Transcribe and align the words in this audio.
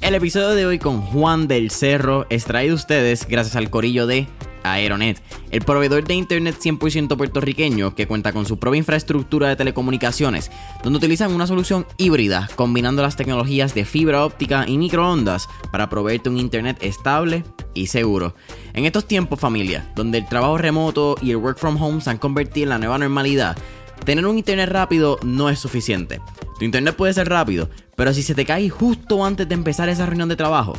El 0.00 0.14
episodio 0.16 0.50
de 0.50 0.66
hoy 0.66 0.78
con 0.78 1.00
Juan 1.00 1.48
del 1.48 1.70
Cerro 1.70 2.26
es 2.28 2.44
traído 2.44 2.74
ustedes 2.74 3.26
gracias 3.26 3.56
al 3.56 3.70
corillo 3.70 4.06
de 4.06 4.26
Aeronet, 4.62 5.22
el 5.50 5.62
proveedor 5.62 6.04
de 6.04 6.14
internet 6.14 6.56
100% 6.60 7.16
puertorriqueño 7.16 7.94
que 7.94 8.06
cuenta 8.06 8.32
con 8.32 8.46
su 8.46 8.58
propia 8.58 8.78
infraestructura 8.78 9.48
de 9.48 9.56
telecomunicaciones, 9.56 10.50
donde 10.82 10.98
utilizan 10.98 11.32
una 11.32 11.46
solución 11.46 11.86
híbrida 11.96 12.48
combinando 12.56 13.02
las 13.02 13.16
tecnologías 13.16 13.74
de 13.74 13.84
fibra 13.84 14.24
óptica 14.24 14.64
y 14.68 14.78
microondas 14.78 15.48
para 15.70 15.88
proveerte 15.88 16.28
un 16.28 16.38
internet 16.38 16.78
estable 16.80 17.44
y 17.74 17.86
seguro. 17.86 18.34
En 18.74 18.84
estos 18.84 19.06
tiempos 19.06 19.40
familia, 19.40 19.90
donde 19.96 20.18
el 20.18 20.28
trabajo 20.28 20.58
remoto 20.58 21.16
y 21.22 21.30
el 21.30 21.36
work 21.36 21.58
from 21.58 21.82
home 21.82 22.00
se 22.00 22.10
han 22.10 22.18
convertido 22.18 22.64
en 22.64 22.70
la 22.70 22.78
nueva 22.78 22.98
normalidad, 22.98 23.56
tener 24.04 24.26
un 24.26 24.38
internet 24.38 24.68
rápido 24.68 25.18
no 25.22 25.48
es 25.48 25.58
suficiente. 25.58 26.20
Tu 26.58 26.64
internet 26.64 26.96
puede 26.96 27.14
ser 27.14 27.28
rápido, 27.28 27.68
pero 27.96 28.12
si 28.12 28.22
se 28.22 28.34
te 28.34 28.44
cae 28.44 28.68
justo 28.68 29.24
antes 29.24 29.48
de 29.48 29.54
empezar 29.54 29.88
esa 29.88 30.06
reunión 30.06 30.28
de 30.28 30.36
trabajo, 30.36 30.74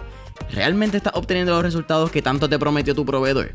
¿realmente 0.51 0.97
estás 0.97 1.13
obteniendo 1.15 1.53
los 1.53 1.63
resultados 1.63 2.11
que 2.11 2.21
tanto 2.21 2.49
te 2.49 2.59
prometió 2.59 2.95
tu 2.95 3.05
proveedor? 3.05 3.51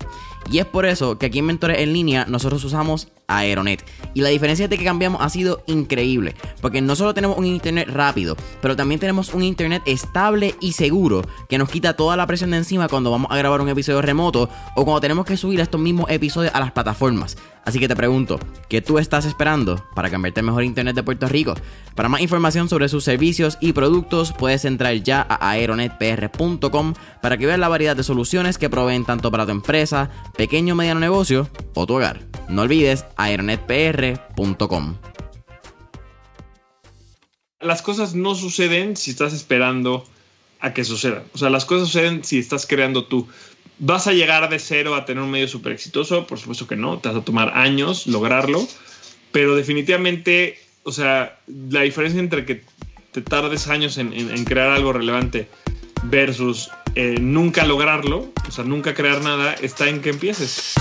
Y 0.51 0.59
es 0.59 0.67
por 0.67 0.87
eso 0.87 1.19
que 1.19 1.27
aquí 1.27 1.41
en 1.41 1.47
Mentores 1.47 1.79
en 1.79 1.93
línea 1.93 2.25
nosotros 2.27 2.65
usamos 2.65 3.09
Aeronet. 3.27 3.85
Y 4.15 4.23
la 4.23 4.31
diferencia 4.31 4.69
de 4.69 4.79
que 4.79 4.85
cambiamos 4.85 5.21
ha 5.21 5.29
sido 5.29 5.63
increíble, 5.67 6.35
porque 6.61 6.81
no 6.81 6.97
solo 6.97 7.13
tenemos 7.13 7.37
un 7.37 7.45
internet 7.45 7.89
rápido, 7.91 8.37
pero 8.63 8.75
también 8.75 9.01
tenemos 9.01 9.35
un 9.35 9.43
internet 9.43 9.83
estable 9.85 10.55
y 10.61 10.73
seguro 10.73 11.23
que 11.49 11.59
nos 11.59 11.69
quita 11.69 11.95
toda 11.95 12.17
la 12.17 12.27
presión 12.27 12.51
de 12.51 12.59
encima 12.59 12.89
cuando 12.89 13.11
vamos 13.11 13.31
a 13.31 13.37
grabar 13.37 13.61
un 13.61 13.69
episodio 13.69 14.01
remoto 14.01 14.49
o 14.75 14.85
cuando 14.85 15.01
tenemos 15.01 15.27
que 15.27 15.37
subir 15.37 15.61
estos 15.61 15.81
mismos 15.81 16.11
episodios 16.11 16.55
a 16.55 16.61
las 16.61 16.73
plataformas. 16.73 17.37
Así 17.65 17.79
que 17.79 17.89
te 17.89 17.97
pregunto, 17.97 18.39
¿qué 18.71 18.81
tú 18.81 18.99
estás 18.99 19.27
esperando 19.27 19.85
para 19.95 20.09
cambiarte 20.09 20.41
mejor 20.41 20.65
internet 20.65 20.97
de 20.97 21.03
Puerto 21.03 21.29
Rico? 21.29 21.55
Para 21.95 22.09
más 22.09 22.23
información 22.23 22.71
sobre 22.71 22.89
sus 22.89 23.05
servicios 23.05 23.59
y 23.61 23.75
productos, 23.75 24.33
puedes 24.33 24.65
entrar 24.65 24.95
ya 24.95 25.27
a 25.29 25.51
aeronetpr.com 25.51 26.78
para 27.23 27.37
que 27.37 27.47
veas 27.47 27.59
la 27.59 27.69
variedad 27.69 27.97
de 27.97 28.03
soluciones 28.03 28.59
que 28.59 28.71
proveen 28.71 29.05
tanto 29.05 29.31
para 29.31 29.45
tu 29.45 29.53
empresa, 29.53 30.11
pequeño 30.37 30.75
o 30.75 30.77
mediano 30.77 31.01
negocio 31.01 31.49
o 31.75 31.87
tu 31.87 31.95
hogar. 31.95 32.21
No 32.49 32.63
olvides 32.63 33.05
aeronetpr.com. 33.17 34.97
Las 37.61 37.83
cosas 37.83 38.15
no 38.15 38.35
suceden 38.35 38.97
si 38.97 39.11
estás 39.11 39.33
esperando 39.33 40.05
a 40.61 40.73
que 40.73 40.85
sucedan. 40.85 41.25
O 41.35 41.39
sea, 41.39 41.51
las 41.51 41.65
cosas 41.65 41.89
suceden 41.89 42.25
si 42.25 42.39
estás 42.39 42.67
creando 42.67 43.05
tú. 43.05 43.29
¿Vas 43.81 44.07
a 44.07 44.13
llegar 44.13 44.49
de 44.49 44.59
cero 44.59 44.95
a 44.95 45.05
tener 45.05 45.23
un 45.23 45.31
medio 45.31 45.49
súper 45.49 45.73
exitoso? 45.73 46.27
Por 46.27 46.39
supuesto 46.39 46.67
que 46.67 46.77
no. 46.77 46.99
Te 46.99 47.09
vas 47.09 47.19
a 47.19 47.25
tomar 47.25 47.57
años 47.57 48.07
lograrlo. 48.07 48.67
Pero 49.33 49.55
definitivamente, 49.55 50.59
o 50.85 50.93
sea, 50.93 51.39
la 51.47 51.83
diferencia 51.83 52.21
entre 52.21 52.45
que 52.45 52.65
te 53.13 53.23
tardes 53.23 53.69
años 53.69 53.99
en, 53.99 54.45
crear 54.45 54.71
algo 54.71 54.93
relevante 54.93 55.49
versus 56.05 56.71
eh, 56.95 57.17
nunca 57.21 57.65
lograrlo, 57.65 58.33
o 58.47 58.51
sea, 58.51 58.65
nunca 58.65 58.95
crear 58.95 59.21
nada, 59.23 59.55
está 59.55 59.89
en 59.89 60.01
que 60.01 60.11
empieces. 60.11 60.75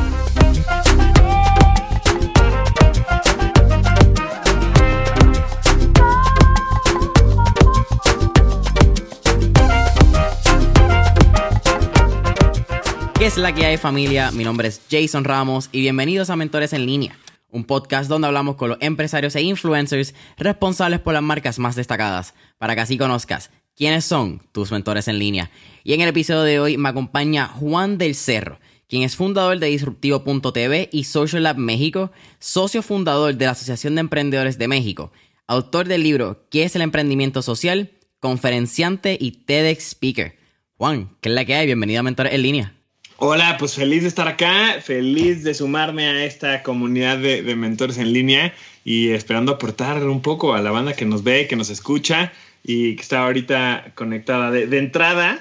¿Qué 13.17 13.25
es 13.25 13.37
la 13.37 13.53
que 13.53 13.65
hay 13.65 13.77
familia? 13.77 14.31
Mi 14.31 14.43
nombre 14.43 14.67
es 14.67 14.81
Jason 14.89 15.23
Ramos 15.23 15.69
y 15.71 15.81
bienvenidos 15.81 16.29
a 16.29 16.35
Mentores 16.35 16.71
en 16.73 16.85
línea, 16.85 17.17
un 17.49 17.63
podcast 17.65 18.09
donde 18.09 18.27
hablamos 18.27 18.55
con 18.55 18.69
los 18.69 18.77
empresarios 18.79 19.35
e 19.35 19.41
influencers 19.41 20.13
responsables 20.37 20.99
por 20.99 21.13
las 21.13 21.23
marcas 21.23 21.57
más 21.57 21.75
destacadas, 21.75 22.35
para 22.59 22.75
que 22.75 22.81
así 22.81 22.97
conozcas 22.97 23.49
quiénes 23.77 24.05
son 24.05 24.41
tus 24.51 24.71
mentores 24.71 25.07
en 25.07 25.19
línea. 25.19 25.51
Y 25.83 25.93
en 25.93 26.01
el 26.01 26.09
episodio 26.09 26.41
de 26.41 26.59
hoy 26.59 26.77
me 26.77 26.89
acompaña 26.89 27.47
Juan 27.47 27.97
del 27.97 28.15
Cerro, 28.15 28.59
quien 28.89 29.03
es 29.03 29.15
fundador 29.15 29.59
de 29.59 29.67
Disruptivo.tv 29.67 30.89
y 30.91 31.03
Social 31.03 31.43
Lab 31.43 31.57
México, 31.57 32.11
socio 32.39 32.81
fundador 32.81 33.35
de 33.35 33.45
la 33.45 33.51
Asociación 33.51 33.95
de 33.95 34.01
Emprendedores 34.01 34.57
de 34.57 34.67
México, 34.67 35.11
autor 35.45 35.87
del 35.87 36.03
libro 36.03 36.47
¿Qué 36.49 36.63
es 36.63 36.75
el 36.75 36.81
emprendimiento 36.81 37.41
social?, 37.41 37.91
conferenciante 38.19 39.15
y 39.19 39.31
TEDx 39.31 39.91
speaker. 39.91 40.35
Juan, 40.75 41.15
¿qué 41.21 41.29
es 41.29 41.35
la 41.35 41.45
que 41.45 41.53
hay? 41.53 41.67
Bienvenido 41.67 41.99
a 41.99 42.03
Mentores 42.03 42.33
en 42.33 42.41
línea. 42.41 42.73
Hola, 43.17 43.57
pues 43.57 43.75
feliz 43.75 44.03
de 44.03 44.07
estar 44.09 44.27
acá, 44.27 44.79
feliz 44.81 45.43
de 45.43 45.53
sumarme 45.53 46.07
a 46.07 46.25
esta 46.25 46.61
comunidad 46.61 47.17
de, 47.17 47.41
de, 47.41 47.55
mentores 47.55 47.97
en 47.97 48.13
línea 48.13 48.53
y 48.85 49.09
esperando 49.09 49.53
aportar 49.53 50.03
un 50.07 50.21
poco 50.21 50.53
a 50.53 50.61
la 50.61 50.69
banda 50.69 50.93
que 50.93 51.05
nos 51.05 51.23
ve, 51.23 51.47
que 51.47 51.55
nos 51.55 51.71
escucha 51.71 52.31
y 52.67 52.97
que 52.97 53.01
está 53.01 53.23
ahorita 53.23 53.93
conectada. 53.95 54.51
De, 54.51 54.77
entrada, 54.77 55.39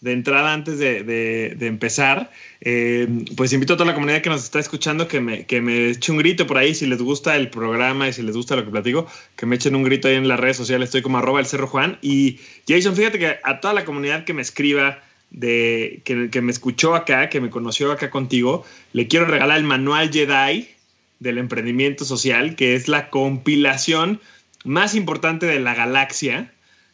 de 0.00 0.12
entrada 0.12 0.52
antes 0.52 0.78
de, 0.78 1.04
de 1.04 1.66
empezar, 1.68 2.30
eh, 2.64 3.08
pues 3.36 3.52
invito 3.52 3.74
a 3.74 3.76
toda 3.76 3.88
la 3.88 3.94
comunidad 3.94 4.22
que 4.22 4.30
nos 4.30 4.42
está 4.42 4.58
escuchando 4.58 5.06
que 5.06 5.20
me, 5.20 5.46
que 5.46 5.60
me 5.60 5.90
eche 5.90 6.12
un 6.12 6.18
grito 6.18 6.46
por 6.46 6.56
ahí 6.58 6.74
si 6.74 6.86
les 6.86 7.02
gusta 7.02 7.36
el 7.36 7.50
programa 7.50 8.08
y 8.08 8.12
si 8.12 8.22
les 8.22 8.36
gusta 8.36 8.56
lo 8.56 8.64
que 8.64 8.70
platico, 8.70 9.06
que 9.36 9.46
me 9.46 9.56
echen 9.56 9.74
un 9.74 9.82
grito 9.82 10.06
ahí 10.06 10.14
en 10.14 10.28
las 10.28 10.40
redes 10.40 10.56
sociales, 10.56 10.88
estoy 10.88 11.02
como 11.02 11.18
arroba 11.18 11.40
el 11.40 11.46
Cerro 11.46 11.66
Juan. 11.66 11.98
Y 12.00 12.38
Jason, 12.66 12.96
fíjate 12.96 13.18
que 13.18 13.36
a 13.42 13.60
toda 13.60 13.74
la 13.74 13.84
comunidad 13.84 14.24
que 14.24 14.32
me 14.32 14.42
escriba, 14.42 15.02
de 15.30 16.02
que, 16.04 16.30
que, 16.30 16.40
me 16.40 16.52
escuchó 16.52 16.94
acá, 16.94 17.28
que 17.28 17.40
me 17.40 17.50
conoció 17.50 17.90
acá 17.90 18.08
contigo, 18.08 18.64
le 18.92 19.08
quiero 19.08 19.26
regalar 19.26 19.58
el 19.58 19.64
manual 19.64 20.10
Jedi 20.10 20.68
del 21.20 21.38
emprendimiento 21.38 22.04
social, 22.04 22.54
que 22.54 22.74
es 22.76 22.86
la 22.88 23.10
compilación 23.10 24.20
más 24.64 24.94
importante 24.94 25.46
de 25.46 25.58
la 25.58 25.74
galaxia, 25.74 26.52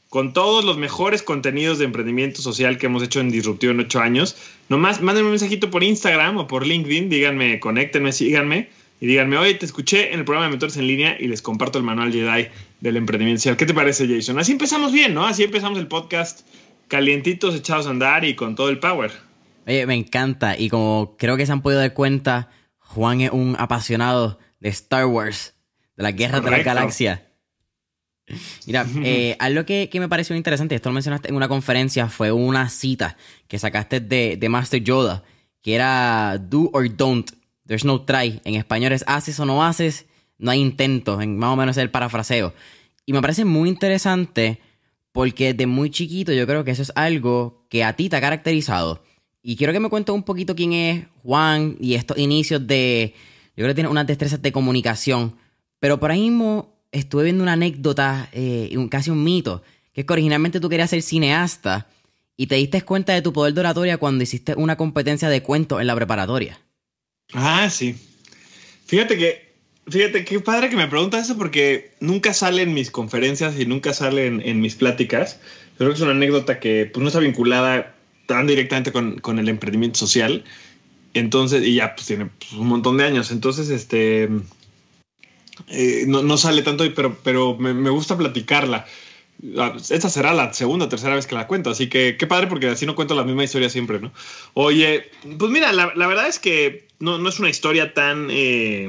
con 0.08 0.32
todos 0.32 0.64
los 0.64 0.78
mejores 0.78 1.22
contenidos 1.22 1.78
de 1.78 1.84
emprendimiento 1.84 2.40
social 2.40 2.78
que 2.78 2.86
hemos 2.86 3.02
hecho 3.02 3.20
en 3.20 3.30
Disruptivo 3.30 3.72
en 3.72 3.80
ocho 3.80 4.00
años. 4.00 4.36
Nomás 4.68 5.02
mándenme 5.02 5.28
un 5.28 5.32
mensajito 5.32 5.70
por 5.70 5.84
Instagram 5.84 6.38
o 6.38 6.46
por 6.46 6.66
LinkedIn, 6.66 7.10
díganme, 7.10 7.60
conéctenme, 7.60 8.12
síganme 8.12 8.70
y 9.00 9.06
díganme, 9.06 9.36
oye, 9.36 9.54
te 9.54 9.66
escuché 9.66 10.12
en 10.12 10.20
el 10.20 10.24
programa 10.24 10.46
de 10.46 10.50
Mentores 10.50 10.76
en 10.76 10.86
Línea 10.86 11.16
y 11.20 11.28
les 11.28 11.42
comparto 11.42 11.78
el 11.78 11.84
manual 11.84 12.12
Jedi 12.12 12.48
del 12.80 12.96
emprendimiento 12.96 13.40
social. 13.40 13.56
¿Qué 13.56 13.66
te 13.66 13.74
parece, 13.74 14.08
Jason? 14.08 14.38
Así 14.38 14.52
empezamos 14.52 14.92
bien, 14.92 15.14
¿no? 15.14 15.26
Así 15.26 15.44
empezamos 15.44 15.78
el 15.78 15.86
podcast 15.86 16.40
calientitos 16.88 17.54
echados 17.54 17.86
a 17.86 17.90
andar 17.90 18.24
y 18.24 18.34
con 18.34 18.54
todo 18.56 18.70
el 18.70 18.78
power. 18.78 19.12
Oye, 19.66 19.86
me 19.86 19.94
encanta. 19.94 20.58
Y 20.58 20.70
como 20.70 21.16
creo 21.18 21.36
que 21.36 21.44
se 21.44 21.52
han 21.52 21.60
podido 21.60 21.80
dar 21.80 21.92
cuenta, 21.92 22.48
Juan 22.78 23.20
es 23.20 23.30
un 23.30 23.56
apasionado 23.58 24.38
de 24.60 24.70
Star 24.70 25.06
Wars, 25.06 25.54
de 25.96 26.02
la 26.02 26.12
guerra 26.12 26.40
de 26.40 26.50
la 26.50 26.58
galaxia. 26.60 27.27
Mira, 28.66 28.86
eh, 29.02 29.36
algo 29.38 29.64
que, 29.64 29.88
que, 29.90 30.00
me 30.00 30.08
pareció 30.08 30.36
interesante, 30.36 30.74
esto 30.74 30.88
lo 30.88 30.94
mencionaste 30.94 31.28
en 31.28 31.36
una 31.36 31.48
conferencia, 31.48 32.08
fue 32.08 32.32
una 32.32 32.68
cita 32.68 33.16
que 33.46 33.58
sacaste 33.58 34.00
de, 34.00 34.36
de 34.36 34.48
Master 34.48 34.82
Yoda, 34.82 35.24
que 35.62 35.74
era 35.74 36.38
do 36.38 36.70
or 36.72 36.94
don't, 36.94 37.30
there's 37.66 37.84
no 37.84 38.02
try. 38.02 38.40
En 38.44 38.54
español 38.54 38.92
es 38.92 39.04
haces 39.06 39.38
o 39.40 39.44
no 39.44 39.64
haces, 39.64 40.06
no 40.38 40.50
hay 40.50 40.60
intento, 40.60 41.20
en 41.20 41.38
más 41.38 41.50
o 41.50 41.56
menos 41.56 41.76
es 41.76 41.82
el 41.82 41.90
parafraseo. 41.90 42.54
Y 43.06 43.12
me 43.12 43.22
parece 43.22 43.44
muy 43.44 43.68
interesante 43.68 44.60
porque 45.12 45.52
desde 45.52 45.66
muy 45.66 45.90
chiquito 45.90 46.32
yo 46.32 46.46
creo 46.46 46.64
que 46.64 46.70
eso 46.70 46.82
es 46.82 46.92
algo 46.94 47.66
que 47.68 47.84
a 47.84 47.94
ti 47.94 48.08
te 48.08 48.16
ha 48.16 48.20
caracterizado. 48.20 49.02
Y 49.42 49.56
quiero 49.56 49.72
que 49.72 49.80
me 49.80 49.88
cuentes 49.88 50.14
un 50.14 50.22
poquito 50.22 50.54
quién 50.54 50.72
es 50.72 51.06
Juan 51.22 51.76
y 51.80 51.94
estos 51.94 52.18
inicios 52.18 52.66
de... 52.66 53.14
Yo 53.56 53.64
creo 53.64 53.68
que 53.68 53.74
tiene 53.74 53.90
unas 53.90 54.06
destrezas 54.06 54.42
de 54.42 54.52
comunicación. 54.52 55.36
Pero 55.80 55.98
por 55.98 56.10
ahí 56.10 56.20
mismo 56.20 56.77
estuve 56.92 57.24
viendo 57.24 57.42
una 57.42 57.54
anécdota, 57.54 58.28
eh, 58.32 58.74
casi 58.90 59.10
un 59.10 59.22
mito, 59.22 59.62
que 59.92 60.02
es 60.02 60.06
que 60.06 60.12
originalmente 60.12 60.60
tú 60.60 60.68
querías 60.68 60.90
ser 60.90 61.02
cineasta 61.02 61.88
y 62.36 62.46
te 62.46 62.54
diste 62.54 62.82
cuenta 62.82 63.12
de 63.12 63.22
tu 63.22 63.32
poder 63.32 63.54
de 63.54 63.60
oratoria 63.60 63.98
cuando 63.98 64.22
hiciste 64.22 64.54
una 64.54 64.76
competencia 64.76 65.28
de 65.28 65.42
cuentos 65.42 65.80
en 65.80 65.86
la 65.86 65.94
preparatoria. 65.94 66.60
Ah, 67.32 67.68
sí. 67.70 67.96
Fíjate 68.86 69.18
que 69.18 69.48
Fíjate, 69.90 70.24
qué 70.24 70.38
padre 70.40 70.68
que 70.68 70.76
me 70.76 70.86
preguntas 70.86 71.24
eso 71.24 71.38
porque 71.38 71.92
nunca 72.00 72.34
sale 72.34 72.62
en 72.62 72.74
mis 72.74 72.90
conferencias 72.90 73.58
y 73.58 73.64
nunca 73.64 73.94
sale 73.94 74.26
en, 74.26 74.42
en 74.42 74.60
mis 74.60 74.74
pláticas. 74.74 75.40
Creo 75.78 75.90
que 75.90 75.96
es 75.96 76.00
una 76.02 76.10
anécdota 76.10 76.60
que 76.60 76.90
pues, 76.92 77.00
no 77.00 77.08
está 77.08 77.20
vinculada 77.20 77.94
tan 78.26 78.46
directamente 78.46 78.92
con, 78.92 79.18
con, 79.18 79.38
el 79.38 79.48
emprendimiento 79.48 79.98
social. 79.98 80.44
Entonces, 81.14 81.64
y 81.64 81.76
ya 81.76 81.94
pues 81.94 82.06
tiene 82.06 82.26
pues, 82.26 82.52
un 82.52 82.66
montón 82.66 82.98
de 82.98 83.04
años. 83.04 83.30
Entonces, 83.30 83.70
este. 83.70 84.28
Eh, 85.68 86.04
no, 86.06 86.22
no, 86.22 86.36
sale 86.36 86.62
tanto, 86.62 86.84
pero, 86.94 87.16
pero 87.22 87.56
me, 87.56 87.90
gusta 87.90 88.16
platicarla. 88.16 88.86
Esta 89.90 90.08
será 90.08 90.34
la 90.34 90.52
segunda 90.52 90.86
o 90.86 90.88
tercera 90.88 91.14
vez 91.14 91.26
que 91.26 91.34
la 91.34 91.46
cuento, 91.46 91.70
así 91.70 91.88
que 91.88 92.16
qué 92.18 92.26
padre 92.26 92.48
porque 92.48 92.68
así 92.68 92.86
no 92.86 92.96
cuento 92.96 93.14
la 93.14 93.22
misma 93.22 93.44
historia 93.44 93.70
siempre, 93.70 94.00
¿no? 94.00 94.12
Oye, 94.54 95.10
pues 95.38 95.50
mira, 95.52 95.72
la, 95.72 95.92
la 95.94 96.06
verdad 96.08 96.26
es 96.26 96.40
que 96.40 96.88
no, 96.98 97.18
no, 97.18 97.28
es 97.28 97.38
una 97.38 97.48
historia 97.48 97.94
tan. 97.94 98.28
Eh, 98.30 98.88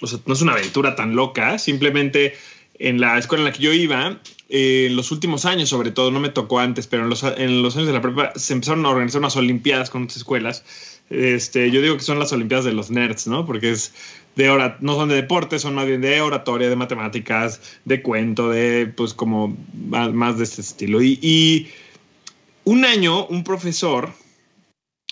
o 0.00 0.06
sea, 0.06 0.20
no 0.26 0.34
es 0.34 0.42
una 0.42 0.52
aventura 0.52 0.94
tan 0.94 1.16
loca, 1.16 1.58
simplemente 1.58 2.34
en 2.78 3.00
la 3.00 3.18
escuela 3.18 3.42
en 3.42 3.44
la 3.46 3.52
que 3.52 3.62
yo 3.62 3.72
iba, 3.72 4.20
eh, 4.48 4.86
en 4.88 4.96
los 4.96 5.10
últimos 5.12 5.44
años 5.44 5.68
sobre 5.68 5.90
todo, 5.90 6.10
no 6.10 6.20
me 6.20 6.28
tocó 6.28 6.58
antes, 6.58 6.86
pero 6.86 7.04
en 7.04 7.10
los, 7.10 7.22
en 7.22 7.62
los 7.62 7.76
años 7.76 7.86
de 7.86 7.92
la 7.92 8.02
prepa 8.02 8.32
se 8.36 8.52
empezaron 8.52 8.84
a 8.86 8.90
organizar 8.90 9.20
unas 9.20 9.36
olimpiadas 9.36 9.90
con 9.90 10.04
otras 10.04 10.18
escuelas. 10.18 10.64
Este, 11.10 11.70
yo 11.70 11.82
digo 11.82 11.96
que 11.96 12.02
son 12.02 12.18
las 12.18 12.32
olimpiadas 12.32 12.64
de 12.64 12.72
los 12.72 12.90
nerds, 12.90 13.26
¿no? 13.26 13.46
Porque 13.46 13.70
es 13.70 13.92
de 14.36 14.74
no 14.80 14.94
son 14.94 15.08
de 15.08 15.16
deportes, 15.16 15.62
son 15.62 15.74
más 15.74 15.86
bien 15.86 16.00
de 16.00 16.20
oratoria, 16.20 16.68
de 16.68 16.76
matemáticas, 16.76 17.60
de 17.84 18.02
cuento, 18.02 18.50
de 18.50 18.86
pues 18.86 19.14
como 19.14 19.56
más, 19.72 20.38
de 20.38 20.44
este 20.44 20.60
estilo. 20.60 21.02
Y, 21.02 21.68
un 22.64 22.84
año, 22.86 23.26
un 23.26 23.44
profesor, 23.44 24.10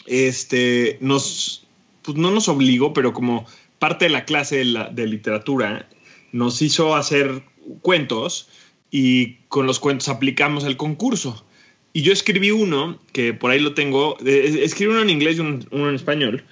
este, 0.06 0.96
nos, 1.00 1.66
pues 2.00 2.16
no 2.16 2.30
nos 2.30 2.48
obligó, 2.48 2.94
pero 2.94 3.12
como 3.12 3.46
parte 3.78 4.06
de 4.06 4.10
la 4.10 4.24
clase 4.24 4.64
de, 4.64 4.88
de 4.92 5.06
literatura, 5.06 5.88
nos 6.32 6.62
hizo 6.62 6.96
hacer 6.96 7.42
cuentos 7.82 8.48
y 8.90 9.34
con 9.48 9.66
los 9.66 9.78
cuentos 9.78 10.08
aplicamos 10.08 10.64
el 10.64 10.76
concurso. 10.76 11.44
Y 11.92 12.02
yo 12.02 12.12
escribí 12.12 12.50
uno, 12.50 12.98
que 13.12 13.34
por 13.34 13.50
ahí 13.50 13.60
lo 13.60 13.74
tengo, 13.74 14.16
escribí 14.24 14.90
uno 14.90 15.02
en 15.02 15.10
inglés 15.10 15.36
y 15.36 15.40
uno 15.40 15.88
en 15.88 15.94
español, 15.94 16.44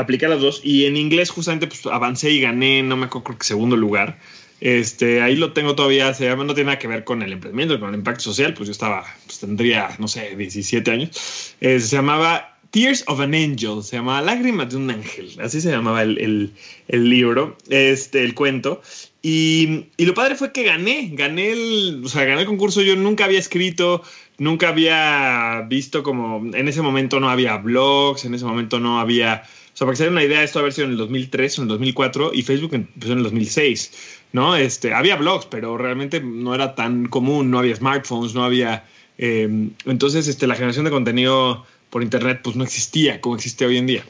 apliqué 0.00 0.28
las 0.28 0.40
dos 0.40 0.60
y 0.64 0.86
en 0.86 0.96
inglés 0.96 1.30
justamente 1.30 1.66
pues 1.66 1.86
avancé 1.86 2.30
y 2.30 2.40
gané, 2.40 2.82
no 2.82 2.96
me 2.96 3.06
acuerdo, 3.06 3.24
creo 3.24 3.38
que 3.38 3.46
segundo 3.46 3.76
lugar. 3.76 4.18
Este, 4.60 5.22
ahí 5.22 5.36
lo 5.36 5.54
tengo 5.54 5.74
todavía, 5.74 6.12
se 6.12 6.26
llama, 6.26 6.44
no 6.44 6.54
tiene 6.54 6.66
nada 6.66 6.78
que 6.78 6.86
ver 6.86 7.04
con 7.04 7.22
el 7.22 7.32
emprendimiento, 7.32 7.80
con 7.80 7.90
el 7.90 7.94
impacto 7.96 8.24
social, 8.24 8.52
pues 8.52 8.68
yo 8.68 8.72
estaba, 8.72 9.04
pues 9.24 9.40
tendría, 9.40 9.96
no 9.98 10.06
sé, 10.06 10.36
17 10.36 10.90
años. 10.90 11.54
Eh, 11.60 11.80
se 11.80 11.96
llamaba 11.96 12.58
Tears 12.70 13.04
of 13.06 13.20
an 13.20 13.34
Angel, 13.34 13.82
se 13.82 13.96
llamaba 13.96 14.20
Lágrimas 14.20 14.70
de 14.70 14.76
un 14.76 14.90
ángel, 14.90 15.30
así 15.40 15.60
se 15.60 15.70
llamaba 15.70 16.02
el, 16.02 16.52
libro, 16.88 17.56
este, 17.68 18.22
el 18.22 18.34
cuento. 18.34 18.82
Y, 19.22 19.86
y, 19.96 20.04
lo 20.06 20.14
padre 20.14 20.34
fue 20.34 20.52
que 20.52 20.62
gané, 20.62 21.10
gané 21.12 21.52
el, 21.52 22.02
o 22.04 22.08
sea, 22.08 22.24
gané 22.24 22.42
el 22.42 22.46
concurso, 22.46 22.80
yo 22.82 22.96
nunca 22.96 23.24
había 23.24 23.38
escrito, 23.38 24.02
nunca 24.38 24.68
había 24.68 25.66
visto 25.68 26.02
como, 26.02 26.54
en 26.54 26.68
ese 26.68 26.80
momento 26.80 27.18
no 27.18 27.28
había 27.28 27.56
blogs, 27.56 28.24
en 28.24 28.34
ese 28.34 28.44
momento 28.44 28.78
no 28.78 29.00
había 29.00 29.42
o 29.72 29.76
sea, 29.76 29.86
para 29.86 29.92
que 29.92 29.96
se 29.96 30.04
den 30.04 30.12
una 30.12 30.24
idea, 30.24 30.42
esto 30.42 30.58
haber 30.58 30.72
sido 30.72 30.86
en 30.86 30.92
el 30.92 30.98
2003 30.98 31.58
o 31.58 31.62
en 31.62 31.64
el 31.66 31.68
2004 31.68 32.32
y 32.34 32.42
Facebook 32.42 32.74
empezó 32.74 33.12
en 33.12 33.18
el 33.18 33.24
2006, 33.24 33.92
¿no? 34.32 34.56
Este, 34.56 34.92
había 34.92 35.16
blogs, 35.16 35.46
pero 35.46 35.78
realmente 35.78 36.20
no 36.20 36.54
era 36.54 36.74
tan 36.74 37.06
común, 37.06 37.50
no 37.50 37.58
había 37.58 37.76
smartphones, 37.76 38.34
no 38.34 38.44
había... 38.44 38.84
Em, 39.18 39.70
entonces, 39.86 40.28
este, 40.28 40.46
la 40.46 40.54
generación 40.54 40.84
de 40.84 40.90
contenido 40.90 41.64
por 41.90 42.02
Internet 42.02 42.40
pues 42.42 42.56
no 42.56 42.64
existía 42.64 43.20
como 43.20 43.36
existe 43.36 43.66
hoy 43.66 43.76
en 43.76 43.86
día. 43.86 44.04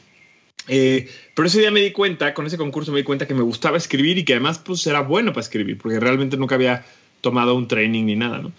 Eh, 0.67 1.09
pero 1.35 1.47
ese 1.47 1.59
día 1.59 1.71
me 1.71 1.81
di 1.81 1.91
cuenta, 1.91 2.33
con 2.33 2.45
ese 2.45 2.57
concurso 2.57 2.91
me 2.91 2.99
di 2.99 3.03
cuenta 3.03 3.27
que 3.27 3.33
me 3.33 3.41
gustaba 3.41 3.77
escribir 3.77 4.17
y 4.17 4.23
que 4.23 4.33
además 4.33 4.59
pues 4.59 4.85
era 4.87 5.01
bueno 5.01 5.33
para 5.33 5.41
escribir, 5.41 5.77
porque 5.77 5.99
realmente 5.99 6.37
nunca 6.37 6.55
había 6.55 6.85
tomado 7.21 7.55
un 7.55 7.67
training 7.67 8.05
ni 8.05 8.15
nada, 8.15 8.39
¿no? 8.39 8.51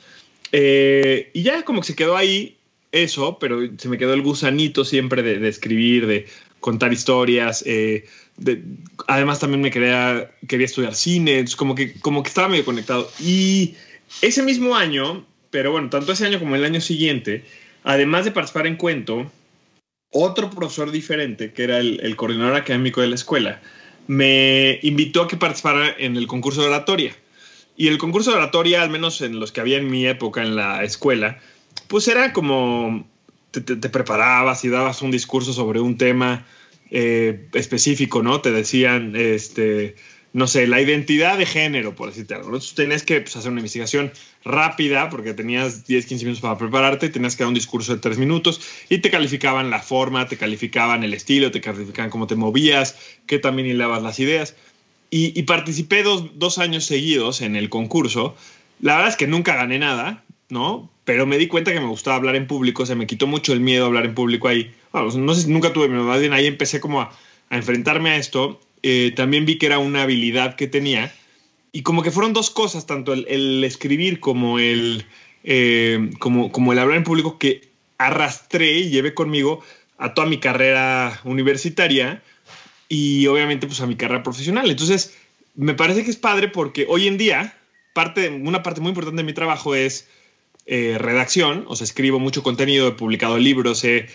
Eh, 0.50 1.30
y 1.32 1.42
ya 1.42 1.64
como 1.64 1.80
que 1.80 1.88
se 1.88 1.96
quedó 1.96 2.16
ahí 2.16 2.56
eso, 2.90 3.38
pero 3.38 3.60
se 3.78 3.88
me 3.88 3.96
quedó 3.96 4.12
el 4.12 4.22
gusanito 4.22 4.84
siempre 4.84 5.22
de 5.22 5.48
escribir, 5.48 6.06
de 6.06 6.26
contar 6.62 6.94
historias. 6.94 7.62
Eh, 7.66 8.06
además 9.06 9.40
también 9.40 9.60
me 9.60 9.70
quería, 9.70 10.30
quería 10.48 10.64
estudiar 10.64 10.94
cine, 10.94 11.44
como 11.58 11.74
que, 11.74 12.00
como 12.00 12.22
que 12.22 12.28
estaba 12.28 12.48
medio 12.48 12.64
conectado. 12.64 13.10
Y 13.20 13.74
ese 14.22 14.42
mismo 14.42 14.74
año, 14.74 15.26
pero 15.50 15.72
bueno, 15.72 15.90
tanto 15.90 16.12
ese 16.12 16.24
año 16.24 16.38
como 16.38 16.56
el 16.56 16.64
año 16.64 16.80
siguiente, 16.80 17.44
además 17.84 18.24
de 18.24 18.30
participar 18.30 18.66
en 18.66 18.76
cuento, 18.76 19.30
otro 20.10 20.48
profesor 20.48 20.90
diferente, 20.90 21.52
que 21.52 21.64
era 21.64 21.78
el, 21.78 22.16
coordinador 22.16 22.54
académico 22.54 23.02
de 23.02 23.08
la 23.08 23.16
escuela, 23.16 23.60
me 24.06 24.78
invitó 24.82 25.22
a 25.22 25.28
que 25.28 25.36
participara 25.36 25.94
en 25.98 26.16
el 26.16 26.26
concurso 26.26 26.62
de 26.62 26.68
oratoria. 26.68 27.16
Y 27.76 27.88
el 27.88 27.98
concurso 27.98 28.30
de 28.30 28.36
oratoria, 28.36 28.82
al 28.82 28.90
menos 28.90 29.20
en 29.22 29.40
los 29.40 29.52
que 29.52 29.60
había 29.60 29.78
en 29.78 29.90
mi 29.90 30.06
época 30.06 30.42
en 30.42 30.54
la 30.54 30.84
escuela, 30.84 31.40
pues 31.88 32.06
era 32.08 32.32
como 32.32 33.06
te, 33.60 33.88
preparabas 33.88 34.64
y 34.64 34.68
dabas 34.68 35.02
un 35.02 35.10
discurso 35.10 35.52
sobre 35.52 35.80
un 35.80 35.98
tema 35.98 36.46
eh, 36.90 37.48
específico, 37.52 38.22
¿no? 38.22 38.40
Te 38.40 38.50
decían, 38.50 39.14
este, 39.14 39.94
no 40.32 40.46
sé, 40.46 40.66
la 40.66 40.80
identidad 40.80 41.36
de 41.36 41.46
género, 41.46 41.94
por 41.94 42.08
decirte 42.08 42.34
algo. 42.34 42.48
Entonces 42.48 42.74
tenías 42.74 43.02
que 43.02 43.20
pues, 43.20 43.36
hacer 43.36 43.50
una 43.50 43.60
investigación 43.60 44.12
rápida 44.44 45.10
porque 45.10 45.34
tenías 45.34 45.86
10, 45.86 46.06
15 46.06 46.24
minutos 46.24 46.40
para 46.40 46.56
prepararte, 46.56 47.10
tenías 47.10 47.36
que 47.36 47.44
dar 47.44 47.48
un 47.48 47.54
discurso 47.54 47.92
de 47.92 48.00
3 48.00 48.18
minutos 48.18 48.60
y 48.88 48.98
te 48.98 49.10
calificaban 49.10 49.70
la 49.70 49.80
forma, 49.80 50.26
te 50.26 50.38
calificaban 50.38 51.04
el 51.04 51.12
estilo, 51.12 51.50
te 51.50 51.60
calificaban 51.60 52.10
cómo 52.10 52.26
te 52.26 52.36
movías, 52.36 52.96
qué 53.26 53.38
también 53.38 53.68
hilabas 53.68 54.02
las 54.02 54.18
ideas. 54.18 54.56
Y, 55.14 55.42
participé 55.42 56.02
dos, 56.02 56.38
dos 56.38 56.56
años 56.56 56.86
seguidos 56.86 57.42
en 57.42 57.54
el 57.54 57.68
concurso. 57.68 58.34
La 58.80 58.94
verdad 58.94 59.10
es 59.10 59.16
que 59.16 59.26
nunca 59.26 59.54
gané 59.54 59.78
nada, 59.78 60.24
¿no? 60.52 60.90
Pero 61.04 61.24
me 61.26 61.38
di 61.38 61.48
cuenta 61.48 61.72
que 61.72 61.80
me 61.80 61.86
gustaba 61.86 62.16
hablar 62.16 62.36
en 62.36 62.46
público, 62.46 62.84
se 62.84 62.94
me 62.94 63.06
quitó 63.06 63.26
mucho 63.26 63.54
el 63.54 63.60
miedo 63.60 63.84
a 63.84 63.86
hablar 63.86 64.04
en 64.04 64.14
público 64.14 64.48
ahí. 64.48 64.70
no 64.92 65.34
sé, 65.34 65.48
nunca 65.48 65.72
tuve, 65.72 65.88
más 65.88 66.20
bien 66.20 66.34
ahí 66.34 66.46
empecé 66.46 66.78
como 66.78 67.00
a, 67.00 67.10
enfrentarme 67.50 68.10
a 68.10 68.16
esto. 68.16 68.60
Eh, 68.82 69.12
también 69.16 69.46
vi 69.46 69.56
que 69.56 69.66
era 69.66 69.78
una 69.78 70.02
habilidad 70.02 70.54
que 70.54 70.66
tenía 70.66 71.10
y 71.72 71.82
como 71.82 72.02
que 72.02 72.10
fueron 72.10 72.34
dos 72.34 72.50
cosas, 72.50 72.84
tanto 72.84 73.14
el, 73.14 73.64
escribir 73.64 74.20
como 74.20 74.58
el, 74.58 75.06
eh, 75.42 76.10
como, 76.18 76.52
como 76.52 76.72
el 76.72 76.78
hablar 76.78 76.98
en 76.98 77.04
público 77.04 77.38
que 77.38 77.70
arrastré 77.96 78.72
y 78.72 78.90
llevé 78.90 79.14
conmigo 79.14 79.62
a 79.96 80.12
toda 80.12 80.26
mi 80.26 80.38
carrera 80.38 81.18
universitaria 81.24 82.22
y 82.90 83.26
obviamente 83.26 83.66
pues 83.66 83.80
a 83.80 83.86
mi 83.86 83.96
carrera 83.96 84.22
profesional. 84.22 84.68
Entonces, 84.68 85.16
me 85.54 85.72
parece 85.72 86.04
que 86.04 86.10
es 86.10 86.16
padre 86.16 86.48
porque 86.48 86.84
hoy 86.90 87.08
en 87.08 87.16
día, 87.16 87.56
parte, 87.94 88.28
una 88.28 88.62
parte 88.62 88.82
muy 88.82 88.90
importante 88.90 89.22
de 89.22 89.26
mi 89.26 89.32
trabajo 89.32 89.74
es 89.74 90.08
eh, 90.64 90.96
redacción, 90.96 91.64
o 91.66 91.74
sea, 91.74 91.84
escribo 91.84 92.20
mucho 92.20 92.44
contenido, 92.44 92.86
he 92.86 92.92
publicado 92.92 93.36
libros, 93.36 93.82
eh, 93.82 94.08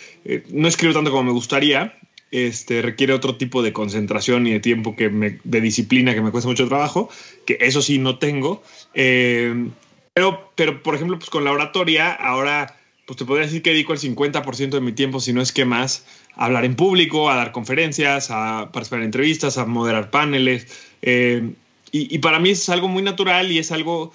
no 0.50 0.70
escribo 0.70 0.94
tanto 0.94 1.12
como 1.12 1.24
me 1.24 1.32
gustaría, 1.34 1.98
este, 2.32 2.82
requiere 2.82 3.14
otro 3.14 3.36
tipo 3.36 3.62
de 3.62 3.74
concentración 3.74 4.48
y 4.48 4.54
de 4.54 4.62
tiempo 4.62 4.96
que 4.96 5.10
me, 5.10 5.40
de 5.44 5.62
disciplina 5.62 6.14
que 6.14 6.22
me 6.22 6.32
cuesta 6.32 6.48
mucho 6.48 6.68
trabajo, 6.68 7.10
que 7.46 7.58
eso 7.60 7.82
sí 7.82 7.98
no 8.00 8.18
tengo. 8.18 8.64
Eh, 8.94 9.70
pero, 10.14 10.52
pero, 10.56 10.82
por 10.84 10.96
ejemplo, 10.96 11.20
pues 11.20 11.30
con 11.30 11.44
la 11.44 11.52
oratoria, 11.52 12.14
ahora, 12.14 12.78
pues 13.06 13.18
te 13.18 13.26
podría 13.26 13.46
decir 13.46 13.62
que 13.62 13.72
dedico 13.72 13.92
el 13.92 14.00
50% 14.00 14.70
de 14.70 14.82
mi 14.82 14.94
tiempo, 14.94 15.20
si 15.20 15.34
no 15.34 15.42
es 15.42 15.52
que 15.52 15.66
más, 15.66 16.06
a 16.36 16.46
hablar 16.46 16.64
en 16.64 16.76
público, 16.76 17.30
a 17.30 17.36
dar 17.36 17.52
conferencias, 17.52 18.32
a 18.32 18.70
participar 18.72 19.00
en 19.00 19.06
entrevistas, 19.06 19.58
a 19.58 19.66
moderar 19.66 20.12
paneles. 20.12 20.68
y, 21.02 21.54
y, 21.92 22.18
para 22.20 22.40
mí 22.40 22.52
es 22.52 22.70
algo 22.70 22.88
muy 22.88 23.04
natural 23.04 23.52
y 23.52 23.60
es 23.60 23.72
algo 23.72 24.12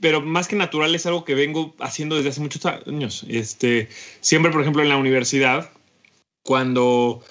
pero 0.00 0.20
más 0.20 0.48
que 0.48 0.56
natural 0.56 0.94
es 0.94 1.06
algo 1.06 1.24
que 1.24 1.34
vengo 1.34 1.74
haciendo 1.80 2.16
desde 2.16 2.30
hace 2.30 2.40
muchos 2.40 2.64
años. 2.66 3.24
Este, 3.28 3.88
siempre, 4.20 4.52
por 4.52 4.60
ejemplo, 4.60 4.82
en 4.82 4.88
la 4.88 4.96
universidad, 4.96 5.70
cuando, 6.42 7.22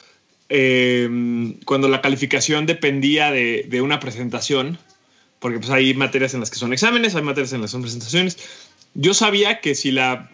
em, 0.50 1.60
cuando 1.62 1.88
la 1.88 2.02
calificación 2.02 2.66
dependía 2.66 3.32
de, 3.32 3.66
de, 3.68 3.82
una 3.82 4.00
presentación, 4.00 4.78
porque 5.40 5.60
pues 5.60 5.70
hay 5.70 5.94
materias 5.94 6.34
en 6.34 6.40
las 6.42 6.50
que 6.50 6.58
son 6.58 6.74
exámenes, 6.74 7.16
hay 7.16 7.24
materias 7.24 7.54
en 7.54 7.62
las 7.62 7.70
que 7.70 7.74
son 7.74 7.82
presentaciones, 7.82 8.38
yo 8.94 9.14
sabía 9.14 9.62
que 9.62 9.76
si 9.76 9.92
la, 9.92 10.30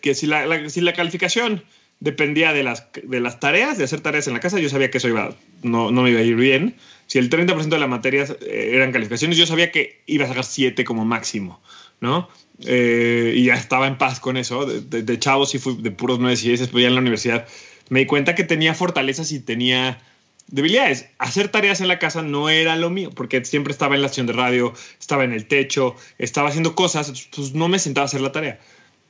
que 0.00 0.14
si 0.14 0.26
la, 0.26 0.68
si 0.68 0.80
la 0.80 0.92
calificación 0.92 1.64
dependía 2.00 2.52
de 2.52 2.62
las, 2.62 2.88
de 3.02 3.20
las 3.20 3.40
tareas, 3.40 3.78
de 3.78 3.84
hacer 3.84 4.00
tareas 4.00 4.26
en 4.26 4.34
la 4.34 4.40
casa, 4.40 4.58
yo 4.58 4.68
sabía 4.68 4.90
que 4.90 4.98
eso 4.98 5.08
iba, 5.08 5.34
no, 5.62 5.90
no 5.90 6.02
me 6.02 6.10
iba 6.10 6.20
a 6.20 6.24
ir 6.24 6.36
bien 6.36 6.76
si 7.12 7.18
el 7.18 7.28
30% 7.28 7.68
de 7.68 7.78
las 7.78 7.90
materias 7.90 8.34
eh, 8.40 8.70
eran 8.72 8.90
calificaciones, 8.90 9.36
yo 9.36 9.44
sabía 9.44 9.70
que 9.70 10.00
iba 10.06 10.24
a 10.24 10.28
sacar 10.28 10.44
7 10.44 10.82
como 10.82 11.04
máximo, 11.04 11.60
¿no? 12.00 12.30
Eh, 12.64 13.34
y 13.36 13.44
ya 13.44 13.54
estaba 13.54 13.86
en 13.86 13.98
paz 13.98 14.18
con 14.18 14.38
eso. 14.38 14.64
De, 14.64 15.02
de, 15.02 15.18
chavo 15.18 15.44
sí 15.44 15.58
fui 15.58 15.76
de 15.76 15.90
puros 15.90 16.20
9 16.20 16.38
y 16.40 16.48
10, 16.56 16.68
pero 16.68 16.78
ya 16.78 16.88
en 16.88 16.94
la 16.94 17.02
universidad 17.02 17.46
me 17.90 18.00
di 18.00 18.06
cuenta 18.06 18.34
que 18.34 18.44
tenía 18.44 18.72
fortalezas 18.72 19.30
y 19.30 19.40
tenía 19.40 20.00
debilidades. 20.46 21.04
Hacer 21.18 21.48
tareas 21.48 21.82
en 21.82 21.88
la 21.88 21.98
casa 21.98 22.22
no 22.22 22.48
era 22.48 22.76
lo 22.76 22.88
mío, 22.88 23.10
porque 23.14 23.44
siempre 23.44 23.72
estaba 23.72 23.94
en 23.94 24.00
la 24.00 24.06
estación 24.06 24.26
de 24.26 24.32
radio, 24.32 24.72
estaba 24.98 25.24
en 25.24 25.34
el 25.34 25.44
techo, 25.44 25.94
estaba 26.16 26.48
haciendo 26.48 26.74
cosas, 26.74 27.28
pues 27.36 27.52
no 27.52 27.68
me 27.68 27.78
sentaba 27.78 28.04
a 28.04 28.06
hacer 28.06 28.22
la 28.22 28.32
tarea. 28.32 28.58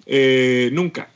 Eh, 0.06 0.70
nunca. 0.72 1.08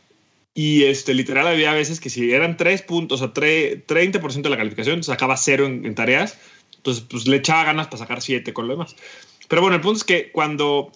Y 0.55 0.85
este, 0.85 1.15
literal 1.15 1.49
había 1.49 1.73
veces 1.73 1.99
que 1.99 2.11
si 2.11 2.31
eran 2.31 2.57
3 2.57 2.83
puntos, 2.83 3.21
o 3.23 3.25
sea, 3.25 3.35
30% 3.35 4.43
de 4.43 4.51
la 4.51 4.57
calificación, 4.57 5.03
sacaba 5.03 5.37
0 5.37 5.67
en, 5.67 5.85
en 5.85 5.97
tareas 5.97 6.39
entonces, 6.87 7.05
pues 7.11 7.27
le 7.27 7.37
echaba 7.37 7.65
ganas 7.65 7.87
para 7.87 7.99
sacar 7.99 8.23
siete 8.23 8.53
con 8.53 8.69
lo 8.69 8.75
demás. 8.75 8.95
Pero 9.49 9.63
bueno, 9.63 9.77
el 9.77 9.83
punto 9.83 9.99
es 9.99 10.05
que 10.05 10.31
cuando 10.31 10.93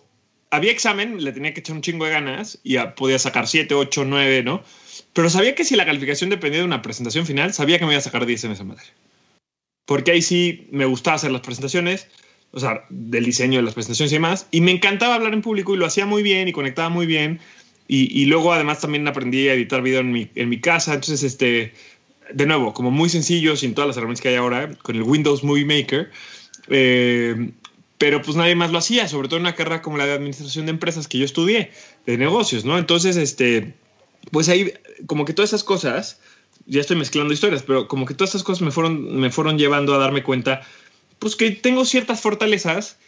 había 0.50 0.70
examen, 0.70 1.22
le 1.22 1.32
tenía 1.32 1.54
que 1.54 1.60
echar 1.60 1.74
un 1.74 1.82
chingo 1.82 2.04
de 2.04 2.12
ganas 2.12 2.58
y 2.62 2.76
podía 2.96 3.18
sacar 3.18 3.48
siete, 3.48 3.74
ocho, 3.74 4.04
nueve, 4.04 4.42
¿no? 4.42 4.62
Pero 5.12 5.30
sabía 5.30 5.54
que 5.54 5.64
si 5.64 5.76
la 5.76 5.86
calificación 5.86 6.30
dependía 6.30 6.60
de 6.60 6.66
una 6.66 6.82
presentación 6.82 7.26
final, 7.26 7.52
sabía 7.52 7.78
que 7.78 7.86
me 7.86 7.92
iba 7.92 7.98
a 7.98 8.02
sacar 8.02 8.26
10 8.26 8.44
en 8.44 8.52
esa 8.52 8.64
materia. 8.64 8.92
Porque 9.86 10.12
ahí 10.12 10.22
sí 10.22 10.68
me 10.70 10.84
gustaba 10.84 11.16
hacer 11.16 11.32
las 11.32 11.40
presentaciones, 11.40 12.06
o 12.52 12.60
sea, 12.60 12.84
del 12.90 13.24
diseño 13.24 13.58
de 13.58 13.64
las 13.64 13.74
presentaciones 13.74 14.12
y 14.12 14.16
demás. 14.16 14.46
Y 14.52 14.60
me 14.60 14.70
encantaba 14.70 15.16
hablar 15.16 15.34
en 15.34 15.42
público 15.42 15.74
y 15.74 15.78
lo 15.78 15.86
hacía 15.86 16.06
muy 16.06 16.22
bien 16.22 16.46
y 16.46 16.52
conectaba 16.52 16.90
muy 16.90 17.06
bien. 17.06 17.40
Y, 17.88 18.20
y 18.20 18.26
luego 18.26 18.52
además 18.52 18.80
también 18.80 19.08
aprendí 19.08 19.48
a 19.48 19.54
editar 19.54 19.82
video 19.82 20.00
en 20.00 20.12
mi, 20.12 20.30
en 20.36 20.48
mi 20.48 20.60
casa. 20.60 20.94
Entonces, 20.94 21.24
este, 21.24 21.72
de 22.32 22.46
nuevo, 22.46 22.74
como 22.74 22.90
muy 22.90 23.08
sencillo, 23.08 23.56
sin 23.56 23.74
todas 23.74 23.88
las 23.88 23.96
herramientas 23.96 24.22
que 24.22 24.28
hay 24.28 24.36
ahora, 24.36 24.74
con 24.82 24.96
el 24.96 25.02
Windows 25.02 25.42
Movie 25.42 25.64
Maker. 25.64 26.10
Eh, 26.68 27.50
pero 27.98 28.22
pues 28.22 28.36
nadie 28.36 28.54
más 28.54 28.72
lo 28.72 28.78
hacía, 28.78 29.08
sobre 29.08 29.28
todo 29.28 29.36
en 29.36 29.42
una 29.42 29.54
carrera 29.54 29.82
como 29.82 29.98
la 29.98 30.06
de 30.06 30.12
administración 30.12 30.66
de 30.66 30.70
empresas 30.70 31.06
que 31.06 31.18
yo 31.18 31.24
estudié, 31.24 31.70
de 32.06 32.16
negocios, 32.16 32.64
¿no? 32.64 32.78
Entonces, 32.78 33.16
este, 33.16 33.74
pues 34.30 34.48
ahí, 34.48 34.72
como 35.06 35.24
que 35.24 35.34
todas 35.34 35.50
esas 35.50 35.64
cosas, 35.64 36.18
ya 36.66 36.80
estoy 36.80 36.96
mezclando 36.96 37.34
historias, 37.34 37.62
pero 37.62 37.88
como 37.88 38.06
que 38.06 38.14
todas 38.14 38.30
estas 38.30 38.42
cosas 38.42 38.62
me 38.62 38.70
fueron, 38.70 39.18
me 39.20 39.30
fueron 39.30 39.58
llevando 39.58 39.94
a 39.94 39.98
darme 39.98 40.22
cuenta 40.22 40.62
pues 41.20 41.36
que 41.36 41.52
tengo 41.52 41.84
ciertas 41.84 42.20
fortalezas 42.20 42.98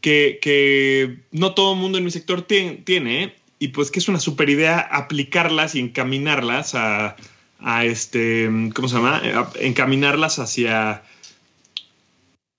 que, 0.00 0.38
que 0.40 1.18
no 1.32 1.54
todo 1.54 1.72
el 1.72 1.80
mundo 1.80 1.98
en 1.98 2.04
mi 2.04 2.10
sector 2.10 2.42
tiene, 2.42 3.34
y 3.58 3.68
pues 3.68 3.90
que 3.90 3.98
es 3.98 4.08
una 4.08 4.20
super 4.20 4.50
idea 4.50 4.78
aplicarlas 4.78 5.74
y 5.74 5.80
encaminarlas 5.80 6.74
a, 6.74 7.16
a 7.64 7.86
este, 7.86 8.48
¿cómo 8.74 8.88
se 8.88 8.96
llama? 8.96 9.22
encaminarlas 9.58 10.38
hacia, 10.38 11.02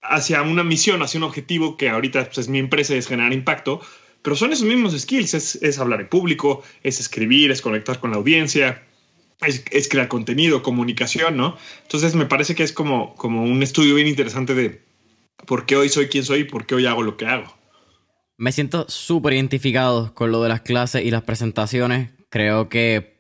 hacia 0.02 0.42
una 0.42 0.64
misión, 0.64 1.04
hacia 1.04 1.20
un 1.20 1.26
objetivo 1.26 1.78
que 1.78 1.90
ahorita 1.90 2.26
pues, 2.26 2.40
es 2.40 2.50
mi 2.50 2.58
empresa, 2.58 2.96
es 2.96 3.08
generar 3.08 3.32
impacto, 3.32 3.82
pero 4.24 4.36
son 4.36 4.52
esos 4.52 4.66
mismos 4.66 5.00
skills, 5.00 5.36
es, 5.36 5.80
hablar 5.80 6.02
en 6.02 6.10
público, 6.10 6.64
es 6.82 7.00
escribir, 7.00 7.52
es 7.52 7.62
conectar 7.62 8.00
con 8.00 8.10
la 8.10 8.18
audiencia, 8.18 8.84
es, 9.42 9.64
es, 9.70 9.88
crear 9.88 10.08
contenido, 10.08 10.64
comunicación, 10.64 11.38
¿no? 11.38 11.56
Entonces 11.84 12.16
me 12.16 12.26
parece 12.26 12.56
que 12.56 12.64
es 12.64 12.74
como, 12.74 13.14
como 13.14 13.44
un 13.44 13.62
estudio 13.62 13.94
bien 13.94 14.08
interesante 14.08 14.56
de 14.56 14.82
por 15.46 15.68
qué 15.68 15.76
hoy 15.76 15.90
soy 15.90 16.08
quien 16.08 16.24
soy 16.24 16.40
y 16.40 16.44
por 16.46 16.66
qué 16.66 16.74
hoy 16.74 16.88
hago 16.88 17.04
lo 17.04 17.16
que 17.16 17.28
hago. 17.28 17.56
Me 18.38 18.52
siento 18.52 18.90
súper 18.90 19.34
identificado 19.34 20.16
con 20.16 20.32
lo 20.32 20.42
de 20.42 20.50
las 20.50 20.62
clases 20.62 21.06
y 21.06 21.12
las 21.12 21.22
presentaciones. 21.22 22.10
Creo 22.30 22.70
que 22.70 23.15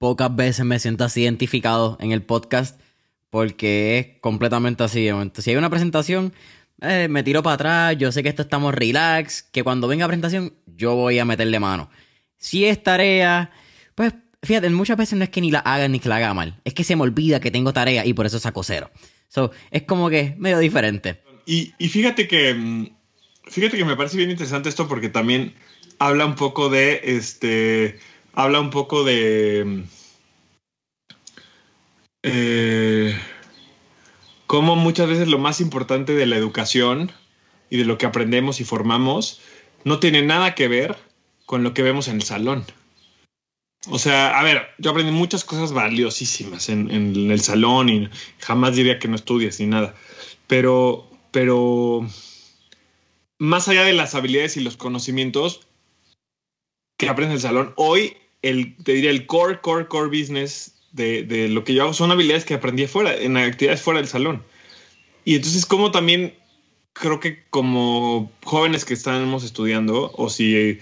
pocas 0.00 0.34
veces 0.34 0.64
me 0.64 0.78
siento 0.78 1.04
así 1.04 1.20
identificado 1.20 1.98
en 2.00 2.10
el 2.12 2.22
podcast 2.22 2.80
porque 3.28 3.98
es 3.98 4.06
completamente 4.22 4.82
así. 4.82 5.10
Si 5.34 5.50
hay 5.50 5.56
una 5.56 5.68
presentación, 5.68 6.32
eh, 6.80 7.06
me 7.10 7.22
tiro 7.22 7.42
para 7.42 7.54
atrás, 7.54 7.96
yo 7.98 8.10
sé 8.10 8.22
que 8.22 8.30
esto 8.30 8.40
estamos 8.40 8.74
relax, 8.74 9.42
que 9.42 9.62
cuando 9.62 9.88
venga 9.88 10.06
presentación 10.06 10.54
yo 10.74 10.94
voy 10.94 11.18
a 11.18 11.26
meterle 11.26 11.60
mano. 11.60 11.90
Si 12.38 12.64
es 12.64 12.82
tarea, 12.82 13.50
pues 13.94 14.14
fíjate, 14.42 14.70
muchas 14.70 14.96
veces 14.96 15.18
no 15.18 15.24
es 15.24 15.28
que 15.28 15.42
ni 15.42 15.50
la 15.50 15.58
haga 15.58 15.86
ni 15.86 16.00
que 16.00 16.08
la 16.08 16.16
haga 16.16 16.32
mal, 16.32 16.58
es 16.64 16.72
que 16.72 16.82
se 16.82 16.96
me 16.96 17.02
olvida 17.02 17.38
que 17.38 17.50
tengo 17.50 17.74
tarea 17.74 18.06
y 18.06 18.14
por 18.14 18.24
eso 18.24 18.38
saco 18.38 18.62
cero. 18.62 18.90
So, 19.28 19.50
es 19.70 19.82
como 19.82 20.08
que 20.08 20.34
medio 20.38 20.58
diferente. 20.60 21.20
Y, 21.44 21.74
y 21.78 21.88
fíjate 21.88 22.26
que 22.26 22.54
mm, 22.54 22.86
fíjate 23.48 23.76
que 23.76 23.84
me 23.84 23.96
parece 23.96 24.16
bien 24.16 24.30
interesante 24.30 24.70
esto 24.70 24.88
porque 24.88 25.10
también 25.10 25.52
habla 25.98 26.24
un 26.24 26.36
poco 26.36 26.70
de 26.70 27.02
este 27.04 27.98
habla 28.34 28.60
un 28.60 28.70
poco 28.70 29.04
de... 29.04 29.84
Eh, 32.22 33.18
cómo 34.46 34.76
muchas 34.76 35.08
veces 35.08 35.28
lo 35.28 35.38
más 35.38 35.60
importante 35.60 36.14
de 36.14 36.26
la 36.26 36.36
educación 36.36 37.10
y 37.70 37.78
de 37.78 37.84
lo 37.84 37.96
que 37.96 38.06
aprendemos 38.06 38.60
y 38.60 38.64
formamos 38.64 39.40
no 39.84 40.00
tiene 40.00 40.22
nada 40.22 40.54
que 40.54 40.68
ver 40.68 40.96
con 41.46 41.62
lo 41.62 41.72
que 41.72 41.82
vemos 41.82 42.08
en 42.08 42.16
el 42.16 42.22
salón. 42.22 42.64
O 43.88 43.98
sea, 43.98 44.38
a 44.38 44.42
ver, 44.42 44.68
yo 44.78 44.90
aprendí 44.90 45.12
muchas 45.12 45.44
cosas 45.44 45.72
valiosísimas 45.72 46.68
en, 46.68 46.90
en 46.90 47.30
el 47.30 47.40
salón 47.40 47.88
y 47.88 48.10
jamás 48.38 48.76
diría 48.76 48.98
que 48.98 49.08
no 49.08 49.16
estudies 49.16 49.58
ni 49.58 49.66
nada. 49.66 49.94
Pero, 50.46 51.08
pero 51.30 52.06
más 53.38 53.68
allá 53.68 53.84
de 53.84 53.94
las 53.94 54.14
habilidades 54.14 54.58
y 54.58 54.60
los 54.60 54.76
conocimientos, 54.76 55.66
que 56.98 57.08
aprendes 57.08 57.30
en 57.30 57.36
el 57.36 57.40
salón. 57.40 57.72
Hoy, 57.76 58.18
el, 58.42 58.76
te 58.76 58.92
diría, 58.92 59.10
el 59.10 59.26
core, 59.26 59.60
core, 59.60 59.86
core 59.86 60.08
business 60.08 60.74
de, 60.92 61.22
de, 61.22 61.48
lo 61.48 61.64
que 61.64 61.74
yo 61.74 61.82
hago 61.84 61.94
son 61.94 62.10
habilidades 62.10 62.44
que 62.44 62.54
aprendí 62.54 62.86
fuera, 62.86 63.14
en 63.14 63.36
actividades 63.36 63.82
fuera 63.82 64.00
del 64.00 64.08
salón. 64.08 64.42
Y 65.24 65.36
entonces, 65.36 65.66
como 65.66 65.90
también 65.90 66.34
creo 66.92 67.20
que 67.20 67.42
como 67.50 68.30
jóvenes 68.44 68.84
que 68.84 68.94
estamos 68.94 69.44
estudiando, 69.44 70.12
o 70.14 70.28
si 70.30 70.78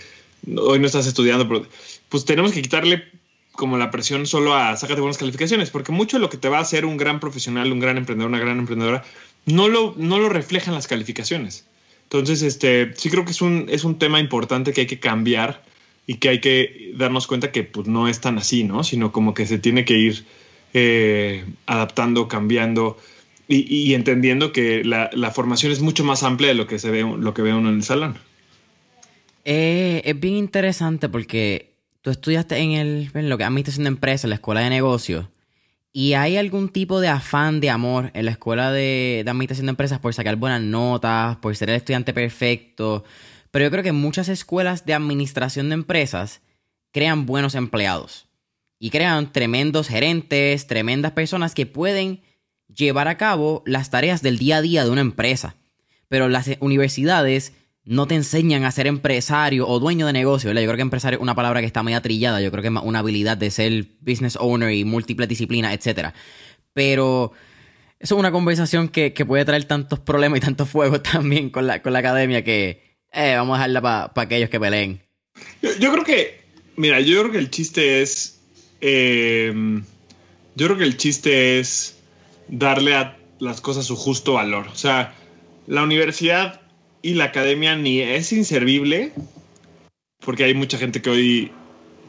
hoy 0.57 0.79
no 0.79 0.87
estás 0.87 1.07
estudiando, 1.07 1.67
pues 2.09 2.25
tenemos 2.25 2.53
que 2.53 2.63
quitarle 2.63 3.05
como 3.53 3.77
la 3.77 3.91
presión 3.91 4.27
solo 4.27 4.55
a 4.55 4.77
sácate 4.77 5.01
buenas 5.01 5.19
calificaciones, 5.19 5.71
porque 5.71 5.93
mucho 5.93 6.17
de 6.17 6.21
lo 6.21 6.31
que 6.31 6.37
te 6.37 6.49
va 6.49 6.59
a 6.59 6.63
hacer 6.63 6.85
un 6.85 6.97
gran 6.97 7.19
profesional, 7.19 7.73
un 7.73 7.81
gran 7.81 7.97
emprendedor, 7.97 8.31
una 8.31 8.39
gran 8.39 8.59
emprendedora, 8.59 9.05
no 9.47 9.69
lo, 9.69 9.95
no 9.97 10.19
lo 10.19 10.29
reflejan 10.29 10.75
las 10.75 10.87
calificaciones. 10.87 11.67
Entonces, 12.05 12.43
este, 12.43 12.95
sí 12.97 13.11
creo 13.11 13.25
que 13.25 13.33
es 13.33 13.43
un, 13.43 13.67
es 13.69 13.85
un 13.85 13.99
tema 13.99 14.21
importante 14.21 14.73
que 14.73 14.83
hay 14.83 14.87
que 14.87 15.01
cambiar 15.01 15.65
y 16.09 16.15
que 16.15 16.31
hay 16.31 16.41
que 16.41 16.93
darnos 16.97 17.27
cuenta 17.27 17.53
que 17.53 17.65
pues, 17.65 17.87
no 17.87 18.09
es 18.09 18.21
tan 18.21 18.39
así, 18.39 18.65
¿no? 18.65 18.83
Sino 18.83 19.13
como 19.13 19.35
que 19.35 19.47
se 19.47 19.59
tiene 19.59 19.85
que 19.85 19.99
ir 19.99 20.25
eh, 20.73 21.45
adaptando, 21.67 22.29
cambiando 22.29 22.97
y, 23.47 23.71
y 23.71 23.95
entendiendo 23.95 24.51
que 24.51 24.83
la, 24.85 25.11
la, 25.13 25.31
formación 25.31 25.71
es 25.71 25.83
mucho 25.83 26.05
más 26.05 26.23
amplia 26.23 26.49
de 26.49 26.55
lo 26.55 26.67
que 26.67 26.79
se 26.79 26.91
ve, 26.91 27.03
lo 27.03 27.35
que 27.35 27.43
ve 27.43 27.53
uno 27.53 27.69
en 27.69 27.77
el 27.77 27.83
salón. 27.83 28.17
Eh, 29.45 30.01
es 30.03 30.19
bien 30.19 30.37
interesante 30.37 31.11
porque 31.11 31.75
tú 32.01 32.11
estudiaste 32.11 32.57
en, 32.57 32.71
el, 32.73 33.11
en 33.13 33.29
lo 33.29 33.37
que 33.37 33.45
administración 33.45 33.85
de 33.85 33.89
empresas, 33.89 34.25
en 34.25 34.31
la 34.31 34.37
escuela 34.37 34.63
de 34.63 34.71
negocios. 34.71 35.27
¿Y 35.93 36.15
hay 36.15 36.39
algún 36.39 36.71
tipo 36.71 37.01
de 37.01 37.09
afán 37.09 37.61
de 37.61 37.69
amor 37.69 38.13
en 38.15 38.25
la 38.25 38.31
escuela 38.31 38.73
de, 38.73 39.23
de 39.25 39.31
administración 39.31 39.67
de 39.67 39.71
empresas 39.71 39.99
por 39.99 40.15
sacar 40.15 40.37
buenas 40.37 40.63
notas, 40.63 41.37
por 41.37 41.55
ser 41.55 41.69
el 41.69 41.77
estudiante 41.77 42.15
perfecto? 42.15 43.05
Pero 43.51 43.65
yo 43.65 43.71
creo 43.71 43.83
que 43.83 43.93
muchas 43.93 44.29
escuelas 44.29 44.85
de 44.85 44.95
administración 44.95 45.69
de 45.69 45.75
empresas 45.75 46.41
crean 46.93 47.27
buenos 47.27 47.55
empleados 47.55 48.29
y 48.79 48.91
crean 48.91 49.33
tremendos 49.33 49.89
gerentes, 49.89 50.67
tremendas 50.67 51.13
personas 51.13 51.55
que 51.55 51.67
pueden 51.67 52.23
llevar 52.69 53.09
a 53.09 53.17
cabo 53.17 53.63
las 53.67 53.91
tareas 53.91 54.23
del 54.23 54.39
día 54.39 54.59
a 54.59 54.63
día 54.63 54.85
de 54.85 54.91
una 54.91 55.01
empresa. 55.01 55.57
Pero 56.09 56.29
las 56.29 56.51
universidades 56.61 57.53
no 57.85 58.07
te 58.07 58.15
enseñan 58.15 58.65
a 58.65 58.71
ser 58.71 58.87
empresario 58.87 59.67
o 59.67 59.81
dueño 59.81 60.07
de 60.07 60.13
negocio. 60.13 60.53
Yo 60.53 60.55
creo 60.55 60.77
que 60.77 60.83
empresario 60.83 61.19
es 61.19 61.23
una 61.23 61.35
palabra 61.35 61.61
que 61.61 61.67
está 61.67 61.83
muy 61.83 61.95
atrillada. 61.95 62.41
Yo 62.41 62.51
creo 62.51 62.63
que 62.63 62.69
es 62.69 62.75
una 62.83 62.99
habilidad 62.99 63.37
de 63.37 63.51
ser 63.51 63.87
business 64.01 64.37
owner 64.37 64.73
y 64.73 64.85
múltiples 64.85 65.29
disciplinas, 65.29 65.73
etc. 65.75 66.11
Pero 66.75 67.33
eso 67.99 68.15
es 68.15 68.19
una 68.19 68.31
conversación 68.31 68.89
que, 68.89 69.11
puede 69.27 69.45
traer 69.45 69.65
tantos 69.65 69.99
problemas 70.01 70.39
y 70.39 70.41
tantos 70.41 70.69
fuegos 70.69 71.03
también 71.13 71.51
con 71.51 71.67
la, 71.67 71.83
con 71.83 71.93
la 71.93 72.01
academia 72.01 72.45
que, 72.45 72.88
eh, 73.13 73.35
vamos 73.37 73.55
a 73.57 73.59
dejarla 73.59 74.13
para 74.15 74.25
aquellos 74.25 74.51
que 74.51 74.61
peleen. 74.61 75.01
Yo, 75.63 75.93
creo 75.93 76.05
que, 76.05 76.41
mira, 76.77 77.01
yo 77.01 77.21
creo 77.21 77.33
que 77.33 77.39
el 77.39 77.51
chiste 77.51 78.03
es, 78.03 78.41
eh, 78.81 79.53
yo 80.55 80.67
creo 80.67 80.79
que 80.79 80.85
el 80.85 80.97
chiste 80.97 81.61
es 81.61 81.99
darle 82.49 82.95
a 82.95 83.17
las 83.39 83.61
cosas 83.61 83.87
su 83.87 83.97
justo 83.97 84.35
valor. 84.35 84.69
O 84.69 84.77
sea, 84.77 85.15
la 85.67 85.83
universidad 85.83 86.61
y 87.03 87.15
la 87.15 87.25
academia 87.25 87.77
ni 87.77 88.01
es 88.01 88.33
inservible, 88.33 89.13
porque 90.25 90.45
hay 90.45 90.55
mucha 90.55 90.79
gente 90.79 91.01
que 91.01 91.11
hoy, 91.11 91.53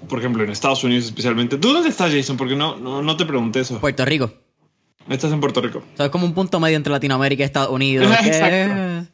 por 0.07 0.19
ejemplo, 0.19 0.43
en 0.43 0.49
Estados 0.49 0.83
Unidos 0.83 1.05
especialmente. 1.05 1.57
¿Tú 1.57 1.73
dónde 1.73 1.89
estás, 1.89 2.13
Jason? 2.13 2.37
Porque 2.37 2.55
no, 2.55 2.77
no, 2.77 3.01
no 3.01 3.17
te 3.17 3.25
pregunté 3.25 3.61
eso. 3.61 3.79
Puerto 3.79 4.05
Rico. 4.05 4.33
Estás 5.07 5.31
en 5.31 5.39
Puerto 5.39 5.61
Rico. 5.61 5.79
O 5.79 5.97
sea, 5.97 6.07
es 6.07 6.11
como 6.11 6.25
un 6.25 6.33
punto 6.33 6.59
medio 6.59 6.77
entre 6.77 6.91
Latinoamérica 6.91 7.43
y 7.43 7.45
Estados 7.45 7.71
Unidos. 7.71 8.07
Exacto. 8.23 9.11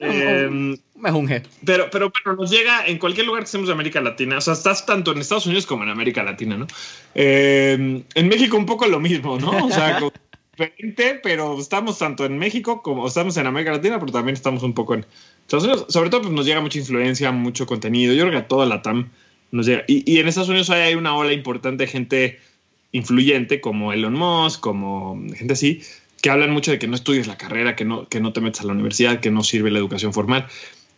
Eh, 0.00 0.78
me 1.00 1.10
junge. 1.10 1.42
Pero, 1.64 1.88
pero, 1.90 2.12
pero 2.12 2.36
nos 2.36 2.50
llega 2.50 2.86
en 2.86 2.98
cualquier 2.98 3.26
lugar 3.26 3.42
que 3.42 3.46
estemos 3.46 3.68
de 3.68 3.72
América 3.72 4.00
Latina. 4.00 4.38
O 4.38 4.40
sea, 4.40 4.54
estás 4.54 4.86
tanto 4.86 5.12
en 5.12 5.18
Estados 5.18 5.46
Unidos 5.46 5.66
como 5.66 5.84
en 5.84 5.90
América 5.90 6.22
Latina, 6.22 6.56
¿no? 6.56 6.66
Eh, 7.14 8.02
en 8.14 8.28
México 8.28 8.56
un 8.56 8.66
poco 8.66 8.86
lo 8.86 9.00
mismo, 9.00 9.38
¿no? 9.38 9.66
O 9.66 9.70
sea, 9.70 10.00
diferente, 10.52 11.20
pero 11.22 11.58
estamos 11.58 11.98
tanto 11.98 12.24
en 12.24 12.38
México 12.38 12.82
como 12.82 13.06
estamos 13.06 13.36
en 13.36 13.46
América 13.46 13.72
Latina, 13.72 13.98
pero 14.00 14.12
también 14.12 14.34
estamos 14.34 14.62
un 14.62 14.74
poco 14.74 14.94
en 14.94 15.06
Estados 15.42 15.64
Unidos. 15.64 15.86
Sobre 15.88 16.10
todo, 16.10 16.22
pues 16.22 16.32
nos 16.32 16.46
llega 16.46 16.60
mucha 16.60 16.78
influencia, 16.78 17.30
mucho 17.32 17.66
contenido. 17.66 18.12
Yo 18.14 18.22
creo 18.22 18.32
que 18.32 18.44
a 18.44 18.48
toda 18.48 18.66
la 18.66 18.82
TAM 18.82 19.10
nos 19.52 19.66
llega. 19.66 19.84
Y, 19.86 20.10
y 20.10 20.18
en 20.18 20.28
Estados 20.28 20.48
Unidos 20.48 20.70
hay 20.70 20.94
una 20.94 21.16
ola 21.16 21.32
importante 21.32 21.84
de 21.84 21.90
gente 21.90 22.40
influyente 22.92 23.60
como 23.60 23.92
Elon 23.92 24.14
Musk, 24.14 24.60
como 24.60 25.20
gente 25.34 25.52
así, 25.52 25.82
que 26.20 26.30
hablan 26.30 26.50
mucho 26.50 26.70
de 26.70 26.78
que 26.78 26.88
no 26.88 26.94
estudies 26.94 27.26
la 27.26 27.36
carrera, 27.36 27.76
que 27.76 27.84
no, 27.84 28.08
que 28.08 28.20
no 28.20 28.32
te 28.32 28.40
metas 28.40 28.62
a 28.62 28.66
la 28.66 28.72
universidad, 28.72 29.20
que 29.20 29.30
no 29.30 29.44
sirve 29.44 29.70
la 29.70 29.78
educación 29.78 30.12
formal. 30.12 30.46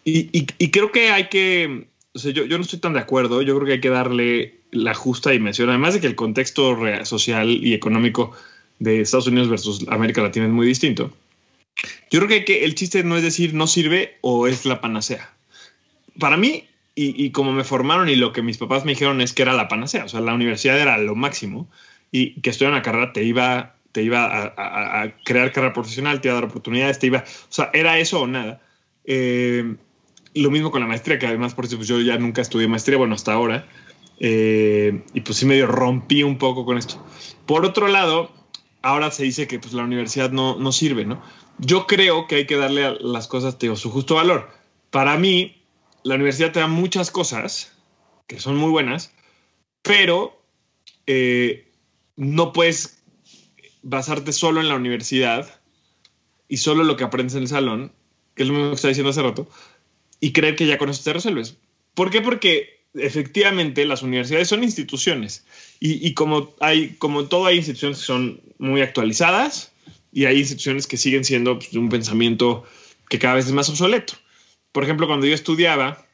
Y, 0.05 0.31
y, 0.33 0.71
creo 0.71 0.91
que 0.93 1.11
hay 1.11 1.29
que, 1.29 1.87
o 2.15 2.19
sea, 2.19 2.33
yo, 2.33 2.45
yo, 2.45 2.57
no 2.57 2.65
estoy 2.65 2.79
tan 2.79 2.95
de 2.95 3.01
acuerdo, 3.01 3.43
yo 3.43 3.55
creo 3.57 3.67
que 3.67 3.73
hay 3.75 3.81
que 3.81 3.91
darle 3.91 4.61
la 4.71 4.95
justa 4.95 5.31
dimensión, 5.31 5.69
además 5.69 5.95
de 5.95 6.01
que 6.01 6.07
el 6.07 6.15
contexto 6.15 6.79
social 7.05 7.51
y 7.51 7.75
económico 7.75 8.33
de 8.79 9.01
Estados 9.01 9.27
Unidos 9.27 9.49
versus 9.51 9.87
América 9.89 10.23
Latina 10.23 10.47
es 10.47 10.53
muy 10.53 10.67
distinto. 10.67 11.13
Yo 12.11 12.21
creo 12.21 12.29
que, 12.29 12.45
que 12.45 12.65
el 12.65 12.75
chiste 12.75 13.05
no 13.05 13.17
es 13.17 13.23
decir 13.23 13.53
no 13.53 13.67
sirve 13.67 14.17
o 14.23 14.47
es 14.47 14.65
la 14.65 14.81
panacea. 14.81 15.31
Para 16.19 16.37
mí, 16.37 16.65
y, 16.95 17.25
y, 17.25 17.31
como 17.31 17.53
me 17.53 17.65
formaron 17.65 18.09
y 18.09 18.17
lo 18.17 18.33
que 18.33 18.43
mis 18.43 18.59
papás 18.59 18.85
me 18.85 18.93
dijeron 18.93 19.21
es 19.21 19.33
que 19.33 19.43
era 19.43 19.53
la 19.53 19.69
panacea, 19.69 20.07
o 20.07 20.09
sea, 20.09 20.21
la 20.21 20.35
universidad 20.35 20.79
era 20.79 20.97
lo 20.99 21.15
máximo 21.15 21.69
y 22.11 22.41
que 22.41 22.51
estudiar 22.51 22.73
una 22.73 22.83
carrera 22.83 23.13
te 23.13 23.23
iba 23.23 23.75
te 23.93 24.03
iba 24.03 24.53
a, 24.57 25.13
crear 25.25 25.53
carrera 25.53 25.73
profesional, 25.73 26.21
te 26.21 26.29
iba 26.29 26.37
a 26.37 26.41
dar 26.41 26.49
oportunidades, 26.49 26.99
te 26.99 27.09
iba, 27.09 27.19
o 27.19 27.53
sea, 27.53 27.71
era 27.73 27.99
eso 27.99 28.21
o 28.21 28.27
nada. 28.27 28.61
Eh, 29.05 29.75
lo 30.35 30.51
mismo 30.51 30.71
con 30.71 30.81
la 30.81 30.87
maestría, 30.87 31.19
que 31.19 31.27
además 31.27 31.55
por 31.55 31.69
pues, 31.69 31.89
yo 31.89 32.01
ya 32.01 32.17
nunca 32.19 32.43
estudié 32.43 32.69
maestría, 32.69 32.99
bueno, 32.99 33.15
hasta 33.15 33.33
ahora, 33.33 33.69
eh, 34.19 35.03
y 35.15 35.21
pues 35.23 35.39
sí 35.39 35.47
medio 35.47 35.67
rompí 35.67 36.23
un 36.23 36.39
poco 36.39 36.65
con 36.65 36.79
esto. 36.79 37.05
Por 37.47 37.65
otro 37.65 37.89
lado, 37.89 38.31
ahora 38.83 39.11
se 39.11 39.25
dice 39.25 39.47
que 39.47 39.59
pues 39.59 39.73
la 39.73 39.85
universidad 39.85 40.31
no, 40.31 40.57
no 40.57 40.73
sirve, 40.73 41.05
¿no? 41.05 41.23
Yo 41.59 41.87
creo 41.87 42.27
que 42.27 42.37
hay 42.37 42.47
que 42.47 42.57
darle 42.57 42.85
a 42.85 42.93
las 42.93 43.29
cosas, 43.29 43.59
digo, 43.59 43.77
su 43.77 43.91
justo 43.91 44.15
valor. 44.15 44.51
Para 44.91 45.17
mí, 45.17 45.63
la 46.03 46.15
universidad 46.15 46.53
te 46.53 46.61
da 46.61 46.67
muchas 46.67 47.11
cosas 47.11 47.77
que 48.27 48.41
son 48.41 48.57
muy 48.57 48.71
buenas, 48.71 49.13
pero 49.83 50.41
eh, 51.07 51.69
no 52.17 52.53
puedes 52.53 53.03
basarte 53.83 54.33
solo 54.33 54.61
en 54.61 54.69
la 54.69 54.77
universidad 54.77 55.61
y 56.49 56.59
solo 56.59 56.85
lo 56.85 56.97
que 56.97 57.05
aprendes 57.05 57.35
en 57.35 57.43
el 57.43 57.49
salón, 57.49 57.93
que 58.35 58.43
es 58.43 58.49
lo 58.49 58.55
mismo 58.55 58.71
que 58.71 58.77
estaba 58.77 58.91
diciendo 58.91 59.11
hace 59.11 59.23
rato, 59.23 59.49
y 60.21 60.33
creer 60.33 60.57
que 60.57 60.67
ya 60.67 60.79
con 60.79 60.91
eso 60.91 61.03
te 61.03 61.13
resuelves. 61.13 61.57
¿Por 61.95 62.11
qué? 62.11 62.21
Porque 62.21 62.81
efectivamente 62.95 63.85
las 63.85 64.03
universidades 64.03 64.49
son 64.49 64.65
instituciones 64.65 65.45
y, 65.79 66.13
como 66.15 66.55
hay 66.61 66.95
como 66.99 67.27
todo 67.27 67.47
hay 67.47 67.57
instituciones 67.57 67.99
que 67.99 68.05
son 68.05 68.41
muy 68.59 68.81
actualizadas 68.81 69.73
y 70.13 70.25
hay 70.25 70.39
instituciones 70.39 70.87
que 70.87 70.97
siguen 70.97 71.25
siendo 71.25 71.59
pues, 71.59 71.73
un 71.75 71.89
pensamiento 71.89 72.65
que 73.09 73.19
cada 73.19 73.35
vez 73.35 73.47
es 73.47 73.53
más 73.53 73.69
obsoleto. 73.69 74.15
Por 74.73 74.85
ejemplo, 74.85 75.07
cuando 75.07 75.27
yo 75.27 75.35
estudiaba, 75.35 76.07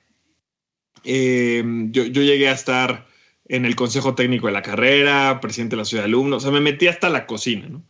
eh, 1.04 1.62
yo, 1.90 2.04
llegué 2.04 2.48
a 2.48 2.52
estar 2.52 3.06
en 3.48 3.64
el 3.64 3.76
consejo 3.76 4.14
técnico 4.14 4.46
de 4.46 4.52
la 4.52 4.62
carrera, 4.62 5.40
presidente 5.40 5.76
de 5.76 5.82
la 5.82 5.84
ciudad 5.84 6.02
de 6.02 6.08
alumnos, 6.08 6.42
o 6.42 6.46
sea, 6.46 6.50
me 6.50 6.60
metí 6.60 6.88
hasta 6.88 7.08
la 7.08 7.26
cocina, 7.26 7.68
¿no? 7.68 7.84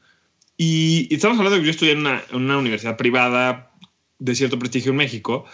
Y, 0.56 1.12
estamos 1.14 1.38
hablando 1.38 1.56
de 1.56 1.62
que 1.62 1.66
yo 1.66 1.70
estudié 1.70 1.92
en 1.92 2.00
una, 2.00 2.22
en 2.30 2.36
una 2.36 2.58
universidad 2.58 2.96
privada 2.96 3.72
de 4.18 4.34
cierto 4.34 4.58
prestigio 4.58 4.90
en 4.90 4.96
México, 4.96 5.44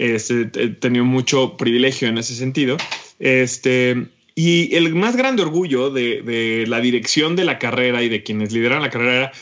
este, 0.00 0.50
he 0.54 0.68
tenido 0.68 1.04
mucho 1.04 1.58
privilegio 1.58 2.08
en 2.08 2.16
ese 2.16 2.34
sentido. 2.34 2.78
Este, 3.18 4.08
y 4.34 4.74
el 4.74 4.94
más 4.94 5.14
grande 5.14 5.42
orgullo 5.42 5.90
de, 5.90 6.64
la 6.66 6.80
dirección 6.80 7.36
de 7.36 7.44
la 7.44 7.58
carrera 7.58 8.02
y 8.02 8.08
de 8.08 8.22
quienes 8.22 8.50
lideran 8.50 8.80
la 8.80 8.88
carrera 8.88 9.16
era 9.16 9.32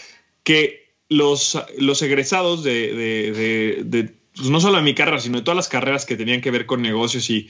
que 0.42 0.94
los, 1.08 1.56
los 1.78 2.02
egresados 2.02 2.64
de, 2.64 4.12
pues, 4.34 4.50
no 4.50 4.60
solo 4.60 4.78
de 4.78 4.82
mi 4.82 4.94
carrera, 4.94 5.20
sino 5.20 5.38
de 5.38 5.44
todas 5.44 5.56
las 5.56 5.68
carreras 5.68 6.04
que 6.04 6.16
tenían 6.16 6.40
que 6.40 6.50
ver 6.50 6.66
con 6.66 6.82
negocios 6.82 7.30
y, 7.30 7.48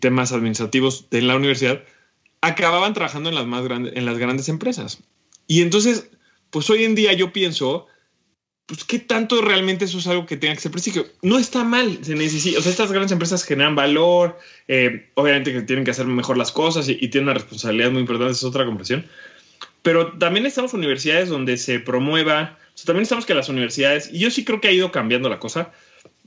temas 0.00 0.32
administrativos 0.32 1.08
de 1.10 1.22
la 1.22 1.36
universidad, 1.36 1.84
acababan 2.40 2.92
trabajando 2.92 3.28
en 3.28 3.36
las, 3.36 3.46
más 3.46 3.62
grandes, 3.62 3.96
en 3.96 4.04
las 4.04 4.18
grandes 4.18 4.48
empresas. 4.48 4.98
Y 5.46 5.62
entonces, 5.62 6.10
pues 6.50 6.68
hoy 6.70 6.84
en 6.84 6.96
día 6.96 7.12
yo 7.12 7.32
pienso 7.32 7.86
pues 8.68 8.84
qué 8.84 8.98
tanto 8.98 9.40
realmente 9.40 9.86
eso 9.86 9.96
es 9.96 10.06
algo 10.08 10.26
que 10.26 10.36
tenga 10.36 10.54
que 10.54 10.60
ser 10.60 10.70
prestigio. 10.70 11.06
No 11.22 11.38
está 11.38 11.64
mal, 11.64 12.00
se 12.02 12.14
necesita, 12.14 12.58
o 12.58 12.62
sea, 12.62 12.70
estas 12.70 12.92
grandes 12.92 13.12
empresas 13.12 13.42
generan 13.42 13.74
valor, 13.74 14.38
eh, 14.68 15.08
obviamente 15.14 15.54
que 15.54 15.62
tienen 15.62 15.86
que 15.86 15.90
hacer 15.90 16.04
mejor 16.04 16.36
las 16.36 16.52
cosas 16.52 16.86
y, 16.86 16.96
tienen 17.08 17.30
una 17.30 17.34
responsabilidad 17.34 17.90
muy 17.90 18.02
importante, 18.02 18.32
es 18.32 18.44
otra 18.44 18.66
conversación. 18.66 19.06
Pero 19.80 20.18
también 20.18 20.44
estamos 20.44 20.74
universidades 20.74 21.30
donde 21.30 21.56
se 21.56 21.80
promueva, 21.80 22.58
o 22.74 22.76
sea, 22.76 22.84
también 22.84 23.04
estamos 23.04 23.24
que 23.24 23.32
las 23.32 23.48
universidades, 23.48 24.10
y 24.12 24.18
yo 24.18 24.30
sí 24.30 24.44
creo 24.44 24.60
que 24.60 24.68
ha 24.68 24.72
ido 24.72 24.92
cambiando 24.92 25.30
la 25.30 25.38
cosa, 25.38 25.72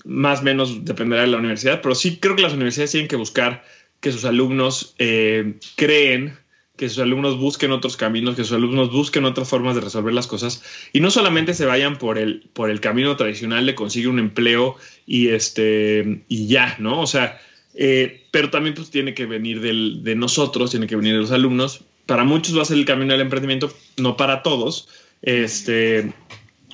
más 0.03 0.39
o 0.39 0.43
menos 0.43 0.83
dependerá 0.83 1.21
de 1.21 1.27
la 1.27 1.37
universidad, 1.37 1.79
pero 1.83 1.93
sí 1.93 2.17
creo 2.19 2.35
que 2.35 2.41
las 2.41 2.53
universidades 2.53 2.89
tienen 2.89 3.07
que 3.07 3.17
buscar 3.17 3.63
que 3.99 4.11
sus 4.11 4.25
alumnos 4.25 4.95
eh, 4.97 5.59
creen 5.75 6.39
que 6.77 6.89
sus 6.89 6.99
alumnos 6.99 7.37
busquen 7.37 7.71
otros 7.71 7.97
caminos, 7.97 8.35
que 8.35 8.43
sus 8.43 8.53
alumnos 8.53 8.91
busquen 8.91 9.25
otras 9.25 9.49
formas 9.49 9.75
de 9.75 9.81
resolver 9.81 10.13
las 10.13 10.27
cosas 10.27 10.63
y 10.93 10.99
no 10.99 11.11
solamente 11.11 11.53
se 11.53 11.65
vayan 11.65 11.97
por 11.97 12.17
el, 12.17 12.49
por 12.53 12.69
el 12.69 12.79
camino 12.79 13.15
tradicional 13.17 13.65
de 13.65 13.75
conseguir 13.75 14.09
un 14.09 14.19
empleo 14.19 14.77
y, 15.05 15.29
este, 15.29 16.23
y 16.27 16.47
ya, 16.47 16.75
¿no? 16.79 17.01
O 17.01 17.07
sea, 17.07 17.39
eh, 17.73 18.25
pero 18.31 18.49
también 18.49 18.75
pues 18.75 18.89
tiene 18.89 19.13
que 19.13 19.25
venir 19.25 19.61
de 19.61 20.15
nosotros, 20.15 20.71
tiene 20.71 20.87
que 20.87 20.95
venir 20.95 21.13
de 21.13 21.19
los 21.19 21.31
alumnos. 21.31 21.83
Para 22.05 22.23
muchos 22.23 22.57
va 22.57 22.63
a 22.63 22.65
ser 22.65 22.77
el 22.77 22.85
camino 22.85 23.13
del 23.13 23.21
emprendimiento, 23.21 23.71
no 23.97 24.17
para 24.17 24.43
todos. 24.43 24.87
Este, 25.21 26.11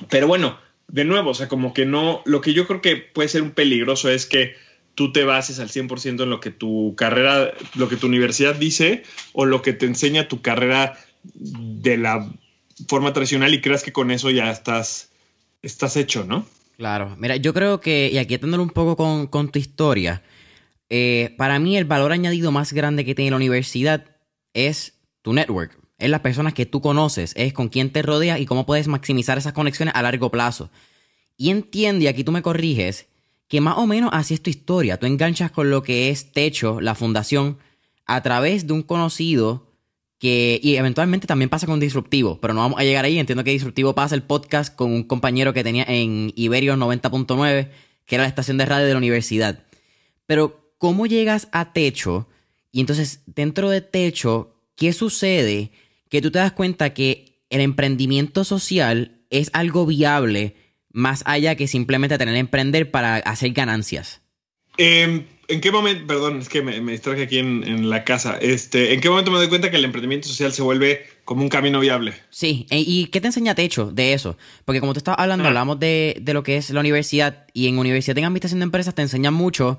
pero 0.08 0.26
bueno, 0.26 0.58
de 0.88 1.04
nuevo, 1.04 1.30
o 1.30 1.34
sea, 1.34 1.48
como 1.48 1.74
que 1.74 1.84
no, 1.84 2.22
lo 2.24 2.40
que 2.40 2.54
yo 2.54 2.66
creo 2.66 2.80
que 2.80 2.96
puede 2.96 3.28
ser 3.28 3.42
un 3.42 3.50
peligroso 3.50 4.08
es 4.08 4.26
que 4.26 4.54
tú 4.98 5.12
te 5.12 5.22
bases 5.22 5.60
al 5.60 5.68
100% 5.68 6.24
en 6.24 6.28
lo 6.28 6.40
que 6.40 6.50
tu 6.50 6.96
carrera, 6.96 7.52
lo 7.76 7.88
que 7.88 7.94
tu 7.94 8.08
universidad 8.08 8.56
dice 8.56 9.04
o 9.32 9.46
lo 9.46 9.62
que 9.62 9.72
te 9.72 9.86
enseña 9.86 10.26
tu 10.26 10.42
carrera 10.42 10.98
de 11.34 11.96
la 11.96 12.28
forma 12.88 13.12
tradicional 13.12 13.54
y 13.54 13.60
creas 13.60 13.84
que 13.84 13.92
con 13.92 14.10
eso 14.10 14.28
ya 14.30 14.50
estás, 14.50 15.12
estás 15.62 15.96
hecho, 15.96 16.24
¿no? 16.24 16.44
Claro, 16.78 17.14
mira, 17.16 17.36
yo 17.36 17.54
creo 17.54 17.80
que, 17.80 18.10
y 18.12 18.18
aquí 18.18 18.34
atendiendo 18.34 18.64
un 18.64 18.70
poco 18.70 19.28
con, 19.30 19.52
tu 19.52 19.60
historia, 19.60 20.20
eh, 20.88 21.32
para 21.38 21.60
mí 21.60 21.76
el 21.76 21.84
valor 21.84 22.10
añadido 22.10 22.50
más 22.50 22.72
grande 22.72 23.04
que 23.04 23.14
tiene 23.14 23.30
la 23.30 23.36
universidad 23.36 24.04
es 24.52 24.94
tu 25.22 25.32
network, 25.32 25.78
es 25.98 26.10
las 26.10 26.22
personas 26.22 26.54
que 26.54 26.66
tú 26.66 26.80
conoces, 26.80 27.34
es 27.36 27.52
con 27.52 27.68
quién 27.68 27.92
te 27.92 28.02
rodeas 28.02 28.40
y 28.40 28.46
cómo 28.46 28.66
puedes 28.66 28.88
maximizar 28.88 29.38
esas 29.38 29.52
conexiones 29.52 29.94
a 29.94 30.02
largo 30.02 30.32
plazo. 30.32 30.72
Y 31.36 31.50
entiende, 31.50 32.06
y 32.06 32.08
aquí 32.08 32.24
tú 32.24 32.32
me 32.32 32.42
corriges, 32.42 33.06
que 33.48 33.60
más 33.60 33.78
o 33.78 33.86
menos 33.86 34.10
así 34.12 34.34
es 34.34 34.42
tu 34.42 34.50
historia. 34.50 34.98
Tú 34.98 35.06
enganchas 35.06 35.50
con 35.50 35.70
lo 35.70 35.82
que 35.82 36.10
es 36.10 36.32
Techo, 36.32 36.80
la 36.80 36.94
fundación, 36.94 37.58
a 38.06 38.22
través 38.22 38.66
de 38.66 38.74
un 38.74 38.82
conocido 38.82 39.66
que, 40.18 40.60
y 40.62 40.76
eventualmente 40.76 41.26
también 41.26 41.48
pasa 41.48 41.66
con 41.66 41.80
Disruptivo, 41.80 42.38
pero 42.40 42.52
no 42.52 42.60
vamos 42.60 42.78
a 42.78 42.84
llegar 42.84 43.04
ahí. 43.04 43.18
Entiendo 43.18 43.44
que 43.44 43.50
Disruptivo 43.50 43.94
pasa 43.94 44.14
el 44.14 44.22
podcast 44.22 44.74
con 44.74 44.92
un 44.92 45.04
compañero 45.04 45.54
que 45.54 45.64
tenía 45.64 45.84
en 45.88 46.32
Iberio 46.36 46.76
90.9, 46.76 47.70
que 48.04 48.14
era 48.14 48.24
la 48.24 48.28
estación 48.28 48.58
de 48.58 48.66
radio 48.66 48.86
de 48.86 48.92
la 48.92 48.98
universidad. 48.98 49.64
Pero, 50.26 50.74
¿cómo 50.76 51.06
llegas 51.06 51.48
a 51.52 51.72
Techo? 51.72 52.28
Y 52.70 52.80
entonces, 52.80 53.22
dentro 53.26 53.70
de 53.70 53.80
Techo, 53.80 54.56
¿qué 54.76 54.92
sucede? 54.92 55.70
Que 56.10 56.20
tú 56.20 56.30
te 56.30 56.38
das 56.38 56.52
cuenta 56.52 56.92
que 56.92 57.40
el 57.48 57.60
emprendimiento 57.60 58.44
social 58.44 59.22
es 59.30 59.50
algo 59.52 59.86
viable 59.86 60.54
más 60.92 61.22
allá 61.26 61.54
que 61.54 61.66
simplemente 61.66 62.18
tener 62.18 62.34
que 62.34 62.40
emprender 62.40 62.90
para 62.90 63.16
hacer 63.16 63.52
ganancias? 63.52 64.22
Em, 64.76 65.24
¿En 65.50 65.62
qué 65.62 65.72
momento, 65.72 66.06
perdón, 66.06 66.40
es 66.40 66.48
que 66.50 66.60
me, 66.60 66.78
distraje 66.78 67.22
aquí 67.22 67.38
en, 67.38 67.88
la 67.88 68.04
casa, 68.04 68.36
este, 68.36 68.92
¿en 68.92 69.00
qué 69.00 69.08
momento 69.08 69.30
me 69.30 69.38
doy 69.38 69.48
cuenta 69.48 69.70
que 69.70 69.78
el 69.78 69.84
emprendimiento 69.86 70.28
social 70.28 70.52
se 70.52 70.60
vuelve 70.60 71.06
como 71.24 71.40
un 71.40 71.48
camino 71.48 71.80
viable? 71.80 72.12
Sí, 72.28 72.66
e, 72.68 72.80
¿y 72.80 73.06
qué 73.06 73.22
te 73.22 73.28
enseña 73.28 73.54
Techo 73.54 73.90
de 73.90 74.12
eso? 74.12 74.36
Porque 74.66 74.80
como 74.80 74.92
tú 74.92 74.98
estabas 74.98 75.20
hablando, 75.20 75.44
ah. 75.44 75.48
hablamos 75.48 75.80
de, 75.80 76.22
lo 76.26 76.42
que 76.42 76.58
es 76.58 76.68
la 76.68 76.80
universidad 76.80 77.46
y 77.54 77.66
en 77.66 77.78
universidad 77.78 78.18
en 78.18 78.26
administración 78.26 78.60
de 78.60 78.64
empresas 78.64 78.94
te 78.94 79.00
enseñan 79.00 79.32
mucho 79.32 79.78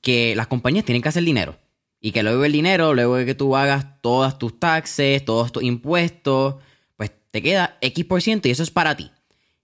que 0.00 0.36
las 0.36 0.46
compañías 0.46 0.84
tienen 0.84 1.02
que 1.02 1.08
hacer 1.08 1.24
dinero 1.24 1.58
y 2.00 2.12
que 2.12 2.22
luego 2.22 2.44
el 2.44 2.52
dinero, 2.52 2.94
luego 2.94 3.16
de 3.16 3.26
que 3.26 3.34
tú 3.34 3.56
hagas 3.56 4.00
todas 4.00 4.38
tus 4.38 4.60
taxes, 4.60 5.24
todos 5.24 5.50
tus 5.50 5.64
impuestos, 5.64 6.62
pues 6.96 7.10
te 7.32 7.42
queda 7.42 7.76
X 7.80 8.04
por 8.04 8.22
ciento 8.22 8.46
y 8.46 8.52
eso 8.52 8.62
es 8.62 8.70
para 8.70 8.96
ti. 8.96 9.10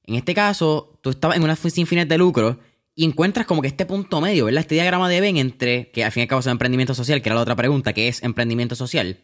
En 0.06 0.16
este 0.16 0.34
caso, 0.34 0.98
tú 1.00 1.10
estabas 1.10 1.36
en 1.36 1.42
una 1.42 1.56
sin 1.56 1.86
fines 1.86 2.08
de 2.08 2.18
lucro 2.18 2.58
y 2.94 3.04
encuentras 3.04 3.46
como 3.46 3.62
que 3.62 3.68
este 3.68 3.86
punto 3.86 4.20
medio, 4.20 4.44
¿verdad? 4.44 4.60
Este 4.60 4.74
diagrama 4.76 5.08
de 5.08 5.20
Ben 5.20 5.36
entre, 5.36 5.90
que 5.90 6.04
al 6.04 6.12
fin 6.12 6.20
y 6.20 6.24
al 6.24 6.28
cabo 6.28 6.40
es 6.40 6.46
emprendimiento 6.46 6.94
social, 6.94 7.22
que 7.22 7.28
era 7.28 7.36
la 7.36 7.42
otra 7.42 7.56
pregunta, 7.56 7.92
que 7.92 8.08
es 8.08 8.22
emprendimiento 8.22 8.76
social. 8.76 9.18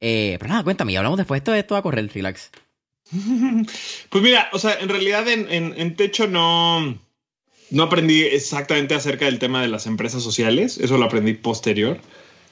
Eh, 0.00 0.36
pero 0.38 0.50
nada, 0.50 0.64
cuéntame, 0.64 0.92
y 0.92 0.96
hablamos 0.96 1.18
después, 1.18 1.38
esto, 1.38 1.54
esto 1.54 1.74
va 1.74 1.80
a 1.80 1.82
correr, 1.82 2.10
relax. 2.12 2.50
Pues 4.10 4.24
mira, 4.24 4.48
o 4.52 4.58
sea, 4.58 4.74
en 4.80 4.88
realidad 4.88 5.28
en, 5.28 5.96
Techo 5.96 6.26
no, 6.26 6.98
no 7.70 7.82
aprendí 7.82 8.22
exactamente 8.22 8.94
acerca 8.94 9.26
del 9.26 9.38
tema 9.38 9.62
de 9.62 9.68
las 9.68 9.86
empresas 9.86 10.22
sociales, 10.22 10.78
eso 10.78 10.98
lo 10.98 11.04
aprendí 11.04 11.34
posterior, 11.34 12.00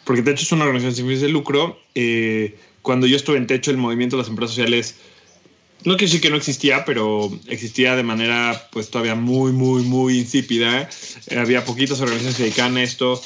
porque 0.05 0.23
Techo 0.23 0.43
es 0.43 0.53
una 0.53 0.65
organización 0.65 0.95
sin 0.95 1.07
fines 1.07 1.23
de 1.23 1.29
lucro. 1.29 1.81
Eh, 1.95 2.57
cuando 2.83 3.07
yo 3.07 3.17
estuve 3.17 3.39
en 3.39 3.47
Techo, 3.47 3.71
el 3.71 3.79
movimiento 3.79 4.17
de 4.17 4.23
las 4.23 4.29
empresas 4.29 4.55
sociales 4.55 4.97
no 5.85 5.97
quiero 5.97 6.11
decir 6.11 6.21
que 6.21 6.31
no 6.31 6.37
existía, 6.37 6.85
pero 6.85 7.31
existía 7.47 7.95
de 7.95 8.03
manera 8.03 8.69
pues 8.73 8.91
todavía 8.91 9.15
muy, 9.15 9.53
muy, 9.53 9.83
muy 9.83 10.19
insípida. 10.19 10.89
Eh, 11.29 11.39
había 11.39 11.65
poquitas 11.65 12.01
organizaciones 12.01 12.37
que 12.37 12.43
dedicaban 12.45 12.77
a 12.79 12.83
esto. 12.83 13.21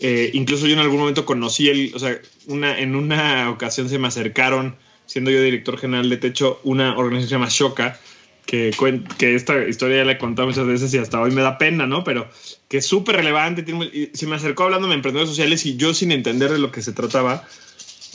Eh, 0.00 0.30
incluso 0.32 0.66
yo 0.66 0.72
en 0.72 0.78
algún 0.78 1.00
momento 1.00 1.26
conocí, 1.26 1.68
el, 1.68 1.92
o 1.94 1.98
sea, 1.98 2.18
una, 2.46 2.78
en 2.78 2.94
una 2.94 3.50
ocasión 3.50 3.88
se 3.88 3.98
me 3.98 4.08
acercaron, 4.08 4.76
siendo 5.06 5.30
yo 5.30 5.42
director 5.42 5.78
general 5.78 6.08
de 6.08 6.16
Techo, 6.16 6.60
una 6.64 6.96
organización 6.96 7.42
que 7.42 7.50
se 7.50 7.60
llama 7.64 7.74
Shoka, 7.74 8.00
que, 8.46 8.74
que 9.18 9.34
esta 9.34 9.68
historia 9.68 9.98
ya 9.98 10.04
la 10.06 10.12
he 10.12 10.18
contado 10.18 10.48
muchas 10.48 10.66
veces 10.66 10.94
y 10.94 10.98
hasta 10.98 11.20
hoy 11.20 11.32
me 11.32 11.42
da 11.42 11.58
pena, 11.58 11.86
¿no? 11.86 12.04
Pero 12.04 12.26
que 12.68 12.78
es 12.78 12.86
súper 12.86 13.16
relevante. 13.16 13.62
y 13.92 14.16
se 14.16 14.26
me 14.26 14.36
acercó 14.36 14.64
hablando 14.64 14.88
de 14.88 14.94
emprendedores 14.94 15.28
sociales 15.28 15.66
y 15.66 15.76
yo 15.76 15.92
sin 15.92 16.12
entender 16.12 16.50
de 16.50 16.58
lo 16.58 16.72
que 16.72 16.80
se 16.80 16.92
trataba, 16.92 17.46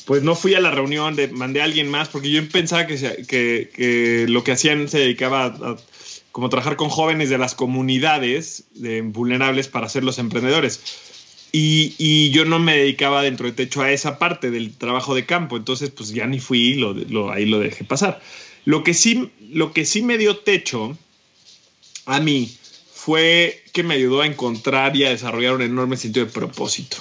pues 0.06 0.24
no 0.24 0.36
fui 0.36 0.54
a 0.56 0.60
la 0.60 0.72
reunión, 0.72 1.16
de, 1.16 1.28
mandé 1.30 1.62
a 1.62 1.66
alguien 1.66 1.90
más, 1.90 2.10
porque 2.10 2.30
yo 2.30 2.48
pensaba 2.50 2.88
que, 2.88 3.26
que, 3.28 4.26
lo 4.28 4.44
que 4.44 4.52
hacían 4.52 4.90
se 4.90 5.00
dedicaba 5.00 5.46
a, 5.46 5.78
como 6.32 6.50
trabajar 6.50 6.76
con 6.76 6.90
jóvenes 6.90 7.30
de 7.30 7.38
las 7.38 7.56
comunidades 7.56 8.66
de 8.74 9.02
vulnerables 9.02 9.68
para 9.68 9.88
ser 9.88 10.04
los 10.04 10.20
emprendedores. 10.20 10.82
Y, 11.52 12.32
yo 12.32 12.46
no 12.46 12.58
me 12.58 12.76
dedicaba 12.76 13.22
dentro 13.22 13.46
de 13.46 13.54
techo 13.54 13.82
a 13.82 13.92
esa 13.92 14.18
parte 14.18 14.50
del 14.50 14.76
trabajo 14.76 15.14
de 15.14 15.26
campo, 15.26 15.56
entonces 15.56 15.92
pues 15.92 16.10
ya 16.10 16.26
ni 16.26 16.40
fui, 16.40 16.74
lo, 16.74 17.32
ahí 17.32 17.46
lo 17.46 17.60
dejé 17.60 17.84
pasar. 17.84 18.20
Lo 18.66 18.84
que, 18.84 18.96
sí, 18.96 19.30
lo 19.52 19.72
que 19.72 19.86
sí 19.86 20.02
me 20.02 20.18
dio 20.18 20.38
techo 20.38 20.98
a 22.06 22.20
mí 22.20 22.52
fue 22.92 23.62
que 23.72 23.84
me 23.84 23.94
ayudó 23.94 24.22
a 24.22 24.26
encontrar 24.26 24.96
y 24.96 25.04
a 25.04 25.10
desarrollar 25.10 25.54
un 25.54 25.62
enorme 25.62 25.98
sentido 25.98 26.26
de 26.26 26.32
propósito. 26.32 26.98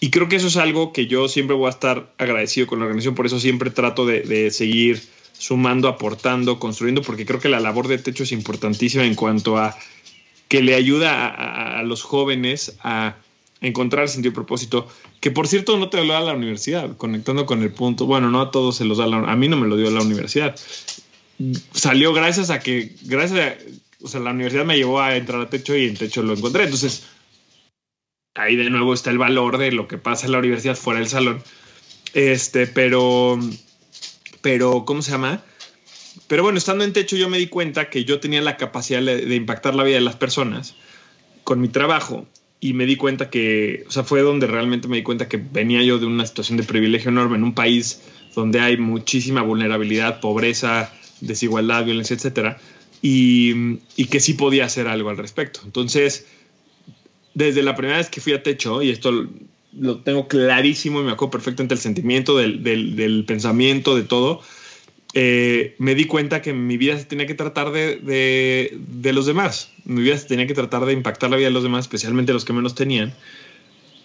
Y 0.00 0.10
creo 0.10 0.28
que 0.28 0.36
eso 0.36 0.48
es 0.48 0.56
algo 0.56 0.92
que 0.92 1.06
yo 1.06 1.28
siempre 1.28 1.56
voy 1.56 1.66
a 1.66 1.70
estar 1.70 2.12
agradecido 2.18 2.66
con 2.66 2.78
la 2.78 2.84
organización, 2.84 3.14
por 3.14 3.26
eso 3.26 3.40
siempre 3.40 3.70
trato 3.70 4.04
de, 4.04 4.50
seguir 4.50 5.02
sumando, 5.32 5.88
aportando, 5.88 6.58
construyendo, 6.58 7.02
porque 7.02 7.26
creo 7.26 7.40
que 7.40 7.48
la 7.48 7.60
labor 7.60 7.88
de 7.88 7.98
techo 7.98 8.22
es 8.24 8.32
importantísima 8.32 9.04
en 9.04 9.14
cuanto 9.14 9.56
a 9.56 9.76
que 10.48 10.62
le 10.62 10.74
ayuda 10.74 11.78
a, 11.78 11.82
los 11.82 12.02
jóvenes 12.02 12.76
a 12.82 13.16
encontrar 13.60 14.08
sentido 14.08 14.32
y 14.32 14.34
propósito, 14.34 14.86
que 15.20 15.30
por 15.30 15.48
cierto 15.48 15.76
no 15.78 15.88
te 15.88 16.04
lo 16.04 16.12
da 16.12 16.20
la 16.20 16.34
universidad, 16.34 16.96
conectando 16.96 17.46
con 17.46 17.62
el 17.62 17.72
punto, 17.72 18.06
bueno, 18.06 18.30
no 18.30 18.40
a 18.40 18.50
todos 18.50 18.76
se 18.76 18.84
los 18.84 18.98
da 18.98 19.06
la, 19.06 19.18
a 19.18 19.36
mí 19.36 19.48
no 19.48 19.56
me 19.56 19.66
lo 19.66 19.76
dio 19.76 19.90
la 19.90 20.02
universidad. 20.02 20.54
Salió 21.72 22.12
gracias 22.12 22.50
a 22.50 22.60
que, 22.60 22.94
gracias 23.02 23.56
o 24.02 24.08
sea, 24.08 24.20
la 24.20 24.30
universidad 24.30 24.64
me 24.64 24.76
llevó 24.76 25.00
a 25.00 25.16
entrar 25.16 25.40
a 25.40 25.50
techo 25.50 25.76
y 25.76 25.86
en 25.86 25.96
techo 25.96 26.22
lo 26.22 26.34
encontré. 26.34 26.64
Entonces, 26.64 27.04
ahí 28.36 28.56
de 28.56 28.70
nuevo 28.70 28.94
está 28.94 29.10
el 29.10 29.18
valor 29.18 29.58
de 29.58 29.72
lo 29.72 29.88
que 29.88 29.98
pasa 29.98 30.26
en 30.26 30.32
la 30.32 30.38
universidad 30.38 30.76
fuera 30.76 31.00
del 31.00 31.08
salón. 31.08 31.42
Este, 32.14 32.66
pero, 32.66 33.38
pero, 34.42 34.84
¿cómo 34.84 35.02
se 35.02 35.10
llama? 35.10 35.42
Pero 36.28 36.42
bueno, 36.42 36.58
estando 36.58 36.84
en 36.84 36.92
techo 36.92 37.16
yo 37.16 37.28
me 37.28 37.38
di 37.38 37.48
cuenta 37.48 37.90
que 37.90 38.04
yo 38.04 38.20
tenía 38.20 38.40
la 38.40 38.56
capacidad 38.56 39.02
de, 39.02 39.34
impactar 39.34 39.74
la 39.74 39.84
vida 39.84 39.96
de 39.96 40.02
las 40.02 40.16
personas 40.16 40.74
con 41.44 41.60
mi 41.60 41.68
trabajo 41.68 42.26
y 42.60 42.72
me 42.72 42.86
di 42.86 42.96
cuenta 42.96 43.30
que, 43.30 43.84
o 43.86 43.90
sea, 43.90 44.02
fue 44.02 44.22
donde 44.22 44.46
realmente 44.46 44.88
me 44.88 44.96
di 44.96 45.02
cuenta 45.02 45.28
que 45.28 45.36
venía 45.36 45.82
yo 45.82 45.98
de 45.98 46.06
una 46.06 46.26
situación 46.26 46.56
de 46.56 46.64
privilegio 46.64 47.10
enorme 47.10 47.36
en 47.36 47.44
un 47.44 47.54
país 47.54 48.02
donde 48.34 48.60
hay 48.60 48.76
muchísima 48.76 49.42
vulnerabilidad, 49.42 50.20
pobreza, 50.20 50.92
desigualdad, 51.20 51.84
violencia, 51.84 52.16
etcétera, 52.16 52.58
y, 53.02 53.78
y 53.96 54.06
que 54.06 54.20
sí 54.20 54.34
podía 54.34 54.64
hacer 54.64 54.88
algo 54.88 55.10
al 55.10 55.18
respecto. 55.18 55.60
Entonces, 55.64 56.26
desde 57.36 57.62
la 57.62 57.76
primera 57.76 57.98
vez 57.98 58.08
que 58.08 58.22
fui 58.22 58.32
a 58.32 58.42
techo, 58.42 58.80
y 58.80 58.88
esto 58.88 59.28
lo 59.78 59.98
tengo 59.98 60.26
clarísimo 60.26 61.02
y 61.02 61.04
me 61.04 61.12
acuerdo 61.12 61.32
perfectamente 61.32 61.74
el 61.74 61.80
sentimiento, 61.80 62.38
del, 62.38 62.62
del, 62.62 63.24
pensamiento, 63.26 63.94
de 63.94 64.04
todo, 64.04 64.40
eh, 65.12 65.74
me 65.78 65.94
di 65.94 66.06
cuenta 66.06 66.40
que 66.40 66.54
mi 66.54 66.78
vida 66.78 66.96
se 66.96 67.04
tenía 67.04 67.26
que 67.26 67.34
tratar 67.34 67.72
de, 67.72 67.96
de, 67.96 68.78
de, 68.88 69.12
los 69.12 69.26
demás. 69.26 69.70
Mi 69.84 70.00
vida 70.00 70.16
se 70.16 70.26
tenía 70.26 70.46
que 70.46 70.54
tratar 70.54 70.86
de 70.86 70.94
impactar 70.94 71.28
la 71.28 71.36
vida 71.36 71.48
de 71.48 71.52
los 71.52 71.62
demás, 71.62 71.84
especialmente 71.84 72.32
los 72.32 72.46
que 72.46 72.54
menos 72.54 72.74
tenían. 72.74 73.14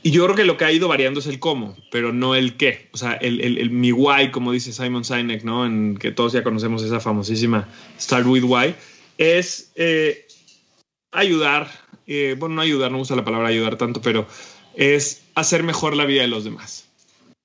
Y 0.04 0.12
yo 0.12 0.26
creo 0.26 0.36
que 0.36 0.44
lo 0.44 0.58
que 0.58 0.66
ha 0.66 0.72
ido 0.74 0.90
variando 0.90 1.22
es 1.22 1.28
el 1.28 1.40
cómo, 1.40 1.78
pero 1.90 2.12
no 2.12 2.36
el 2.36 2.58
qué. 2.58 2.90
O 2.92 2.98
sea, 2.98 3.14
el, 3.14 3.40
el, 3.40 3.70
mi 3.70 3.94
why, 3.94 4.32
como 4.32 4.52
dice 4.52 4.74
Simon 4.74 5.06
Sinek, 5.06 5.44
¿no? 5.46 5.66
En 5.66 5.96
que 5.96 6.12
todos 6.12 6.34
ya 6.34 6.44
conocemos 6.44 6.84
esa 6.84 7.00
famosísima 7.00 7.70
Start 7.98 8.26
with 8.26 8.44
Why, 8.44 8.76
es 9.18 9.72
eh, 9.76 10.26
ayudar, 11.14 11.70
eh, 12.12 12.36
bueno, 12.38 12.56
no 12.56 12.62
ayudar, 12.62 12.92
no 12.92 13.00
usa 13.00 13.16
la 13.16 13.24
palabra 13.24 13.48
ayudar 13.48 13.78
tanto, 13.78 14.02
pero 14.02 14.28
es 14.76 15.22
hacer 15.34 15.64
mejor 15.64 15.96
la 15.96 16.06
vida 16.06 16.22
de 16.24 16.28
los 16.28 16.44
demás. 16.44 16.86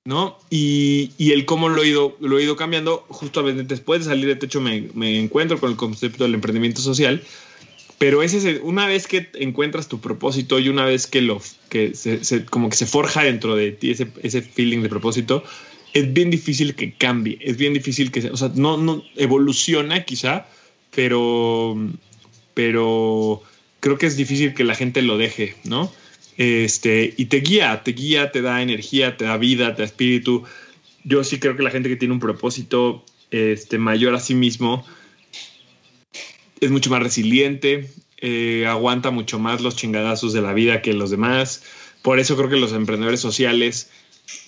¿no? 0.03 0.37
Y, 0.49 1.11
y, 1.17 1.31
el 1.31 1.45
cómo 1.45 1.67
lo 1.69 1.83
he, 1.83 1.87
ido, 1.89 2.15
lo 2.21 2.37
he 2.39 2.43
ido 2.43 2.55
cambiando, 2.55 3.05
justamente 3.09 3.63
después 3.63 4.01
de 4.01 4.05
salir 4.05 4.27
de 4.27 4.35
techo 4.37 4.61
me, 4.61 4.89
me 4.93 5.19
encuentro 5.19 5.59
con 5.59 5.69
el 5.69 5.75
concepto 5.75 6.23
del 6.23 6.33
emprendimiento 6.33 6.81
social, 6.81 7.21
pero 7.97 8.23
ese 8.23 8.59
una 8.61 8.87
vez 8.87 9.07
que 9.07 9.29
encuentras 9.35 9.87
tu 9.87 9.99
propósito 9.99 10.59
y 10.59 10.69
una 10.69 10.85
vez 10.85 11.07
que 11.07 11.21
lo 11.21 11.41
que 11.69 11.93
se, 11.95 12.45
como 12.45 12.69
que 12.69 12.77
se 12.77 12.85
forja 12.85 13.23
dentro 13.23 13.55
de 13.55 13.71
ti 13.71 13.91
ese, 13.91 14.07
ese 14.23 14.41
feeling 14.41 14.81
de 14.81 14.89
propósito, 14.89 15.43
es 15.93 16.13
bien 16.13 16.29
difícil 16.29 16.75
que 16.75 16.93
cambie, 16.93 17.37
es 17.41 17.57
bien 17.57 17.73
difícil 17.73 18.11
que, 18.11 18.29
o 18.29 18.37
sea, 18.37 18.51
no, 18.55 18.77
no 18.77 19.03
evoluciona 19.15 20.03
quizá, 20.03 20.45
pero, 20.91 21.75
pero 22.53 23.41
creo 23.79 23.97
que 23.97 24.05
es 24.05 24.17
difícil 24.17 24.53
que 24.53 24.63
la 24.63 24.75
gente 24.75 25.01
lo 25.01 25.17
deje, 25.17 25.55
¿no? 25.63 25.91
Este, 26.37 27.13
y 27.17 27.25
te 27.25 27.39
guía, 27.39 27.81
te 27.83 27.91
guía, 27.93 28.31
te 28.31 28.41
da 28.41 28.61
energía, 28.61 29.17
te 29.17 29.25
da 29.25 29.37
vida, 29.37 29.75
te 29.75 29.81
da 29.81 29.85
espíritu. 29.85 30.43
Yo 31.03 31.23
sí 31.23 31.39
creo 31.39 31.55
que 31.55 31.63
la 31.63 31.71
gente 31.71 31.89
que 31.89 31.95
tiene 31.95 32.13
un 32.13 32.19
propósito 32.19 33.03
este, 33.31 33.77
mayor 33.77 34.13
a 34.13 34.19
sí 34.19 34.35
mismo 34.35 34.85
es 36.59 36.71
mucho 36.71 36.89
más 36.89 37.01
resiliente, 37.01 37.89
eh, 38.17 38.65
aguanta 38.67 39.11
mucho 39.11 39.39
más 39.39 39.61
los 39.61 39.75
chingadazos 39.75 40.33
de 40.33 40.41
la 40.41 40.53
vida 40.53 40.81
que 40.81 40.93
los 40.93 41.09
demás. 41.09 41.63
Por 42.01 42.19
eso 42.19 42.35
creo 42.37 42.49
que 42.49 42.57
los 42.57 42.73
emprendedores 42.73 43.19
sociales 43.19 43.91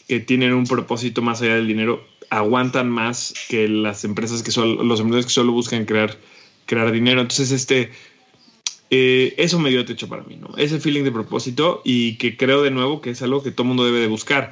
que 0.07 0.19
tienen 0.19 0.53
un 0.53 0.65
propósito 0.65 1.21
más 1.21 1.41
allá 1.41 1.55
del 1.55 1.67
dinero 1.67 2.05
aguantan 2.29 2.89
más 2.89 3.33
que 3.47 3.67
las 3.67 4.03
empresas 4.03 4.43
que 4.43 4.51
solo, 4.51 4.83
los 4.83 4.99
emprendedores 4.99 5.25
que 5.25 5.33
solo 5.33 5.51
buscan 5.51 5.85
crear, 5.85 6.17
crear 6.65 6.91
dinero. 6.91 7.21
Entonces, 7.21 7.51
este, 7.51 7.91
eh, 8.91 9.35
eso 9.37 9.59
me 9.59 9.69
dio 9.69 9.85
techo 9.85 10.07
para 10.07 10.23
mí, 10.23 10.35
¿no? 10.35 10.49
Ese 10.57 10.79
feeling 10.79 11.03
de 11.03 11.11
propósito 11.11 11.81
y 11.83 12.17
que 12.17 12.37
creo 12.37 12.63
de 12.63 12.71
nuevo 12.71 13.01
que 13.01 13.11
es 13.11 13.21
algo 13.21 13.43
que 13.43 13.51
todo 13.51 13.65
mundo 13.65 13.85
debe 13.85 13.99
de 13.99 14.07
buscar. 14.07 14.51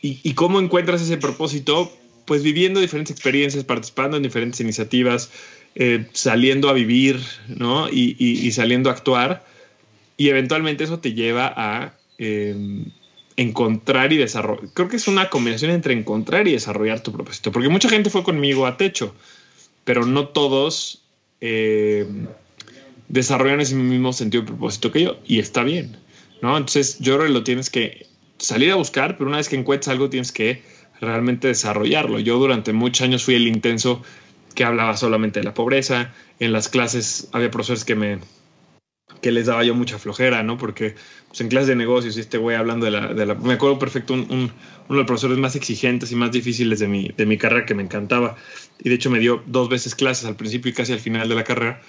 ¿Y, 0.00 0.34
cómo 0.34 0.60
encuentras 0.60 1.02
ese 1.02 1.16
propósito? 1.16 1.92
Pues 2.24 2.44
viviendo 2.44 2.78
diferentes 2.78 3.10
experiencias, 3.10 3.64
participando 3.64 4.16
en 4.16 4.22
diferentes 4.22 4.60
iniciativas, 4.60 5.30
eh, 5.74 6.06
saliendo 6.12 6.68
a 6.68 6.72
vivir, 6.72 7.20
¿no? 7.48 7.88
Y, 7.90 8.50
saliendo 8.52 8.90
a 8.90 8.92
actuar. 8.92 9.44
Y 10.16 10.28
eventualmente 10.28 10.84
eso 10.84 11.00
te 11.00 11.14
lleva 11.14 11.52
a 11.54 11.94
em, 12.18 12.84
encontrar 13.36 14.12
y 14.12 14.18
desarrollar. 14.18 14.70
Creo 14.72 14.88
que 14.88 14.96
es 14.96 15.08
una 15.08 15.30
combinación 15.30 15.72
entre 15.72 15.94
encontrar 15.94 16.46
y 16.46 16.52
desarrollar 16.52 17.00
tu 17.02 17.12
propósito. 17.12 17.50
Porque 17.50 17.68
mucha 17.68 17.88
gente 17.88 18.08
fue 18.08 18.22
conmigo 18.22 18.66
a 18.66 18.76
techo, 18.76 19.14
pero 19.84 20.06
no 20.06 20.28
todos... 20.28 21.02
Em, 21.40 22.28
desarrollan 23.08 23.60
ese 23.60 23.74
mismo 23.74 24.12
sentido 24.12 24.42
de 24.42 24.48
propósito 24.48 24.92
que 24.92 25.02
yo 25.02 25.18
y 25.26 25.38
está 25.38 25.62
bien, 25.62 25.96
¿no? 26.42 26.56
Entonces 26.56 26.98
yo 27.00 27.16
creo 27.16 27.26
que 27.26 27.32
lo 27.32 27.44
tienes 27.44 27.70
que 27.70 28.06
salir 28.38 28.70
a 28.70 28.76
buscar, 28.76 29.16
pero 29.16 29.28
una 29.28 29.38
vez 29.38 29.48
que 29.48 29.56
encuentres 29.56 29.88
algo 29.88 30.10
tienes 30.10 30.32
que 30.32 30.62
realmente 31.00 31.48
desarrollarlo. 31.48 32.18
Yo 32.18 32.38
durante 32.38 32.72
muchos 32.72 33.02
años 33.02 33.24
fui 33.24 33.34
el 33.34 33.46
intenso 33.46 34.02
que 34.54 34.64
hablaba 34.64 34.96
solamente 34.96 35.40
de 35.40 35.44
la 35.44 35.54
pobreza. 35.54 36.12
En 36.38 36.52
las 36.52 36.68
clases 36.68 37.28
había 37.32 37.50
profesores 37.50 37.84
que 37.84 37.94
me 37.94 38.18
que 39.20 39.32
les 39.32 39.46
daba 39.46 39.64
yo 39.64 39.74
mucha 39.74 39.98
flojera, 39.98 40.42
¿no? 40.42 40.58
Porque 40.58 40.94
pues, 41.28 41.40
en 41.40 41.48
clases 41.48 41.68
de 41.68 41.76
negocios 41.76 42.16
y 42.16 42.20
este 42.20 42.38
güey 42.38 42.56
hablando 42.56 42.84
de 42.84 42.92
la, 42.92 43.14
de 43.14 43.26
la... 43.26 43.34
Me 43.34 43.54
acuerdo 43.54 43.78
perfecto, 43.78 44.14
un, 44.14 44.26
uno 44.30 44.52
de 44.88 44.94
los 44.94 45.06
profesores 45.06 45.38
más 45.38 45.56
exigentes 45.56 46.12
y 46.12 46.14
más 46.14 46.30
difíciles 46.30 46.78
de 46.78 46.88
mi, 46.88 47.08
de 47.16 47.26
mi 47.26 47.36
carrera 47.36 47.66
que 47.66 47.74
me 47.74 47.82
encantaba. 47.82 48.36
Y 48.78 48.88
de 48.88 48.94
hecho 48.94 49.10
me 49.10 49.18
dio 49.18 49.42
dos 49.46 49.68
veces 49.68 49.94
clases 49.94 50.26
al 50.26 50.36
principio 50.36 50.70
y 50.70 50.74
casi 50.74 50.92
al 50.92 51.00
final 51.00 51.28
de 51.28 51.34
la 51.34 51.42
carrera 51.42 51.80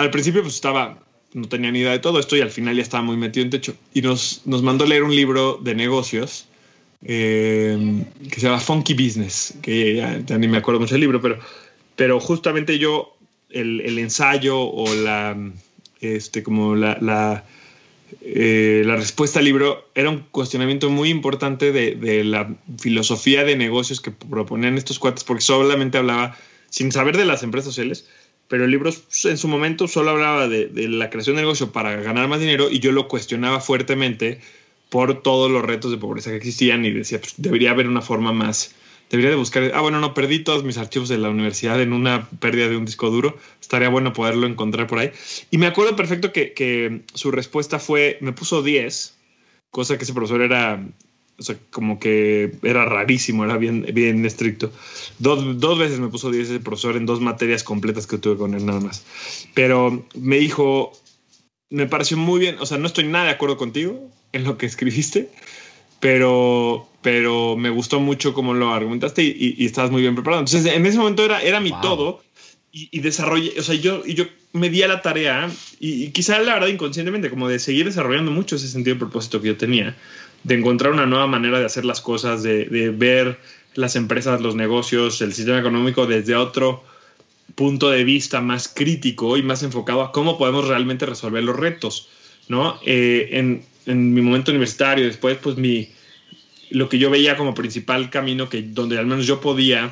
al 0.00 0.10
principio 0.10 0.42
pues 0.42 0.54
estaba, 0.54 0.98
no 1.34 1.48
tenía 1.48 1.70
ni 1.70 1.80
idea 1.80 1.92
de 1.92 1.98
todo 1.98 2.18
esto 2.18 2.36
y 2.36 2.40
al 2.40 2.50
final 2.50 2.74
ya 2.76 2.82
estaba 2.82 3.02
muy 3.02 3.16
metido 3.16 3.44
en 3.44 3.50
techo. 3.50 3.74
Y 3.94 4.02
nos, 4.02 4.42
nos 4.46 4.62
mandó 4.62 4.84
a 4.84 4.88
leer 4.88 5.02
un 5.02 5.14
libro 5.14 5.58
de 5.62 5.74
negocios 5.74 6.46
eh, 7.04 8.04
que 8.30 8.40
se 8.40 8.46
llama 8.46 8.60
Funky 8.60 8.94
Business, 8.94 9.54
que 9.62 9.96
ya, 9.96 10.38
ni 10.38 10.48
me 10.48 10.58
acuerdo 10.58 10.80
mucho 10.80 10.94
del 10.94 11.00
libro, 11.00 11.20
pero, 11.20 11.38
pero 11.96 12.20
justamente 12.20 12.78
yo, 12.78 13.16
el, 13.50 13.80
el 13.80 13.98
ensayo 13.98 14.58
o 14.60 14.94
la, 14.94 15.36
este, 16.00 16.42
como 16.42 16.74
la, 16.74 16.98
la, 17.00 17.44
eh, 18.20 18.82
la, 18.84 18.96
respuesta 18.96 19.38
al 19.38 19.46
libro 19.46 19.88
era 19.94 20.10
un 20.10 20.24
cuestionamiento 20.30 20.90
muy 20.90 21.08
importante 21.08 21.72
de, 21.72 21.94
de 21.94 22.22
la 22.24 22.54
filosofía 22.78 23.44
de 23.44 23.56
negocios 23.56 24.00
que 24.00 24.10
proponían 24.10 24.76
estos 24.76 24.98
cuates, 24.98 25.24
porque 25.24 25.42
solamente 25.42 25.98
hablaba, 25.98 26.36
sin 26.68 26.92
saber 26.92 27.16
de 27.16 27.24
las 27.24 27.42
empresas 27.42 27.72
sociales, 27.72 28.06
pero 28.50 28.64
el 28.64 28.72
libro 28.72 28.90
en 28.90 29.38
su 29.38 29.46
momento 29.46 29.86
solo 29.86 30.10
hablaba 30.10 30.48
de, 30.48 30.68
la 30.88 31.08
creación 31.08 31.36
de 31.36 31.42
negocio 31.42 31.70
para 31.70 31.94
ganar 32.02 32.26
más 32.26 32.40
dinero 32.40 32.68
y 32.68 32.80
yo 32.80 32.90
lo 32.90 33.06
cuestionaba 33.06 33.60
fuertemente 33.60 34.40
por 34.88 35.22
todos 35.22 35.48
los 35.48 35.64
retos 35.64 35.92
de 35.92 35.98
pobreza 35.98 36.30
que 36.30 36.36
existían 36.38 36.84
y 36.84 36.90
decía, 36.90 37.20
pues 37.20 37.34
debería 37.36 37.70
haber 37.70 37.86
una 37.86 38.02
forma 38.02 38.32
más, 38.32 38.74
debería 39.08 39.30
de 39.30 39.36
buscar, 39.36 39.70
ah, 39.72 39.80
bueno, 39.82 40.00
no, 40.00 40.14
perdí 40.14 40.40
todos 40.40 40.64
mis 40.64 40.78
archivos 40.78 41.08
de 41.08 41.18
la 41.18 41.30
universidad 41.30 41.80
en 41.80 41.92
una 41.92 42.28
pérdida 42.40 42.68
de 42.68 42.76
un 42.76 42.84
disco 42.84 43.08
duro, 43.08 43.38
estaría 43.60 43.88
bueno 43.88 44.12
poderlo 44.12 44.48
encontrar 44.48 44.88
por 44.88 44.98
ahí. 44.98 45.12
Y 45.52 45.58
me 45.58 45.68
acuerdo 45.68 45.94
perfecto 45.94 46.32
que, 46.32 46.52
que 46.52 47.02
su 47.14 47.30
respuesta 47.30 47.78
fue, 47.78 48.18
me 48.20 48.32
puso 48.32 48.64
10, 48.64 49.16
cosa 49.70 49.96
que 49.96 50.02
ese 50.02 50.12
profesor 50.12 50.42
era 50.42 50.84
o 51.40 51.42
sea, 51.42 51.56
como 51.70 51.98
que 51.98 52.52
era 52.62 52.84
rarísimo, 52.84 53.44
era 53.44 53.56
bien, 53.56 53.86
bien 53.94 54.24
estricto. 54.26 54.70
Dos, 55.18 55.58
dos 55.58 55.78
veces 55.78 55.98
me 55.98 56.08
puso 56.08 56.30
10 56.30 56.50
ese 56.50 56.60
profesor 56.60 56.96
en 56.96 57.06
dos 57.06 57.20
materias 57.20 57.64
completas 57.64 58.06
que 58.06 58.18
tuve 58.18 58.36
con 58.36 58.54
él 58.54 58.66
nada 58.66 58.80
más. 58.80 59.04
Pero 59.54 60.06
me 60.14 60.36
dijo, 60.36 60.92
me 61.70 61.86
pareció 61.86 62.18
muy 62.18 62.40
bien, 62.40 62.56
o 62.60 62.66
sea, 62.66 62.76
no 62.76 62.86
estoy 62.86 63.04
nada 63.04 63.24
de 63.24 63.30
acuerdo 63.30 63.56
contigo 63.56 64.10
en 64.32 64.44
lo 64.44 64.58
que 64.58 64.66
escribiste, 64.66 65.30
pero, 65.98 66.86
pero 67.00 67.56
me 67.56 67.70
gustó 67.70 68.00
mucho 68.00 68.34
cómo 68.34 68.52
lo 68.52 68.74
argumentaste 68.74 69.22
y, 69.22 69.54
y, 69.56 69.64
estabas 69.64 69.90
muy 69.90 70.02
bien 70.02 70.14
preparado. 70.14 70.42
Entonces, 70.42 70.70
en 70.70 70.84
ese 70.84 70.98
momento 70.98 71.24
era, 71.24 71.40
era 71.40 71.58
mi 71.58 71.72
todo 71.80 72.22
y, 72.70 72.90
y, 72.92 73.00
desarrollé, 73.00 73.58
o 73.58 73.62
sea, 73.62 73.76
yo, 73.76 74.02
y 74.04 74.12
yo 74.12 74.26
me 74.52 74.68
di 74.68 74.82
a 74.82 74.88
la 74.88 75.00
tarea 75.00 75.50
y, 75.78 76.04
y 76.04 76.10
quizá 76.10 76.38
la 76.40 76.54
verdad 76.54 76.68
inconscientemente 76.68 77.30
como 77.30 77.48
de 77.48 77.58
seguir 77.58 77.86
desarrollando 77.86 78.30
mucho 78.30 78.56
ese 78.56 78.68
sentido 78.68 78.96
de 78.96 79.00
propósito 79.00 79.40
que 79.40 79.48
yo 79.48 79.56
tenía 79.56 79.96
de 80.44 80.54
encontrar 80.54 80.92
una 80.92 81.06
nueva 81.06 81.26
manera 81.26 81.58
de 81.58 81.66
hacer 81.66 81.84
las 81.84 82.00
cosas, 82.00 82.42
de, 82.42 82.64
de, 82.66 82.90
ver 82.90 83.38
las 83.74 83.96
empresas, 83.96 84.40
los 84.40 84.54
negocios, 84.54 85.20
el 85.20 85.32
sistema 85.32 85.58
económico 85.58 86.06
desde 86.06 86.34
otro 86.34 86.82
punto 87.54 87.90
de 87.90 88.04
vista 88.04 88.40
más 88.40 88.68
crítico 88.68 89.36
y 89.36 89.42
más 89.42 89.62
enfocado 89.62 90.02
a 90.02 90.12
cómo 90.12 90.38
podemos 90.38 90.66
realmente 90.68 91.06
resolver 91.06 91.42
los 91.44 91.56
retos, 91.56 92.08
¿no? 92.48 92.78
Eh, 92.86 93.28
en, 93.32 93.64
en, 93.86 94.14
mi 94.14 94.22
momento 94.22 94.50
universitario, 94.50 95.04
después, 95.04 95.38
pues 95.42 95.56
mi, 95.56 95.90
lo 96.70 96.88
que 96.88 96.98
yo 96.98 97.10
veía 97.10 97.36
como 97.36 97.54
principal 97.54 98.10
camino 98.10 98.48
que 98.48 98.62
donde 98.62 98.98
al 98.98 99.06
menos 99.06 99.26
yo 99.26 99.40
podía 99.40 99.90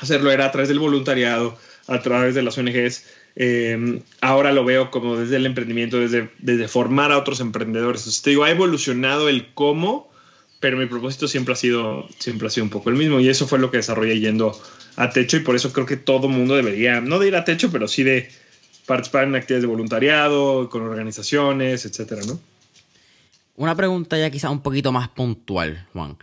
hacerlo 0.00 0.30
era 0.30 0.46
a 0.46 0.52
través 0.52 0.68
del 0.68 0.78
voluntariado, 0.78 1.56
a 1.86 2.00
través 2.00 2.34
de 2.34 2.42
las 2.42 2.58
ONGs, 2.58 3.06
eh, 3.36 4.02
ahora 4.20 4.52
lo 4.52 4.64
veo 4.64 4.90
como 4.90 5.16
desde 5.16 5.36
el 5.36 5.46
emprendimiento, 5.46 5.98
desde, 5.98 6.30
desde 6.38 6.68
formar 6.68 7.12
a 7.12 7.18
otros 7.18 7.40
emprendedores. 7.40 8.22
Te 8.22 8.30
digo, 8.30 8.44
ha 8.44 8.50
evolucionado 8.50 9.28
el 9.28 9.52
cómo, 9.54 10.10
pero 10.58 10.76
mi 10.76 10.86
propósito 10.86 11.28
siempre 11.28 11.54
ha 11.54 11.56
sido, 11.56 12.06
siempre 12.18 12.48
ha 12.48 12.50
sido 12.50 12.64
un 12.64 12.70
poco 12.70 12.90
el 12.90 12.96
mismo. 12.96 13.20
Y 13.20 13.28
eso 13.28 13.46
fue 13.46 13.58
lo 13.58 13.70
que 13.70 13.78
desarrollé 13.78 14.18
yendo 14.20 14.58
a 14.96 15.10
techo. 15.10 15.36
Y 15.36 15.40
por 15.40 15.56
eso 15.56 15.72
creo 15.72 15.86
que 15.86 15.96
todo 15.96 16.28
mundo 16.28 16.56
debería, 16.56 17.00
no 17.00 17.18
de 17.18 17.28
ir 17.28 17.36
a 17.36 17.44
techo, 17.44 17.70
pero 17.70 17.88
sí 17.88 18.02
de 18.02 18.28
participar 18.86 19.24
en 19.24 19.36
actividades 19.36 19.62
de 19.62 19.68
voluntariado, 19.68 20.68
con 20.68 20.82
organizaciones, 20.82 21.84
etcétera, 21.84 22.22
¿no? 22.26 22.40
Una 23.54 23.76
pregunta 23.76 24.18
ya 24.18 24.30
quizá 24.30 24.50
un 24.50 24.62
poquito 24.62 24.90
más 24.90 25.08
puntual, 25.08 25.86
Juan. 25.92 26.16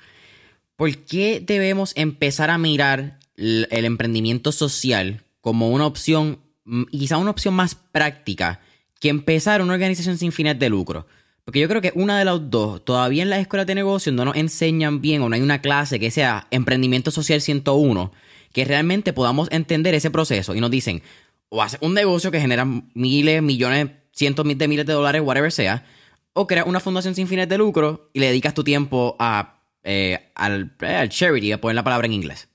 ¿Por 0.76 0.96
qué 0.98 1.42
debemos 1.44 1.94
empezar 1.96 2.50
a 2.50 2.58
mirar 2.58 3.20
el 3.38 3.86
emprendimiento 3.86 4.52
social 4.52 5.24
como 5.42 5.70
una 5.70 5.86
opción, 5.86 6.40
mm, 6.68 6.84
quizá 6.92 7.18
una 7.18 7.32
opción 7.32 7.56
más 7.56 7.74
práctica 7.74 8.60
que 9.00 9.10
empezar 9.10 9.62
una 9.62 9.74
organización 9.74 10.18
sin 10.18 10.32
fines 10.32 10.60
de 10.60 10.70
lucro? 10.70 11.08
Porque 11.44 11.60
yo 11.60 11.68
creo 11.70 11.82
que 11.82 11.94
una 11.96 12.20
de 12.20 12.26
las 12.26 12.50
dos, 12.50 12.84
todavía 12.84 13.24
en 13.24 13.30
las 13.30 13.40
escuelas 13.40 13.66
de 13.66 13.74
negocios 13.74 14.14
no 14.14 14.26
nos 14.26 14.36
enseñan 14.36 15.02
bien 15.02 15.22
o 15.22 15.30
no 15.30 15.36
hay 15.36 15.42
una 15.42 15.62
clase 15.62 16.00
que 16.00 16.12
sea 16.12 16.46
emprendimiento 16.52 17.10
social 17.10 17.42
101, 17.42 18.12
que 18.52 18.66
realmente 18.66 19.14
podamos 19.14 19.48
entender 19.52 19.96
ese 19.96 20.12
proceso 20.12 20.56
y 20.56 20.60
nos 20.60 20.70
dicen, 20.70 21.02
o 21.50 21.64
hace 21.64 21.78
un 21.82 21.94
negocio 21.94 22.32
que 22.32 22.42
genera 22.42 22.68
miles, 22.94 23.42
millones, 23.42 23.92
cientos 24.12 24.46
de 24.46 24.68
miles 24.68 24.86
de 24.86 24.94
dólares, 24.94 25.22
whatever 25.24 25.52
sea, 25.52 25.86
o 26.34 26.48
crea 26.48 26.66
una 26.66 26.80
fundación 26.80 27.16
sin 27.16 27.28
fines 27.28 27.48
de 27.48 27.58
lucro 27.58 28.10
y 28.14 28.20
le 28.20 28.28
dedicas 28.28 28.54
tu 28.54 28.64
tiempo 28.64 29.16
a, 29.18 29.62
eh, 29.84 30.20
eh, 30.20 30.32
al, 30.36 31.10
charity, 31.10 31.54
a 31.54 31.62
poner 31.62 31.76
la 31.76 31.84
palabra 31.84 32.08
en 32.08 32.14
inglés. 32.14 32.50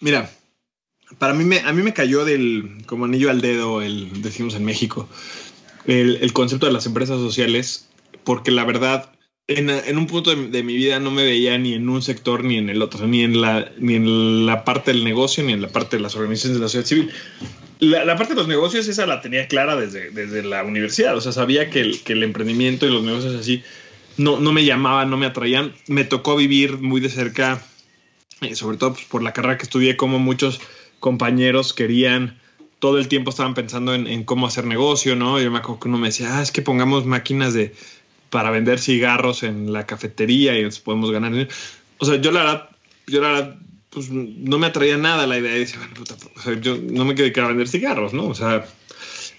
Mira, 0.00 0.30
para 1.18 1.34
mí 1.34 1.44
me, 1.44 1.60
a 1.60 1.72
mí 1.72 1.82
me 1.82 1.92
cayó 1.92 2.24
del, 2.24 2.82
como 2.86 3.04
anillo 3.04 3.30
al 3.30 3.40
dedo, 3.40 3.82
el, 3.82 4.22
decimos 4.22 4.54
en 4.54 4.64
México, 4.64 5.08
el, 5.86 6.16
el 6.20 6.32
concepto 6.32 6.66
de 6.66 6.72
las 6.72 6.86
empresas 6.86 7.18
sociales, 7.18 7.88
porque 8.24 8.50
la 8.50 8.64
verdad 8.64 9.10
en, 9.48 9.96
un 9.96 10.06
punto 10.08 10.34
de, 10.34 10.62
mi 10.64 10.74
vida 10.74 10.98
no 10.98 11.12
me 11.12 11.24
veía 11.24 11.56
ni 11.56 11.74
en 11.74 11.88
un 11.88 12.02
sector 12.02 12.42
ni 12.42 12.58
en 12.58 12.68
el 12.68 12.82
otro, 12.82 13.06
ni 13.06 13.22
en 13.22 13.40
la, 13.40 13.70
ni 13.78 13.94
en 13.94 14.44
la 14.44 14.64
parte 14.64 14.92
del 14.92 15.04
negocio 15.04 15.44
ni 15.44 15.52
en 15.52 15.62
la 15.62 15.68
parte 15.68 15.96
de 15.96 16.02
las 16.02 16.16
organizaciones 16.16 16.58
de 16.58 16.62
la 16.62 16.68
sociedad 16.68 16.86
civil. 16.86 17.10
La, 17.78 18.16
parte 18.16 18.34
de 18.34 18.40
los 18.40 18.48
negocios, 18.48 18.88
esa 18.88 19.06
la 19.06 19.20
tenía 19.20 19.46
clara 19.46 19.76
desde, 19.76 20.10
desde 20.10 20.42
la 20.42 20.64
universidad. 20.64 21.16
O 21.16 21.20
sea, 21.20 21.30
sabía 21.30 21.70
que 21.70 21.80
el, 21.80 22.02
que 22.02 22.14
el 22.14 22.22
emprendimiento 22.22 22.86
y 22.86 22.90
los 22.90 23.04
negocios 23.04 23.36
así 23.36 23.62
no, 24.16 24.40
no 24.40 24.52
me 24.52 24.64
llamaban, 24.64 25.10
no 25.10 25.16
me 25.16 25.26
atraían. 25.26 25.74
Me 25.86 26.04
tocó 26.04 26.34
vivir 26.34 26.78
muy 26.78 27.00
de 27.00 27.10
cerca, 27.10 27.62
eh, 28.40 28.56
sobre 28.56 28.78
todo 28.78 28.94
pues, 28.94 29.04
por 29.04 29.22
la 29.22 29.32
carrera 29.32 29.58
que 29.58 29.64
estudié, 29.64 29.96
como 29.96 30.18
muchos 30.18 30.60
compañeros 31.00 31.72
querían 31.72 32.38
todo 32.78 32.98
el 32.98 33.08
tiempo 33.08 33.30
estaban 33.30 33.54
pensando 33.54 33.94
en, 33.94 34.24
cómo 34.24 34.46
hacer 34.46 34.66
negocio, 34.66 35.16
¿no? 35.16 35.40
Yo 35.40 35.50
me 35.50 35.58
acuerdo 35.58 35.80
que 35.80 35.88
uno 35.88 35.98
me 35.98 36.08
decía, 36.08 36.38
ah, 36.38 36.42
es 36.42 36.52
que 36.52 36.62
pongamos 36.62 37.06
máquinas 37.06 37.54
de, 37.54 37.74
para 38.30 38.50
vender 38.50 38.78
cigarros 38.78 39.42
en 39.42 39.72
la 39.72 39.86
cafetería 39.86 40.58
y 40.58 40.62
nos 40.62 40.78
podemos 40.80 41.10
ganar. 41.10 41.48
O 41.98 42.04
sea, 42.04 42.16
yo 42.16 42.30
la 42.30 42.40
verdad, 42.40 42.70
yo 43.06 43.22
la 43.22 43.28
verdad, 43.28 43.56
pues 43.90 44.10
no 44.10 44.58
me 44.58 44.66
atraía 44.66 44.98
nada 44.98 45.26
la 45.26 45.38
idea 45.38 45.52
de 45.52 45.60
decir, 45.60 45.78
bueno, 45.78 45.94
puta, 45.94 46.16
o 46.46 46.52
yo 46.52 46.76
no 46.76 47.04
me 47.04 47.14
dedicar 47.14 47.44
a 47.44 47.48
vender 47.48 47.68
cigarros, 47.68 48.12
¿no? 48.12 48.26
O 48.26 48.34
sea, 48.34 48.66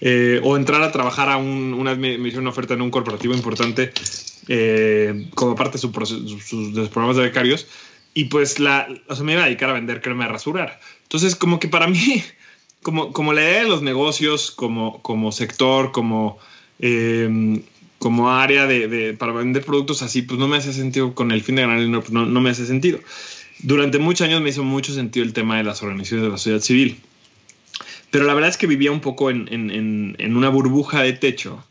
eh, 0.00 0.40
o 0.42 0.56
entrar 0.56 0.82
a 0.82 0.90
trabajar 0.90 1.28
a 1.28 1.36
un, 1.36 1.74
una 1.74 1.94
me, 1.94 2.14
hicieron 2.14 2.40
una 2.40 2.50
oferta 2.50 2.74
en 2.74 2.82
un 2.82 2.90
corporativo 2.90 3.34
importante 3.34 3.92
eh, 4.48 5.28
como 5.34 5.54
parte 5.54 5.72
de, 5.72 5.78
su 5.78 5.92
sus, 5.92 6.88
programas 6.88 7.16
de 7.16 7.22
becarios 7.22 7.66
y 8.14 8.24
pues 8.24 8.58
la, 8.58 8.88
o 9.08 9.14
sea, 9.14 9.24
me 9.24 9.32
iba 9.32 9.42
a 9.42 9.46
dedicar 9.46 9.70
a 9.70 9.74
vender 9.74 10.00
crema 10.00 10.26
de 10.26 10.32
rasurar. 10.32 10.80
Entonces, 11.02 11.36
como 11.36 11.58
que 11.60 11.68
para 11.68 11.86
mí, 11.86 12.22
como, 12.82 13.12
como 13.12 13.32
la 13.32 13.42
idea 13.42 13.62
de 13.62 13.68
los 13.68 13.82
negocios, 13.82 14.50
como, 14.50 15.02
como 15.02 15.32
sector, 15.32 15.92
como... 15.92 16.38
Eh, 16.80 17.60
como 17.98 18.30
área 18.30 18.66
de, 18.66 19.14
para 19.18 19.32
vender 19.32 19.64
productos 19.64 20.02
así, 20.02 20.22
pues 20.22 20.38
no 20.38 20.46
me 20.48 20.56
hace 20.56 20.72
sentido 20.72 21.14
con 21.14 21.32
el 21.32 21.42
fin 21.42 21.56
de 21.56 21.62
ganar 21.62 21.80
dinero, 21.80 22.00
pues 22.00 22.12
no, 22.12 22.26
no 22.26 22.40
me 22.40 22.50
hace 22.50 22.64
sentido. 22.64 23.00
Durante 23.60 23.98
muchos 23.98 24.26
años 24.26 24.40
me 24.40 24.50
hizo 24.50 24.62
mucho 24.62 24.92
sentido 24.92 25.26
el 25.26 25.32
tema 25.32 25.56
de 25.56 25.64
las 25.64 25.82
organizaciones 25.82 26.24
de 26.24 26.30
la 26.30 26.38
sociedad 26.38 26.60
civil. 26.60 27.00
Pero 28.10 28.24
la 28.24 28.34
verdad 28.34 28.50
es 28.50 28.56
que 28.56 28.66
vivía 28.66 28.92
un 28.92 29.00
poco 29.00 29.30
en, 29.30 29.48
en, 29.52 30.16
en, 30.18 30.36
una 30.36 30.48
burbuja 30.48 31.02
de 31.02 31.12
techo, 31.12 31.62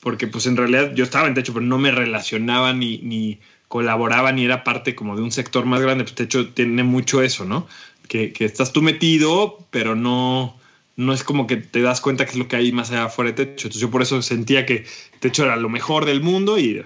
porque 0.00 0.26
pues 0.26 0.46
en 0.46 0.56
realidad 0.56 0.94
yo 0.94 1.04
estaba 1.04 1.28
en 1.28 1.34
techo, 1.34 1.52
pero 1.52 1.64
no 1.64 1.78
me 1.78 1.90
relacionaba 1.90 2.72
ni, 2.72 2.98
ni 2.98 3.38
colaboraba 3.68 4.32
ni 4.32 4.44
era 4.44 4.64
parte 4.64 4.94
como 4.94 5.16
de 5.16 5.22
un 5.22 5.32
sector 5.32 5.66
más 5.66 5.80
grande. 5.80 6.04
Pues 6.04 6.14
techo 6.14 6.48
tiene 6.48 6.82
mucho 6.84 7.22
eso, 7.22 7.44
¿no? 7.44 7.66
Que, 8.08 8.32
que 8.32 8.44
estás 8.44 8.72
tú 8.72 8.82
metido, 8.82 9.58
pero 9.70 9.94
no, 9.94 10.56
no 10.96 11.12
es 11.12 11.22
como 11.22 11.46
que 11.46 11.56
te 11.56 11.82
das 11.82 12.00
cuenta 12.00 12.24
que 12.24 12.32
es 12.32 12.36
lo 12.36 12.48
que 12.48 12.56
hay 12.56 12.72
más 12.72 12.90
allá 12.90 13.04
afuera 13.04 13.30
de 13.32 13.44
techo. 13.44 13.68
Entonces 13.68 13.80
yo 13.80 13.90
por 13.90 14.02
eso 14.02 14.22
sentía 14.22 14.66
que 14.66 14.84
techo 15.20 15.44
era 15.44 15.56
lo 15.56 15.68
mejor 15.68 16.06
del 16.06 16.22
mundo 16.22 16.58
y 16.58 16.82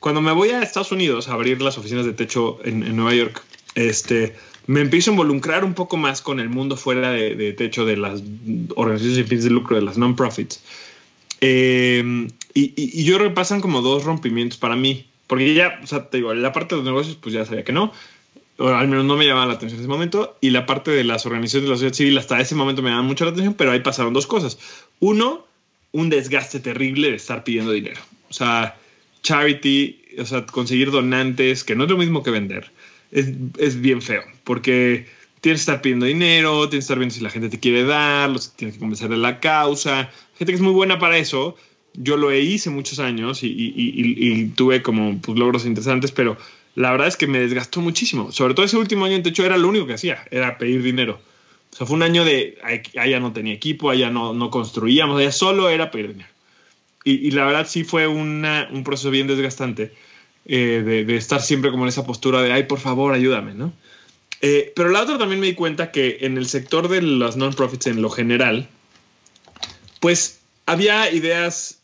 cuando 0.00 0.20
me 0.20 0.32
voy 0.32 0.50
a 0.50 0.62
Estados 0.62 0.92
Unidos 0.92 1.28
a 1.28 1.32
abrir 1.32 1.60
las 1.62 1.78
oficinas 1.78 2.04
de 2.04 2.12
techo 2.12 2.58
en, 2.64 2.94
Nueva 2.94 3.14
York, 3.14 3.42
este, 3.74 4.36
me 4.66 4.80
empiezo 4.80 5.10
a 5.10 5.14
involucrar 5.14 5.64
un 5.64 5.74
poco 5.74 5.96
más 5.96 6.20
con 6.20 6.38
el 6.38 6.50
mundo 6.50 6.76
fuera 6.76 7.10
de, 7.10 7.52
techo 7.54 7.86
de 7.86 7.96
las 7.96 8.22
organizaciones 8.74 9.16
sin 9.16 9.26
fines 9.26 9.44
de 9.44 9.50
lucro, 9.50 9.76
de 9.76 9.82
las 9.82 9.96
non-profits. 9.96 10.62
Em, 11.40 12.28
y, 12.54 12.72
y, 12.76 13.04
yo 13.04 13.18
repasan 13.18 13.60
como 13.60 13.82
dos 13.82 14.04
rompimientos 14.04 14.58
para 14.58 14.76
mí, 14.76 15.06
porque 15.26 15.54
ya, 15.54 15.80
o 15.82 15.86
sea, 15.86 16.08
te 16.08 16.18
digo, 16.18 16.34
la 16.34 16.52
parte 16.52 16.74
de 16.74 16.82
los 16.82 16.86
negocios, 16.86 17.16
pues 17.20 17.34
ya 17.34 17.44
sabía 17.44 17.64
que 17.64 17.72
no 17.72 17.92
o 18.58 18.68
al 18.68 18.88
menos 18.88 19.04
no 19.04 19.16
me 19.16 19.26
llamaba 19.26 19.46
la 19.46 19.54
atención 19.54 19.78
en 19.78 19.84
ese 19.84 19.88
momento, 19.88 20.36
y 20.40 20.50
la 20.50 20.66
parte 20.66 20.90
de 20.90 21.04
las 21.04 21.26
organizaciones 21.26 21.64
de 21.64 21.70
la 21.70 21.76
sociedad 21.76 21.94
civil 21.94 22.18
hasta 22.18 22.40
ese 22.40 22.54
momento 22.54 22.82
me 22.82 22.88
llamaban 22.88 23.06
mucho 23.06 23.24
la 23.24 23.30
atención, 23.30 23.54
pero 23.54 23.70
ahí 23.70 23.80
pasaron 23.80 24.12
dos 24.12 24.26
cosas. 24.26 24.58
Uno, 25.00 25.46
un 25.92 26.08
desgaste 26.08 26.60
terrible 26.60 27.10
de 27.10 27.16
estar 27.16 27.44
pidiendo 27.44 27.72
dinero. 27.72 28.00
O 28.30 28.32
sea, 28.32 28.76
charity, 29.22 30.00
o 30.18 30.24
sea, 30.24 30.46
conseguir 30.46 30.90
donantes, 30.90 31.64
que 31.64 31.76
no 31.76 31.84
es 31.84 31.90
lo 31.90 31.98
mismo 31.98 32.22
que 32.22 32.30
vender, 32.30 32.70
es, 33.12 33.28
es 33.58 33.80
bien 33.80 34.00
feo, 34.00 34.22
porque 34.44 35.06
tienes 35.42 35.60
que 35.60 35.70
estar 35.70 35.82
pidiendo 35.82 36.06
dinero, 36.06 36.68
tienes 36.68 36.84
que 36.84 36.86
estar 36.86 36.98
viendo 36.98 37.14
si 37.14 37.20
la 37.20 37.30
gente 37.30 37.50
te 37.50 37.60
quiere 37.60 37.84
dar, 37.84 38.30
tienes 38.56 38.76
que 38.76 38.80
convencer 38.80 39.10
de 39.10 39.18
la 39.18 39.38
causa, 39.38 40.10
gente 40.38 40.52
que 40.52 40.56
es 40.56 40.62
muy 40.62 40.72
buena 40.72 40.98
para 40.98 41.18
eso. 41.18 41.56
Yo 41.96 42.16
lo 42.16 42.32
hice 42.34 42.70
muchos 42.70 42.98
años 42.98 43.42
y, 43.42 43.48
y, 43.48 43.72
y, 43.76 44.32
y 44.32 44.48
tuve 44.48 44.82
como 44.82 45.18
pues, 45.20 45.38
logros 45.38 45.66
interesantes, 45.66 46.12
pero 46.12 46.36
la 46.76 46.90
verdad 46.90 47.08
es 47.08 47.16
que 47.16 47.26
me 47.26 47.38
desgastó 47.38 47.80
muchísimo. 47.80 48.30
Sobre 48.32 48.54
todo 48.54 48.66
ese 48.66 48.76
último 48.76 49.06
año 49.06 49.16
en 49.16 49.22
techo 49.22 49.44
era 49.44 49.56
lo 49.56 49.68
único 49.68 49.86
que 49.86 49.94
hacía, 49.94 50.24
era 50.30 50.58
pedir 50.58 50.82
dinero. 50.82 51.18
O 51.72 51.76
sea, 51.76 51.86
fue 51.86 51.96
un 51.96 52.02
año 52.02 52.24
de, 52.24 52.58
allá 52.98 53.18
no 53.18 53.32
tenía 53.32 53.54
equipo, 53.54 53.90
allá 53.90 54.10
no, 54.10 54.32
no 54.32 54.50
construíamos, 54.50 55.18
allá 55.18 55.32
solo 55.32 55.68
era 55.68 55.90
pedir 55.90 56.08
dinero. 56.08 56.30
Y, 57.04 57.30
la 57.30 57.44
verdad 57.44 57.68
sí 57.68 57.84
fue 57.84 58.08
una, 58.08 58.68
un 58.72 58.82
proceso 58.82 59.10
bien 59.10 59.28
desgastante 59.28 59.92
eh, 60.44 61.04
de, 61.06 61.16
estar 61.16 61.40
siempre 61.40 61.70
como 61.70 61.84
en 61.84 61.88
esa 61.88 62.04
postura 62.04 62.42
de, 62.42 62.52
ay, 62.52 62.64
por 62.64 62.80
favor, 62.80 63.14
ayúdame, 63.14 63.54
¿no? 63.54 63.72
Eh, 64.40 64.72
pero 64.74 64.88
la 64.88 65.02
otra 65.02 65.16
también 65.16 65.40
me 65.40 65.46
di 65.46 65.54
cuenta 65.54 65.92
que 65.92 66.18
en 66.22 66.36
el 66.36 66.46
sector 66.46 66.88
de 66.88 67.02
las 67.02 67.36
non-profits 67.36 67.86
en 67.86 68.02
lo 68.02 68.10
general, 68.10 68.68
pues 70.00 70.40
había 70.66 71.12
ideas 71.12 71.75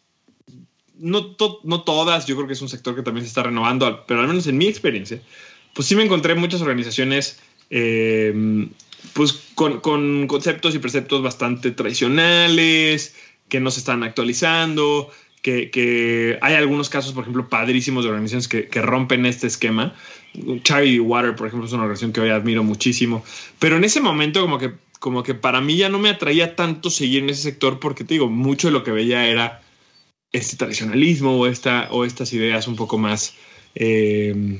no, 0.98 1.36
no 1.64 1.82
todas, 1.82 2.26
yo 2.26 2.36
creo 2.36 2.46
que 2.46 2.54
es 2.54 2.62
un 2.62 2.68
sector 2.68 2.94
que 2.94 3.02
también 3.02 3.24
se 3.24 3.28
está 3.28 3.42
renovando, 3.42 4.04
pero 4.06 4.20
al 4.20 4.28
menos 4.28 4.46
en 4.46 4.58
mi 4.58 4.66
experiencia, 4.66 5.20
pues 5.74 5.88
sí 5.88 5.96
me 5.96 6.02
encontré 6.02 6.34
muchas 6.34 6.60
organizaciones 6.60 7.40
eh, 7.70 8.68
pues 9.14 9.32
con, 9.54 9.80
con, 9.80 10.26
conceptos 10.26 10.74
y 10.74 10.78
preceptos 10.78 11.22
bastante 11.22 11.70
tradicionales, 11.70 13.14
que 13.48 13.60
no 13.60 13.70
se 13.70 13.80
están 13.80 14.02
actualizando, 14.02 15.10
que, 15.42 15.70
que, 15.70 16.38
hay 16.40 16.54
algunos 16.54 16.88
casos, 16.88 17.12
por 17.12 17.22
ejemplo, 17.22 17.48
padrísimos 17.48 18.04
de 18.04 18.10
organizaciones 18.10 18.48
que, 18.48 18.68
que 18.68 18.80
rompen 18.80 19.26
este 19.26 19.46
esquema. 19.46 19.94
Charity 20.62 21.00
Water, 21.00 21.34
por 21.34 21.48
ejemplo, 21.48 21.66
es 21.66 21.72
una 21.72 21.82
organización 21.82 22.12
que 22.12 22.20
hoy 22.20 22.30
admiro 22.30 22.62
muchísimo, 22.62 23.24
pero 23.58 23.76
en 23.76 23.84
ese 23.84 24.00
momento 24.00 24.40
como 24.40 24.58
que, 24.58 24.72
como 24.98 25.22
que 25.22 25.34
para 25.34 25.60
mí 25.60 25.76
ya 25.76 25.88
no 25.88 25.98
me 25.98 26.10
atraía 26.10 26.56
tanto 26.56 26.90
seguir 26.90 27.24
en 27.24 27.30
ese 27.30 27.42
sector 27.42 27.80
porque 27.80 28.04
te 28.04 28.14
digo, 28.14 28.28
mucho 28.28 28.68
de 28.68 28.72
lo 28.72 28.84
que 28.84 28.92
veía 28.92 29.26
era 29.26 29.61
este 30.32 30.56
tradicionalismo 30.56 31.38
o, 31.38 31.46
esta, 31.46 31.88
o 31.90 32.04
estas 32.04 32.32
ideas 32.32 32.66
un 32.66 32.76
poco 32.76 32.98
más, 32.98 33.34
eh, 33.74 34.58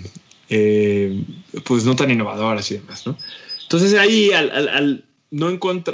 eh, 0.49 1.25
pues 1.65 1.85
no 1.85 1.97
tan 1.97 2.11
innovadoras 2.11 2.71
y 2.71 2.75
demás, 2.75 3.07
¿no? 3.07 3.17
Entonces 3.63 3.95
ahí 3.95 4.33
al, 4.33 4.51
al, 4.51 5.05
no 5.31 5.47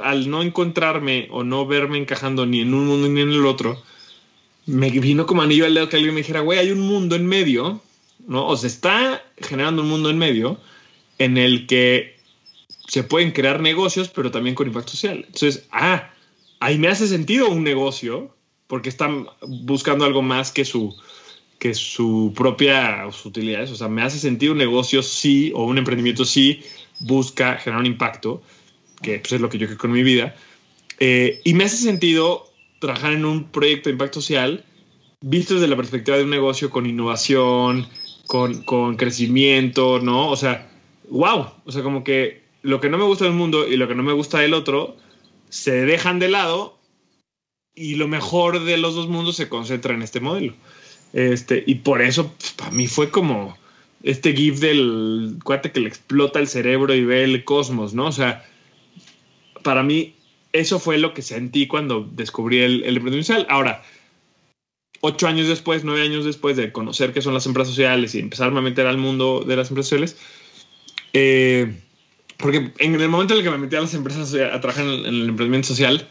al 0.03 0.31
no 0.31 0.43
encontrarme 0.43 1.29
o 1.31 1.45
no 1.45 1.64
verme 1.67 1.99
encajando 1.99 2.45
ni 2.45 2.61
en 2.61 2.75
un 2.75 2.87
mundo 2.87 3.09
ni 3.09 3.21
en 3.21 3.31
el 3.31 3.47
otro, 3.47 3.81
me 4.67 4.91
vino 4.91 5.27
como 5.27 5.43
anillo 5.43 5.64
al 5.64 5.75
dedo 5.75 5.88
que 5.88 5.97
alguien 5.97 6.14
me 6.14 6.21
dijera, 6.21 6.41
güey, 6.41 6.59
hay 6.59 6.73
un 6.73 6.81
mundo 6.81 7.14
en 7.14 7.27
medio, 7.27 7.81
¿no? 8.27 8.47
O 8.47 8.57
se 8.57 8.67
está 8.67 9.23
generando 9.38 9.83
un 9.83 9.88
mundo 9.88 10.11
en 10.11 10.19
medio 10.19 10.61
en 11.19 11.38
el 11.38 11.67
que 11.67 12.19
se 12.88 13.05
pueden 13.05 13.31
crear 13.31 13.61
negocios, 13.61 14.09
pero 14.09 14.31
también 14.31 14.55
con 14.55 14.67
impacto 14.67 14.93
social. 14.93 15.25
Entonces, 15.27 15.67
ah, 15.71 16.11
ahí 16.59 16.79
me 16.79 16.88
hace 16.88 17.07
sentido 17.07 17.49
un 17.49 17.62
negocio 17.62 18.35
porque 18.68 18.90
están 18.90 19.26
buscando 19.42 20.04
algo 20.04 20.22
más 20.22 20.52
que 20.52 20.64
su, 20.64 20.94
que 21.59 21.74
su 21.74 22.33
propia 22.37 23.09
utilidad. 23.24 23.64
O 23.64 23.74
sea, 23.74 23.88
me 23.88 24.02
hace 24.02 24.18
sentido 24.18 24.52
un 24.52 24.59
negocio 24.59 25.02
sí 25.02 25.50
o 25.54 25.64
un 25.64 25.78
emprendimiento 25.78 26.24
sí 26.24 26.62
busca 27.00 27.57
generar 27.57 27.81
un 27.81 27.87
impacto, 27.87 28.42
que 29.02 29.18
pues, 29.18 29.33
es 29.33 29.40
lo 29.40 29.48
que 29.48 29.59
yo 29.59 29.66
creo 29.66 29.78
con 29.78 29.90
mi 29.90 30.02
vida. 30.02 30.37
Eh, 31.00 31.40
y 31.44 31.54
me 31.54 31.64
hace 31.64 31.78
sentido 31.78 32.48
trabajar 32.78 33.12
en 33.12 33.24
un 33.24 33.44
proyecto 33.44 33.88
de 33.88 33.94
impacto 33.94 34.20
social 34.20 34.64
visto 35.20 35.54
desde 35.54 35.66
la 35.66 35.76
perspectiva 35.76 36.16
de 36.16 36.24
un 36.24 36.31
negocio 36.31 36.70
con 36.70 36.87
innovación, 36.87 37.88
con, 38.26 38.62
con 38.62 38.96
crecimiento, 38.96 39.98
¿no? 40.00 40.31
O 40.31 40.37
sea, 40.37 40.70
wow. 41.09 41.46
O 41.64 41.72
sea, 41.72 41.83
como 41.83 42.04
que 42.04 42.42
lo 42.62 42.81
que 42.81 42.88
no 42.88 42.98
me 42.98 43.04
gusta 43.04 43.24
del 43.24 43.35
mundo 43.35 43.66
y 43.66 43.76
lo 43.76 43.88
que 43.88 43.94
no 43.94 44.02
me 44.02 44.12
gusta 44.12 44.38
del 44.38 44.54
otro 44.54 44.96
se 45.48 45.72
dejan 45.87 46.18
de 46.18 46.28
lado 46.28 46.78
y 47.79 47.95
lo 47.95 48.09
mejor 48.09 48.64
de 48.64 48.77
los 48.77 48.95
dos 48.95 49.09
mundos 49.09 49.37
se 49.37 49.49
concentra 49.49 49.95
en 49.95 50.03
este 50.03 50.21
modelo. 50.21 50.55
Este, 51.12 51.62
y 51.67 51.77
por 51.77 52.03
eso, 52.03 52.33
pues, 52.38 52.53
para 52.53 52.71
mí 52.71 52.87
fue 52.87 53.11
como 53.11 53.57
este 54.03 54.35
gif 54.35 54.61
del 54.61 55.38
cuate 55.43 55.73
que 55.73 55.81
le 55.81 55.88
explota 55.88 56.38
el 56.38 56.49
cerebro 56.49 56.95
y 56.95 57.05
ve 57.05 57.25
el 57.25 57.45
cosmos, 57.45 57.95
¿no? 57.95 58.07
O 58.07 58.12
sea, 58.12 58.45
para 59.62 59.83
mí 59.83 60.14
eso 60.53 60.79
fue 60.79 60.99
lo 60.99 61.14
que 61.14 61.23
sentí 61.23 61.67
cuando 61.67 62.09
descubrí 62.12 62.59
el, 62.61 62.83
el 62.85 62.97
emprendimiento 62.97 63.47
Ahora, 63.49 63.83
ocho 65.01 65.27
años 65.27 65.49
después, 65.49 65.85
nueve 65.85 66.03
años 66.03 66.25
después 66.25 66.57
de 66.57 66.73
conocer 66.73 67.12
qué 67.12 67.23
son 67.23 67.35
las 67.35 67.47
empresas 67.47 67.69
sociales 67.69 68.14
y 68.14 68.21
empezarme 68.21 68.59
a 68.59 68.62
meter 68.62 68.87
al 68.87 68.99
mundo 68.99 69.45
de 69.47 69.57
las 69.57 69.71
empresas 69.71 69.88
sociales, 69.88 70.17
eh, 71.12 71.81
porque 72.37 72.73
en 72.79 73.01
el 73.01 73.09
momento 73.09 73.35
en 73.35 73.38
el 73.38 73.45
que 73.45 73.51
me 73.51 73.59
metí 73.59 73.77
a 73.77 73.81
las 73.81 73.95
empresas 73.95 74.35
a 74.35 74.61
trabajar 74.61 74.85
en 74.85 75.07
el, 75.07 75.29
emprendimiento 75.29 75.69
social, 75.69 76.09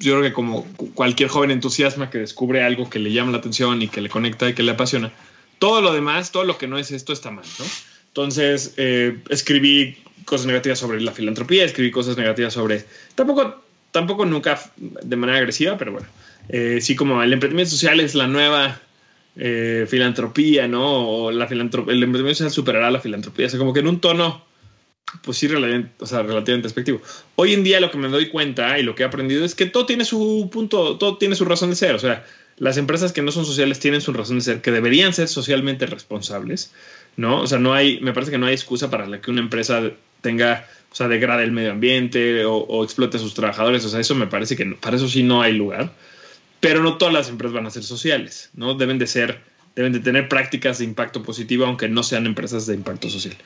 yo 0.00 0.12
creo 0.14 0.22
que 0.22 0.32
como 0.32 0.64
cualquier 0.94 1.28
joven 1.28 1.50
entusiasma 1.50 2.10
que 2.10 2.18
descubre 2.18 2.62
algo 2.62 2.90
que 2.90 2.98
le 2.98 3.12
llama 3.12 3.32
la 3.32 3.38
atención 3.38 3.82
y 3.82 3.88
que 3.88 4.00
le 4.00 4.08
conecta 4.08 4.48
y 4.48 4.54
que 4.54 4.62
le 4.62 4.72
apasiona, 4.72 5.12
todo 5.58 5.80
lo 5.80 5.92
demás, 5.92 6.32
todo 6.32 6.44
lo 6.44 6.58
que 6.58 6.66
no 6.66 6.78
es 6.78 6.90
esto 6.90 7.12
está 7.12 7.30
mal, 7.30 7.44
¿no? 7.58 7.64
Entonces, 8.08 8.74
eh, 8.76 9.18
escribí 9.28 9.96
cosas 10.24 10.46
negativas 10.46 10.78
sobre 10.78 11.00
la 11.00 11.12
filantropía, 11.12 11.64
escribí 11.64 11.90
cosas 11.90 12.16
negativas 12.16 12.52
sobre... 12.52 12.84
Tampoco, 13.14 13.62
tampoco 13.90 14.24
nunca 14.24 14.60
de 14.76 15.16
manera 15.16 15.38
agresiva, 15.38 15.76
pero 15.76 15.92
bueno. 15.92 16.06
Eh, 16.48 16.78
sí, 16.80 16.94
como 16.94 17.22
el 17.22 17.32
emprendimiento 17.32 17.72
social 17.72 18.00
es 18.00 18.14
la 18.14 18.28
nueva 18.28 18.80
eh, 19.36 19.86
filantropía, 19.88 20.68
¿no? 20.68 21.08
O 21.08 21.32
la 21.32 21.48
filantropía, 21.48 21.92
el 21.92 22.02
emprendimiento 22.02 22.38
social 22.38 22.52
superará 22.52 22.90
la 22.90 23.00
filantropía. 23.00 23.46
O 23.46 23.48
sea, 23.48 23.58
como 23.58 23.72
que 23.72 23.80
en 23.80 23.88
un 23.88 24.00
tono, 24.00 24.43
pues 25.22 25.38
sí, 25.38 25.46
o 25.46 26.06
sea, 26.06 26.22
relativamente 26.22 26.68
despectivo. 26.68 27.00
Hoy 27.36 27.54
en 27.54 27.64
día 27.64 27.80
lo 27.80 27.90
que 27.90 27.98
me 27.98 28.08
doy 28.08 28.28
cuenta 28.28 28.78
y 28.78 28.82
lo 28.82 28.94
que 28.94 29.02
he 29.02 29.06
aprendido 29.06 29.44
es 29.44 29.54
que 29.54 29.66
todo 29.66 29.86
tiene 29.86 30.04
su 30.04 30.48
punto, 30.52 30.96
todo 30.98 31.18
tiene 31.18 31.36
su 31.36 31.44
razón 31.44 31.70
de 31.70 31.76
ser. 31.76 31.94
O 31.94 31.98
sea, 31.98 32.24
las 32.56 32.76
empresas 32.76 33.12
que 33.12 33.22
no 33.22 33.30
son 33.30 33.44
sociales 33.44 33.80
tienen 33.80 34.00
su 34.00 34.12
razón 34.12 34.38
de 34.38 34.42
ser, 34.42 34.60
que 34.60 34.70
deberían 34.70 35.12
ser 35.12 35.28
socialmente 35.28 35.86
responsables, 35.86 36.72
¿no? 37.16 37.40
O 37.40 37.46
sea, 37.46 37.58
no 37.58 37.74
hay, 37.74 38.00
me 38.00 38.12
parece 38.12 38.32
que 38.32 38.38
no 38.38 38.46
hay 38.46 38.54
excusa 38.54 38.90
para 38.90 39.06
la 39.06 39.20
que 39.20 39.30
una 39.30 39.40
empresa 39.40 39.90
tenga, 40.20 40.66
o 40.90 40.94
sea, 40.94 41.08
degrade 41.08 41.44
el 41.44 41.52
medio 41.52 41.72
ambiente 41.72 42.44
o, 42.44 42.56
o 42.56 42.84
explote 42.84 43.18
a 43.18 43.20
sus 43.20 43.34
trabajadores. 43.34 43.84
O 43.84 43.88
sea, 43.88 44.00
eso 44.00 44.14
me 44.14 44.26
parece 44.26 44.56
que 44.56 44.66
para 44.66 44.96
eso 44.96 45.08
sí 45.08 45.22
no 45.22 45.42
hay 45.42 45.52
lugar 45.52 45.92
pero 46.64 46.82
no 46.82 46.96
todas 46.96 47.12
las 47.12 47.28
empresas 47.28 47.52
van 47.52 47.66
a 47.66 47.70
ser 47.70 47.82
sociales, 47.82 48.48
¿no? 48.54 48.72
Deben 48.72 48.98
de 48.98 49.06
ser, 49.06 49.38
deben 49.76 49.92
de 49.92 50.00
tener 50.00 50.28
prácticas 50.28 50.78
de 50.78 50.84
impacto 50.84 51.22
positivo, 51.22 51.66
aunque 51.66 51.88
no 51.88 52.02
sean 52.02 52.26
empresas 52.26 52.66
de 52.66 52.74
impacto 52.74 53.10
social. 53.10 53.36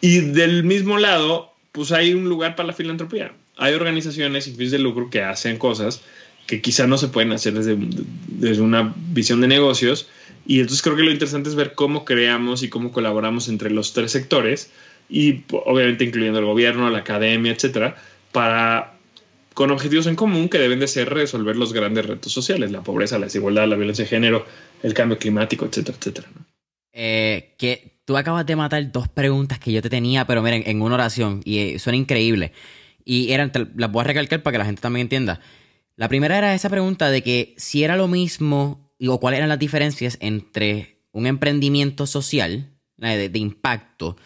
Y 0.00 0.20
del 0.20 0.64
mismo 0.64 0.98
lado, 0.98 1.52
pues 1.72 1.92
hay 1.92 2.14
un 2.14 2.28
lugar 2.28 2.56
para 2.56 2.68
la 2.68 2.72
filantropía. 2.72 3.32
Hay 3.56 3.74
organizaciones 3.74 4.44
sin 4.44 4.56
fines 4.56 4.72
de 4.72 4.78
lucro 4.78 5.10
que 5.10 5.22
hacen 5.22 5.58
cosas 5.58 6.02
que 6.46 6.62
quizá 6.62 6.86
no 6.86 6.96
se 6.96 7.08
pueden 7.08 7.30
hacer 7.32 7.52
desde, 7.52 7.76
desde 8.26 8.62
una 8.62 8.94
visión 8.96 9.40
de 9.42 9.48
negocios. 9.48 10.08
Y 10.46 10.60
entonces 10.60 10.82
creo 10.82 10.96
que 10.96 11.02
lo 11.02 11.10
interesante 11.10 11.50
es 11.50 11.54
ver 11.54 11.74
cómo 11.74 12.06
creamos 12.06 12.62
y 12.62 12.70
cómo 12.70 12.90
colaboramos 12.90 13.48
entre 13.48 13.70
los 13.70 13.92
tres 13.92 14.12
sectores 14.12 14.70
y 15.10 15.42
obviamente 15.52 16.04
incluyendo 16.04 16.38
el 16.38 16.46
gobierno, 16.46 16.88
la 16.90 16.98
academia, 16.98 17.52
etcétera, 17.52 17.96
para 18.32 18.97
con 19.58 19.72
objetivos 19.72 20.06
en 20.06 20.14
común 20.14 20.48
que 20.48 20.60
deben 20.60 20.78
de 20.78 20.86
ser 20.86 21.12
resolver 21.12 21.56
los 21.56 21.72
grandes 21.72 22.06
retos 22.06 22.30
sociales, 22.30 22.70
la 22.70 22.84
pobreza, 22.84 23.18
la 23.18 23.24
desigualdad, 23.24 23.66
la 23.66 23.74
violencia 23.74 24.04
de 24.04 24.08
género, 24.08 24.46
el 24.84 24.94
cambio 24.94 25.18
climático, 25.18 25.66
etcétera, 25.66 25.98
etcétera. 25.98 26.28
Eh, 26.92 27.56
que 27.58 27.98
tú 28.04 28.16
acabas 28.16 28.46
de 28.46 28.54
matar 28.54 28.92
dos 28.92 29.08
preguntas 29.08 29.58
que 29.58 29.72
yo 29.72 29.82
te 29.82 29.90
tenía, 29.90 30.28
pero 30.28 30.42
miren, 30.42 30.62
en 30.64 30.80
una 30.80 30.94
oración, 30.94 31.40
y 31.44 31.58
eh, 31.58 31.78
son 31.80 31.96
increíbles. 31.96 32.52
Y 33.04 33.32
eran, 33.32 33.50
las 33.74 33.90
voy 33.90 34.02
a 34.02 34.04
recalcar 34.04 34.44
para 34.44 34.52
que 34.52 34.58
la 34.58 34.64
gente 34.64 34.80
también 34.80 35.06
entienda. 35.06 35.40
La 35.96 36.08
primera 36.08 36.38
era 36.38 36.54
esa 36.54 36.70
pregunta 36.70 37.10
de 37.10 37.22
que 37.22 37.56
si 37.56 37.82
era 37.82 37.96
lo 37.96 38.06
mismo, 38.06 38.94
o 39.08 39.18
cuáles 39.18 39.38
eran 39.38 39.48
las 39.48 39.58
diferencias 39.58 40.18
entre 40.20 41.02
un 41.10 41.26
emprendimiento 41.26 42.06
social, 42.06 42.78
de 42.96 43.30
impacto, 43.34 44.16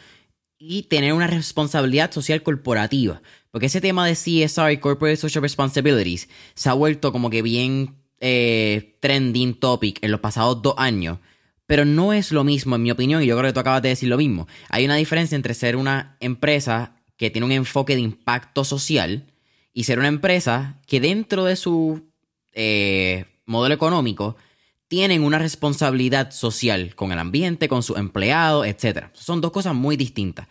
y 0.58 0.82
tener 0.82 1.14
una 1.14 1.26
responsabilidad 1.26 2.12
social 2.12 2.42
corporativa. 2.42 3.22
Porque 3.52 3.66
ese 3.66 3.82
tema 3.82 4.06
de 4.06 4.14
CSR, 4.14 4.80
Corporate 4.80 5.18
Social 5.18 5.42
Responsibilities, 5.42 6.28
se 6.54 6.70
ha 6.70 6.72
vuelto 6.72 7.12
como 7.12 7.30
que 7.30 7.42
bien 7.42 7.94
eh, 8.18 8.96
trending 9.00 9.54
topic 9.54 9.98
en 10.02 10.10
los 10.10 10.20
pasados 10.20 10.62
dos 10.62 10.74
años. 10.78 11.18
Pero 11.66 11.84
no 11.84 12.12
es 12.14 12.32
lo 12.32 12.44
mismo, 12.44 12.76
en 12.76 12.82
mi 12.82 12.90
opinión, 12.90 13.22
y 13.22 13.26
yo 13.26 13.36
creo 13.36 13.50
que 13.50 13.52
tú 13.52 13.60
acabas 13.60 13.82
de 13.82 13.90
decir 13.90 14.08
lo 14.08 14.16
mismo. 14.16 14.48
Hay 14.70 14.86
una 14.86 14.96
diferencia 14.96 15.36
entre 15.36 15.52
ser 15.52 15.76
una 15.76 16.16
empresa 16.20 16.96
que 17.16 17.30
tiene 17.30 17.44
un 17.44 17.52
enfoque 17.52 17.94
de 17.94 18.00
impacto 18.00 18.64
social 18.64 19.26
y 19.74 19.84
ser 19.84 19.98
una 19.98 20.08
empresa 20.08 20.80
que 20.86 21.00
dentro 21.00 21.44
de 21.44 21.56
su 21.56 22.10
eh, 22.52 23.26
modelo 23.44 23.74
económico 23.74 24.36
tienen 24.88 25.22
una 25.24 25.38
responsabilidad 25.38 26.30
social 26.32 26.94
con 26.94 27.12
el 27.12 27.18
ambiente, 27.18 27.68
con 27.68 27.82
sus 27.82 27.98
empleados, 27.98 28.66
etc. 28.66 29.08
Son 29.12 29.42
dos 29.42 29.52
cosas 29.52 29.74
muy 29.74 29.96
distintas. 29.96 30.48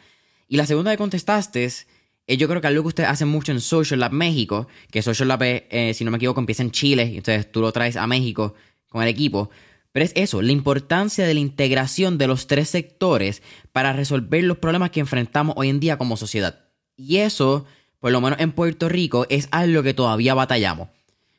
Y 0.48 0.58
la 0.58 0.68
segunda 0.68 0.92
que 0.92 0.98
contestaste 0.98 1.66
es 1.66 1.88
yo 2.28 2.48
creo 2.48 2.62
que 2.62 2.68
algo 2.68 2.84
que 2.84 2.90
ustedes 2.90 3.10
hacen 3.10 3.28
mucho 3.28 3.52
en 3.52 3.62
Social 3.62 4.00
Lab 4.00 4.14
México, 4.14 4.68
que 4.90 5.02
Social 5.02 5.28
Lab, 5.28 5.40
eh, 5.44 5.94
si 5.96 6.06
no 6.06 6.12
me 6.12 6.18
equivoco, 6.18 6.40
empieza 6.40 6.64
en 6.64 6.72
Chile, 6.72 7.06
y 7.06 7.18
entonces 7.18 7.52
tú 7.52 7.62
lo 7.62 7.72
traes 7.72 7.98
a 7.98 8.08
México 8.08 8.54
con 8.90 9.02
el 9.04 9.10
equipo. 9.10 9.50
Pero 9.92 10.06
es 10.06 10.14
eso, 10.16 10.42
la 10.42 10.52
importancia 10.52 11.26
de 11.26 11.34
la 11.34 11.40
integración 11.40 12.18
de 12.18 12.28
los 12.28 12.48
tres 12.48 12.70
sectores 12.70 13.42
para 13.74 13.92
resolver 13.92 14.44
los 14.44 14.58
problemas 14.58 14.92
que 14.92 15.02
enfrentamos 15.02 15.56
hoy 15.58 15.70
en 15.70 15.80
día 15.80 15.98
como 15.98 16.16
sociedad. 16.16 16.66
Y 16.96 17.18
eso, 17.18 17.66
por 18.00 18.12
lo 18.12 18.22
menos 18.22 18.40
en 18.40 18.54
Puerto 18.54 18.88
Rico, 18.88 19.26
es 19.30 19.50
algo 19.52 19.84
que 19.84 19.94
todavía 19.94 20.34
batallamos. 20.34 20.90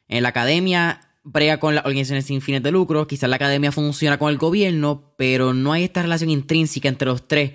En 0.08 0.22
la 0.22 0.30
academia 0.30 1.00
brega 1.24 1.58
con 1.58 1.74
las 1.74 1.86
organizaciones 1.86 2.26
sin 2.26 2.42
fines 2.42 2.62
de 2.62 2.72
lucro, 2.72 3.06
quizás 3.06 3.30
la 3.30 3.36
academia 3.36 3.72
funciona 3.72 4.18
con 4.18 4.28
el 4.28 4.38
gobierno, 4.38 5.14
pero 5.16 5.54
no 5.54 5.72
hay 5.72 5.84
esta 5.84 6.02
relación 6.02 6.28
intrínseca 6.28 6.88
entre 6.88 7.06
los 7.06 7.26
tres 7.26 7.52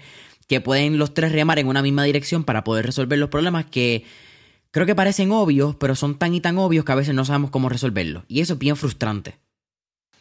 que 0.48 0.62
pueden 0.62 0.98
los 0.98 1.14
tres 1.14 1.32
remar 1.32 1.60
en 1.60 1.68
una 1.68 1.82
misma 1.82 2.04
dirección 2.04 2.44
para 2.44 2.64
poder 2.64 2.86
resolver 2.86 3.20
los 3.20 3.30
problemas 3.30 3.66
que 3.66 4.06
creo 4.72 4.86
que 4.86 4.96
parecen 4.96 5.32
obvios, 5.32 5.76
pero 5.76 5.96
son 5.96 6.18
tan 6.18 6.34
y 6.34 6.42
tan 6.42 6.58
obvios 6.58 6.86
que 6.86 6.92
a 6.92 6.96
veces 6.96 7.14
no 7.14 7.26
sabemos 7.26 7.52
cómo 7.52 7.70
resolverlos. 7.70 8.24
Y 8.28 8.40
eso 8.40 8.54
es 8.54 8.60
bien 8.60 8.78
frustrante. 8.78 9.36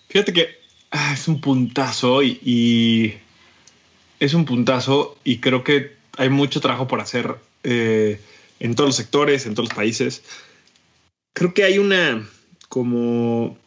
Fíjate 0.08 0.32
que 0.32 0.48
ah, 0.90 1.12
es 1.14 1.28
un 1.28 1.40
puntazo 1.40 2.22
y, 2.22 3.14
es 4.18 4.34
un 4.34 4.44
puntazo 4.44 5.16
y 5.24 5.38
creo 5.38 5.62
que 5.62 5.96
hay 6.16 6.28
mucho 6.28 6.60
trabajo 6.60 6.88
por 6.88 7.00
hacer 7.00 7.36
eh, 7.62 8.20
en 8.60 8.74
todos 8.74 8.88
los 8.88 8.96
sectores, 8.96 9.46
en 9.46 9.54
todos 9.54 9.68
los 9.68 9.76
países. 9.76 10.22
Creo 11.34 11.52
que 11.52 11.64
hay 11.64 11.78
una 11.78 12.26
como 12.68 13.58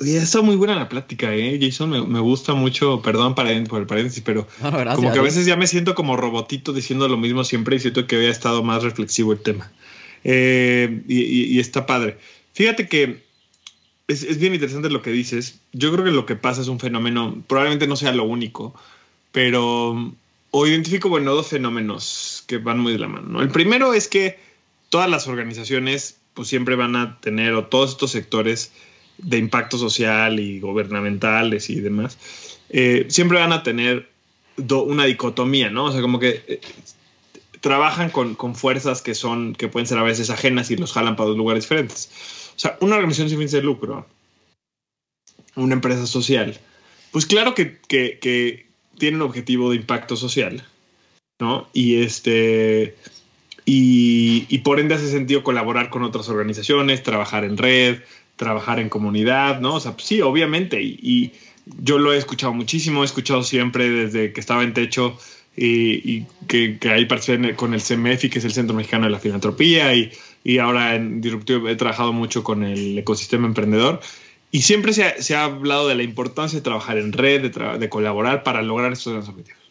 Oye, 0.00 0.16
estado 0.16 0.44
muy 0.44 0.56
buena 0.56 0.74
la 0.74 0.88
plática, 0.88 1.34
¿eh? 1.34 1.58
Jason, 1.60 1.90
me, 1.90 2.20
gusta 2.20 2.54
mucho, 2.54 3.02
perdón 3.02 3.34
por 3.34 3.46
el 3.46 3.86
paréntesis, 3.86 4.22
pero 4.24 4.46
como 4.94 5.12
que 5.12 5.18
a 5.18 5.22
veces 5.22 5.46
ya 5.46 5.56
me 5.56 5.66
siento 5.66 5.94
como 5.94 6.16
robotito 6.16 6.72
diciendo 6.72 7.08
lo 7.08 7.16
mismo 7.16 7.44
siempre 7.44 7.76
y 7.76 7.80
siento 7.80 8.06
que 8.06 8.16
había 8.16 8.30
estado 8.30 8.62
más 8.62 8.82
reflexivo 8.82 9.32
el 9.32 9.40
tema. 9.40 9.70
Eh, 10.24 11.02
y, 11.08 11.58
está 11.58 11.86
padre. 11.86 12.18
Fíjate 12.54 12.88
que 12.88 13.22
es, 14.08 14.22
es, 14.22 14.38
bien 14.38 14.54
interesante 14.54 14.88
lo 14.90 15.02
que 15.02 15.10
dices. 15.10 15.60
Yo 15.72 15.92
creo 15.92 16.04
que 16.04 16.10
lo 16.10 16.26
que 16.26 16.36
pasa 16.36 16.62
es 16.62 16.68
un 16.68 16.80
fenómeno, 16.80 17.42
probablemente 17.46 17.86
no 17.86 17.96
sea 17.96 18.12
lo 18.12 18.24
único, 18.24 18.74
pero 19.32 20.14
o 20.54 20.66
identifico, 20.66 21.08
bueno, 21.08 21.34
dos 21.34 21.48
fenómenos 21.48 22.44
que 22.46 22.58
van 22.58 22.78
muy 22.78 22.92
de 22.92 22.98
la 22.98 23.08
mano. 23.08 23.40
El 23.40 23.48
primero 23.48 23.94
es 23.94 24.06
que 24.06 24.38
todas 24.90 25.08
las 25.08 25.26
organizaciones 25.26 26.18
pues 26.34 26.48
siempre 26.48 26.76
van 26.76 26.94
a 26.94 27.18
tener, 27.20 27.54
o 27.54 27.64
todos 27.64 27.90
estos 27.90 28.10
sectores, 28.10 28.72
de 29.22 29.38
impacto 29.38 29.78
social 29.78 30.38
y 30.40 30.60
gubernamentales 30.60 31.70
y 31.70 31.80
demás, 31.80 32.18
eh, 32.70 33.06
siempre 33.08 33.38
van 33.38 33.52
a 33.52 33.62
tener 33.62 34.08
una 34.56 35.04
dicotomía, 35.04 35.70
¿no? 35.70 35.86
O 35.86 35.92
sea, 35.92 36.02
como 36.02 36.18
que 36.18 36.42
eh, 36.46 36.60
trabajan 37.60 38.10
con, 38.10 38.34
con, 38.34 38.54
fuerzas 38.54 39.00
que 39.02 39.14
son, 39.14 39.54
que 39.54 39.68
pueden 39.68 39.86
ser 39.86 39.98
a 39.98 40.02
veces 40.02 40.30
ajenas 40.30 40.70
y 40.70 40.76
los 40.76 40.92
jalan 40.92 41.16
para 41.16 41.28
dos 41.28 41.38
lugares 41.38 41.64
diferentes. 41.64 42.10
O 42.56 42.58
sea, 42.58 42.76
una 42.80 42.96
organización 42.96 43.28
sin 43.28 43.38
fines 43.38 43.52
de 43.52 43.62
lucro, 43.62 44.06
una 45.54 45.74
empresa 45.74 46.06
social, 46.06 46.58
pues 47.12 47.26
claro 47.26 47.54
que, 47.54 47.78
que, 47.88 48.66
tiene 48.98 49.16
un 49.16 49.22
objetivo 49.22 49.70
de 49.70 49.76
impacto 49.76 50.16
social, 50.16 50.64
¿no? 51.38 51.68
Y 51.72 52.02
este... 52.02 52.96
Y, 53.64 54.58
por 54.58 54.80
ende 54.80 54.96
hace 54.96 55.08
sentido 55.08 55.44
colaborar 55.44 55.88
con 55.88 56.02
otras 56.02 56.28
organizaciones, 56.28 57.02
trabajar 57.02 57.44
en 57.44 57.56
red, 57.56 58.00
trabajar 58.36 58.80
en 58.80 58.88
comunidad, 58.88 59.60
¿no? 59.60 59.74
O 59.74 59.80
sea, 59.80 59.94
sí, 59.98 60.20
obviamente, 60.20 60.82
y, 60.82 61.32
yo 61.80 61.98
lo 61.98 62.12
he 62.12 62.18
escuchado 62.18 62.52
muchísimo, 62.52 63.02
he 63.02 63.04
escuchado 63.04 63.44
siempre 63.44 63.88
desde 63.88 64.32
que 64.32 64.40
estaba 64.40 64.64
en 64.64 64.74
techo 64.74 65.16
y, 65.56 66.22
que, 66.48 66.78
ahí 66.90 67.06
participé 67.06 67.54
con 67.54 67.72
el 67.72 67.80
CMFI, 67.80 68.30
que 68.30 68.38
es 68.40 68.44
el 68.44 68.52
Centro 68.52 68.74
Mexicano 68.74 69.04
de 69.04 69.10
la 69.10 69.20
Filantropía, 69.20 69.94
y, 69.94 70.10
y 70.42 70.58
ahora 70.58 70.96
en 70.96 71.20
Disruptivo 71.20 71.68
he 71.68 71.76
trabajado 71.76 72.12
mucho 72.12 72.42
con 72.42 72.64
el 72.64 72.98
ecosistema 72.98 73.46
emprendedor. 73.46 74.00
Y 74.50 74.62
siempre 74.62 74.92
se 74.92 75.04
ha, 75.04 75.22
se 75.22 75.34
ha 75.36 75.44
hablado 75.44 75.88
de 75.88 75.94
la 75.94 76.02
importancia 76.02 76.58
de 76.58 76.62
trabajar 76.62 76.98
en 76.98 77.12
red, 77.12 77.50
de, 77.50 77.78
de 77.78 77.88
colaborar 77.88 78.42
para 78.42 78.60
lograr 78.62 78.92
estos 78.92 79.28
objetivos. 79.28 79.62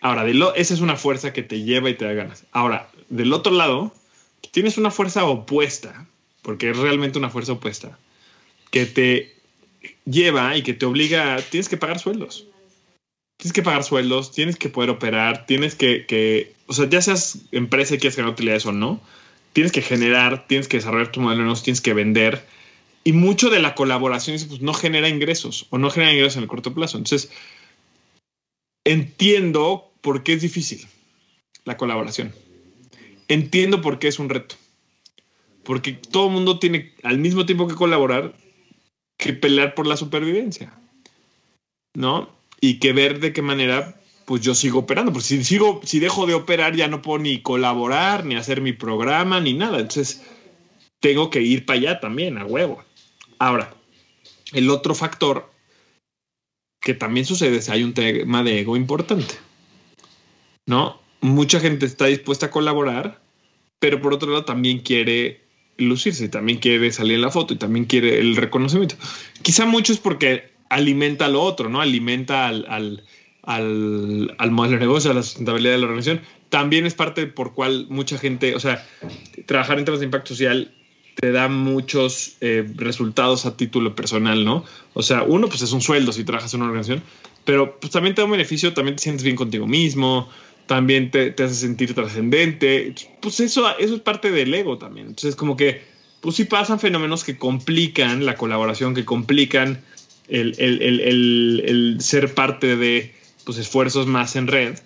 Ahora, 0.00 0.26
esa 0.56 0.74
es 0.74 0.80
una 0.80 0.96
fuerza 0.96 1.32
que 1.32 1.42
te 1.42 1.62
lleva 1.62 1.88
y 1.88 1.94
te 1.94 2.04
da 2.04 2.12
ganas. 2.12 2.44
Ahora, 2.52 2.90
del 3.08 3.32
otro 3.32 3.54
lado, 3.54 3.94
tienes 4.50 4.76
una 4.76 4.90
fuerza 4.90 5.24
opuesta 5.24 6.06
porque 6.44 6.70
es 6.70 6.76
realmente 6.76 7.18
una 7.18 7.30
fuerza 7.30 7.52
opuesta, 7.52 7.98
que 8.70 8.86
te 8.86 9.34
lleva 10.04 10.56
y 10.56 10.62
que 10.62 10.74
te 10.74 10.86
obliga, 10.86 11.38
tienes 11.50 11.68
que 11.68 11.78
pagar 11.78 11.98
sueldos. 11.98 12.46
Tienes 13.38 13.54
que 13.54 13.62
pagar 13.62 13.82
sueldos, 13.82 14.30
tienes 14.30 14.56
que 14.56 14.68
poder 14.68 14.90
operar, 14.90 15.46
tienes 15.46 15.74
que, 15.74 16.06
que 16.06 16.52
o 16.66 16.74
sea, 16.74 16.88
ya 16.88 17.02
seas 17.02 17.38
empresa 17.50 17.94
y 17.94 17.98
quieres 17.98 18.14
generar 18.14 18.34
utilidades 18.34 18.66
o 18.66 18.72
no, 18.72 19.00
tienes 19.54 19.72
que 19.72 19.82
generar, 19.82 20.46
tienes 20.46 20.68
que 20.68 20.76
desarrollar 20.76 21.10
tu 21.10 21.20
modelo 21.20 21.52
tienes 21.54 21.80
que 21.80 21.94
vender. 21.94 22.46
Y 23.04 23.12
mucho 23.12 23.50
de 23.50 23.60
la 23.60 23.74
colaboración 23.74 24.36
pues, 24.46 24.60
no 24.60 24.74
genera 24.74 25.08
ingresos 25.08 25.66
o 25.70 25.78
no 25.78 25.90
genera 25.90 26.12
ingresos 26.12 26.36
en 26.36 26.42
el 26.42 26.48
corto 26.48 26.74
plazo. 26.74 26.98
Entonces, 26.98 27.30
entiendo 28.84 29.90
por 30.02 30.22
qué 30.22 30.34
es 30.34 30.42
difícil 30.42 30.86
la 31.64 31.78
colaboración. 31.78 32.34
Entiendo 33.28 33.80
por 33.80 33.98
qué 33.98 34.08
es 34.08 34.18
un 34.18 34.28
reto. 34.28 34.56
Porque 35.64 35.92
todo 35.92 36.26
el 36.26 36.32
mundo 36.32 36.58
tiene 36.58 36.94
al 37.02 37.18
mismo 37.18 37.46
tiempo 37.46 37.66
que 37.66 37.74
colaborar 37.74 38.34
que 39.16 39.32
pelear 39.32 39.74
por 39.74 39.86
la 39.86 39.96
supervivencia. 39.96 40.72
¿No? 41.94 42.28
Y 42.60 42.78
que 42.78 42.92
ver 42.92 43.20
de 43.20 43.32
qué 43.32 43.42
manera 43.42 44.00
pues 44.24 44.42
yo 44.42 44.54
sigo 44.54 44.80
operando. 44.80 45.12
Porque 45.12 45.26
si 45.26 45.44
sigo, 45.44 45.80
si 45.84 46.00
dejo 46.00 46.26
de 46.26 46.34
operar, 46.34 46.74
ya 46.74 46.88
no 46.88 47.02
puedo 47.02 47.18
ni 47.18 47.42
colaborar, 47.42 48.24
ni 48.24 48.36
hacer 48.36 48.60
mi 48.60 48.72
programa, 48.72 49.40
ni 49.40 49.54
nada. 49.54 49.78
Entonces, 49.78 50.22
tengo 51.00 51.30
que 51.30 51.42
ir 51.42 51.66
para 51.66 51.78
allá 51.78 52.00
también, 52.00 52.38
a 52.38 52.46
huevo. 52.46 52.82
Ahora, 53.38 53.74
el 54.52 54.70
otro 54.70 54.94
factor 54.94 55.50
que 56.80 56.94
también 56.94 57.26
sucede 57.26 57.56
es 57.56 57.68
hay 57.68 57.82
un 57.82 57.94
tema 57.94 58.42
de 58.42 58.60
ego 58.60 58.76
importante. 58.76 59.34
¿No? 60.66 61.00
Mucha 61.20 61.60
gente 61.60 61.86
está 61.86 62.06
dispuesta 62.06 62.46
a 62.46 62.50
colaborar, 62.50 63.22
pero 63.78 64.00
por 64.00 64.12
otro 64.12 64.30
lado 64.30 64.44
también 64.44 64.80
quiere 64.80 65.43
lucirse, 65.76 66.28
también 66.28 66.58
quiere 66.58 66.90
salir 66.92 67.14
en 67.14 67.22
la 67.22 67.30
foto 67.30 67.54
y 67.54 67.56
también 67.56 67.84
quiere 67.86 68.18
el 68.18 68.36
reconocimiento. 68.36 68.96
Quizá 69.42 69.66
mucho 69.66 69.92
es 69.92 69.98
porque 69.98 70.52
alimenta 70.68 71.28
lo 71.28 71.42
otro, 71.42 71.68
¿no? 71.68 71.80
Alimenta 71.80 72.48
al, 72.48 72.66
al, 72.68 74.34
al, 74.38 74.50
modelo 74.50 74.74
de 74.74 74.80
negocio, 74.80 75.10
a 75.10 75.14
la 75.14 75.22
sustentabilidad 75.22 75.72
de 75.72 75.78
la 75.78 75.86
organización. 75.86 76.20
También 76.48 76.86
es 76.86 76.94
parte 76.94 77.26
por 77.26 77.54
cual 77.54 77.86
mucha 77.88 78.18
gente, 78.18 78.54
o 78.54 78.60
sea, 78.60 78.86
trabajar 79.46 79.78
en 79.78 79.84
temas 79.84 80.00
de 80.00 80.06
impacto 80.06 80.28
social 80.28 80.72
te 81.14 81.30
da 81.30 81.48
muchos 81.48 82.36
eh, 82.40 82.66
resultados 82.74 83.46
a 83.46 83.56
título 83.56 83.94
personal, 83.94 84.44
¿no? 84.44 84.64
O 84.94 85.02
sea, 85.02 85.22
uno, 85.22 85.48
pues 85.48 85.62
es 85.62 85.72
un 85.72 85.80
sueldo 85.80 86.12
si 86.12 86.24
trabajas 86.24 86.54
en 86.54 86.60
una 86.60 86.70
organización, 86.70 87.02
pero 87.44 87.78
pues 87.78 87.92
también 87.92 88.14
te 88.14 88.22
da 88.22 88.26
un 88.26 88.32
beneficio, 88.32 88.72
también 88.74 88.96
te 88.96 89.02
sientes 89.02 89.22
bien 89.22 89.36
contigo 89.36 89.66
mismo, 89.66 90.28
también 90.66 91.10
te, 91.10 91.30
te 91.30 91.44
hace 91.44 91.54
sentir 91.54 91.94
trascendente. 91.94 92.94
Pues 93.20 93.40
eso, 93.40 93.68
eso 93.78 93.94
es 93.94 94.00
parte 94.00 94.30
del 94.30 94.52
ego 94.54 94.78
también. 94.78 95.08
Entonces, 95.08 95.36
como 95.36 95.56
que, 95.56 95.82
pues 96.20 96.36
sí 96.36 96.44
pasan 96.44 96.80
fenómenos 96.80 97.24
que 97.24 97.36
complican 97.36 98.24
la 98.24 98.36
colaboración, 98.36 98.94
que 98.94 99.04
complican 99.04 99.82
el, 100.28 100.54
el, 100.58 100.80
el, 100.80 101.62
el 101.66 101.96
ser 102.00 102.34
parte 102.34 102.76
de 102.76 103.14
pues, 103.44 103.58
esfuerzos 103.58 104.06
más 104.06 104.36
en 104.36 104.46
red. 104.46 104.78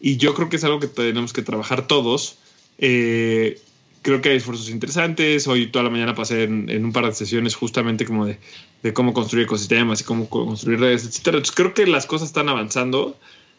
Y 0.00 0.16
yo 0.18 0.34
creo 0.34 0.48
que 0.48 0.56
es 0.56 0.64
algo 0.64 0.80
que 0.80 0.86
tenemos 0.86 1.32
que 1.32 1.42
trabajar 1.42 1.86
todos. 1.86 2.36
Eh, 2.78 3.60
creo 4.02 4.20
que 4.20 4.28
hay 4.28 4.36
esfuerzos 4.36 4.68
interesantes. 4.68 5.48
Hoy 5.48 5.68
toda 5.68 5.82
la 5.82 5.90
mañana 5.90 6.14
pasé 6.14 6.44
en, 6.44 6.84
un 6.84 6.92
par 6.92 7.06
de 7.06 7.14
sesiones 7.14 7.54
justamente 7.56 8.04
como 8.04 8.26
de, 8.26 8.38
de, 8.82 8.92
cómo 8.92 9.14
construir 9.14 9.46
ecosistemas 9.46 10.02
y 10.02 10.04
cómo 10.04 10.28
construir 10.28 10.78
redes, 10.78 11.06
etcétera. 11.06 11.38
Entonces 11.38 11.56
creo 11.56 11.74
que 11.74 11.86
las 11.86 12.06
cosas 12.06 12.28
están 12.28 12.48
avanzando 12.48 13.18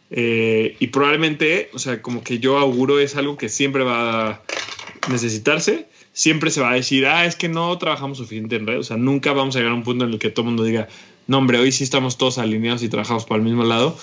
eh, 0.09 0.75
y 0.79 0.87
probablemente, 0.87 1.69
o 1.73 1.79
sea, 1.79 2.01
como 2.01 2.23
que 2.23 2.39
yo 2.39 2.57
auguro 2.57 2.99
es 2.99 3.15
algo 3.15 3.37
que 3.37 3.49
siempre 3.49 3.83
va 3.83 4.29
a 4.29 4.41
necesitarse. 5.09 5.87
Siempre 6.13 6.49
se 6.49 6.61
va 6.61 6.71
a 6.71 6.75
decir, 6.75 7.05
ah, 7.07 7.25
es 7.25 7.35
que 7.35 7.49
no 7.49 7.77
trabajamos 7.77 8.19
suficiente 8.19 8.55
en 8.55 8.67
red. 8.67 8.79
O 8.79 8.83
sea, 8.83 8.97
nunca 8.97 9.33
vamos 9.33 9.55
a 9.55 9.59
llegar 9.59 9.73
a 9.73 9.75
un 9.75 9.83
punto 9.83 10.05
en 10.05 10.13
el 10.13 10.19
que 10.19 10.29
todo 10.29 10.43
el 10.43 10.47
mundo 10.47 10.63
diga, 10.63 10.87
no, 11.27 11.39
hombre, 11.39 11.59
hoy 11.59 11.71
sí 11.71 11.83
estamos 11.83 12.17
todos 12.17 12.37
alineados 12.37 12.83
y 12.83 12.89
trabajamos 12.89 13.25
para 13.25 13.39
el 13.39 13.43
mismo 13.43 13.63
lado. 13.63 13.97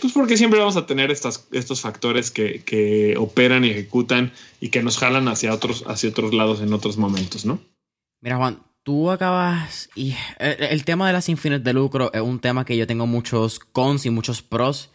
Pues 0.00 0.12
porque 0.12 0.36
siempre 0.36 0.58
vamos 0.58 0.76
a 0.76 0.86
tener 0.86 1.10
estas, 1.10 1.46
estos 1.52 1.80
factores 1.80 2.30
que, 2.30 2.62
que, 2.64 3.16
operan 3.16 3.64
y 3.64 3.70
ejecutan 3.70 4.32
y 4.60 4.68
que 4.68 4.82
nos 4.82 4.98
jalan 4.98 5.28
hacia 5.28 5.54
otros, 5.54 5.84
hacia 5.86 6.10
otros 6.10 6.34
lados 6.34 6.60
en 6.60 6.72
otros 6.72 6.96
momentos, 6.96 7.46
¿no? 7.46 7.60
Mira, 8.20 8.36
Juan, 8.36 8.58
tú 8.82 9.10
acabas. 9.10 9.88
Y 9.94 10.14
el, 10.38 10.84
tema 10.84 11.06
de 11.06 11.12
las 11.12 11.24
sin 11.24 11.36
de 11.36 11.72
lucro 11.72 12.12
es 12.12 12.20
un 12.20 12.40
tema 12.40 12.64
que 12.64 12.76
yo 12.76 12.86
tengo 12.86 13.06
muchos 13.06 13.60
cons 13.60 14.04
y 14.04 14.10
muchos 14.10 14.42
pros. 14.42 14.90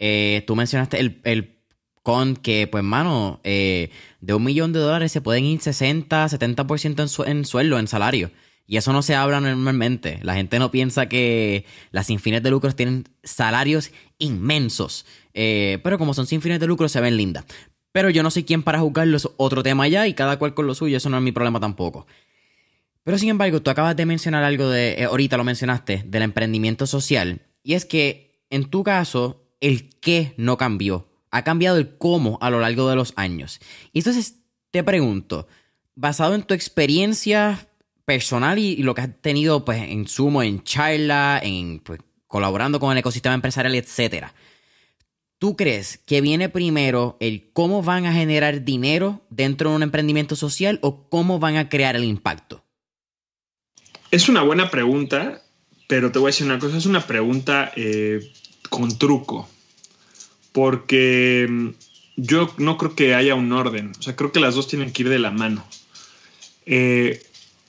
Eh, 0.00 0.42
tú 0.46 0.56
mencionaste 0.56 0.98
el, 0.98 1.20
el, 1.22 1.60
con 2.02 2.34
que, 2.34 2.66
pues, 2.66 2.82
mano, 2.82 3.40
eh, 3.44 3.90
de 4.20 4.34
un 4.34 4.42
millón 4.42 4.72
de 4.72 4.80
dólares 4.80 5.12
se 5.12 5.20
pueden 5.20 5.44
ir 5.44 5.60
60, 5.60 6.26
70% 6.26 7.24
en, 7.26 7.36
en 7.36 7.44
sueldo, 7.44 7.78
en 7.78 7.86
salario. 7.86 8.30
Y 8.66 8.76
eso 8.76 8.92
no 8.92 9.02
se 9.02 9.14
habla 9.14 9.40
normalmente. 9.40 10.20
La 10.22 10.34
gente 10.34 10.58
no 10.58 10.70
piensa 10.70 11.08
que 11.08 11.64
las 11.90 12.06
sin 12.06 12.20
fines 12.20 12.42
de 12.42 12.50
lucro 12.50 12.72
tienen 12.72 13.08
salarios 13.24 13.90
inmensos. 14.18 15.06
Eh, 15.34 15.80
pero 15.82 15.98
como 15.98 16.14
son 16.14 16.26
sin 16.26 16.40
fines 16.40 16.60
de 16.60 16.68
lucro, 16.68 16.88
se 16.88 17.00
ven 17.00 17.16
lindas. 17.16 17.44
Pero 17.92 18.10
yo 18.10 18.22
no 18.22 18.30
soy 18.30 18.44
quien 18.44 18.62
para 18.62 18.78
juzgarlo, 18.78 19.16
es 19.16 19.28
otro 19.36 19.64
tema 19.64 19.88
ya 19.88 20.06
y 20.06 20.14
cada 20.14 20.38
cual 20.38 20.54
con 20.54 20.68
lo 20.68 20.76
suyo, 20.76 20.96
eso 20.96 21.10
no 21.10 21.16
es 21.16 21.22
mi 21.22 21.32
problema 21.32 21.58
tampoco. 21.58 22.06
Pero 23.02 23.18
sin 23.18 23.30
embargo, 23.30 23.60
tú 23.60 23.70
acabas 23.70 23.96
de 23.96 24.06
mencionar 24.06 24.44
algo 24.44 24.68
de, 24.68 24.92
eh, 24.92 25.04
ahorita 25.04 25.36
lo 25.36 25.42
mencionaste, 25.42 26.04
del 26.06 26.22
emprendimiento 26.22 26.86
social. 26.86 27.40
Y 27.64 27.74
es 27.74 27.84
que 27.84 28.44
en 28.50 28.70
tu 28.70 28.84
caso, 28.84 29.39
el 29.60 29.90
qué 30.00 30.34
no 30.36 30.56
cambió. 30.56 31.08
Ha 31.30 31.44
cambiado 31.44 31.76
el 31.76 31.96
cómo 31.96 32.38
a 32.40 32.50
lo 32.50 32.60
largo 32.60 32.88
de 32.88 32.96
los 32.96 33.12
años. 33.16 33.60
Y 33.92 34.00
entonces 34.00 34.36
te 34.70 34.82
pregunto, 34.82 35.46
basado 35.94 36.34
en 36.34 36.42
tu 36.42 36.54
experiencia 36.54 37.68
personal 38.04 38.58
y, 38.58 38.76
lo 38.78 38.94
que 38.94 39.02
has 39.02 39.20
tenido 39.20 39.64
pues 39.64 39.82
en 39.82 40.08
sumo, 40.08 40.42
en 40.42 40.62
charla, 40.64 41.40
en 41.42 41.78
pues, 41.80 42.00
colaborando 42.26 42.80
con 42.80 42.92
el 42.92 42.98
ecosistema 42.98 43.34
empresarial, 43.34 43.74
etcétera. 43.74 44.34
¿Tú 45.38 45.56
crees 45.56 45.98
que 45.98 46.20
viene 46.20 46.48
primero 46.48 47.16
el 47.20 47.50
cómo 47.52 47.82
van 47.82 48.06
a 48.06 48.12
generar 48.12 48.64
dinero 48.64 49.22
dentro 49.30 49.70
de 49.70 49.76
un 49.76 49.82
emprendimiento 49.82 50.36
social 50.36 50.78
o 50.82 51.08
cómo 51.08 51.38
van 51.38 51.56
a 51.56 51.68
crear 51.68 51.96
el 51.96 52.04
impacto? 52.04 52.64
Es 54.10 54.28
una 54.28 54.42
buena 54.42 54.70
pregunta, 54.70 55.42
pero 55.88 56.12
te 56.12 56.18
voy 56.18 56.28
a 56.28 56.32
decir 56.32 56.46
una 56.46 56.58
cosa, 56.58 56.76
es 56.76 56.86
una 56.86 57.06
pregunta 57.06 57.72
eh, 57.76 58.32
con 58.70 58.96
truco, 58.96 59.48
porque 60.52 61.46
mm, 61.48 61.68
yo 62.16 62.52
no 62.56 62.78
creo 62.78 62.94
que 62.94 63.14
haya 63.14 63.34
un 63.34 63.52
orden, 63.52 63.92
o 63.98 64.02
sea, 64.02 64.16
creo 64.16 64.32
que 64.32 64.40
las 64.40 64.54
dos 64.54 64.68
tienen 64.68 64.92
que 64.92 65.02
ir 65.02 65.08
de 65.10 65.18
la 65.18 65.30
mano. 65.30 65.64
Eh, 66.64 67.22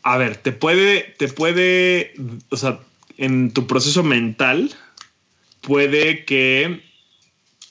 a 0.04 0.18
ver, 0.18 0.38
te 0.38 0.52
puede, 0.52 1.02
te 1.18 1.28
puede, 1.28 2.14
o 2.50 2.58
sea, 2.58 2.80
en 3.18 3.52
tu 3.52 3.68
proceso 3.68 4.04
mental, 4.04 4.74
puede 5.62 6.26
que 6.26 6.82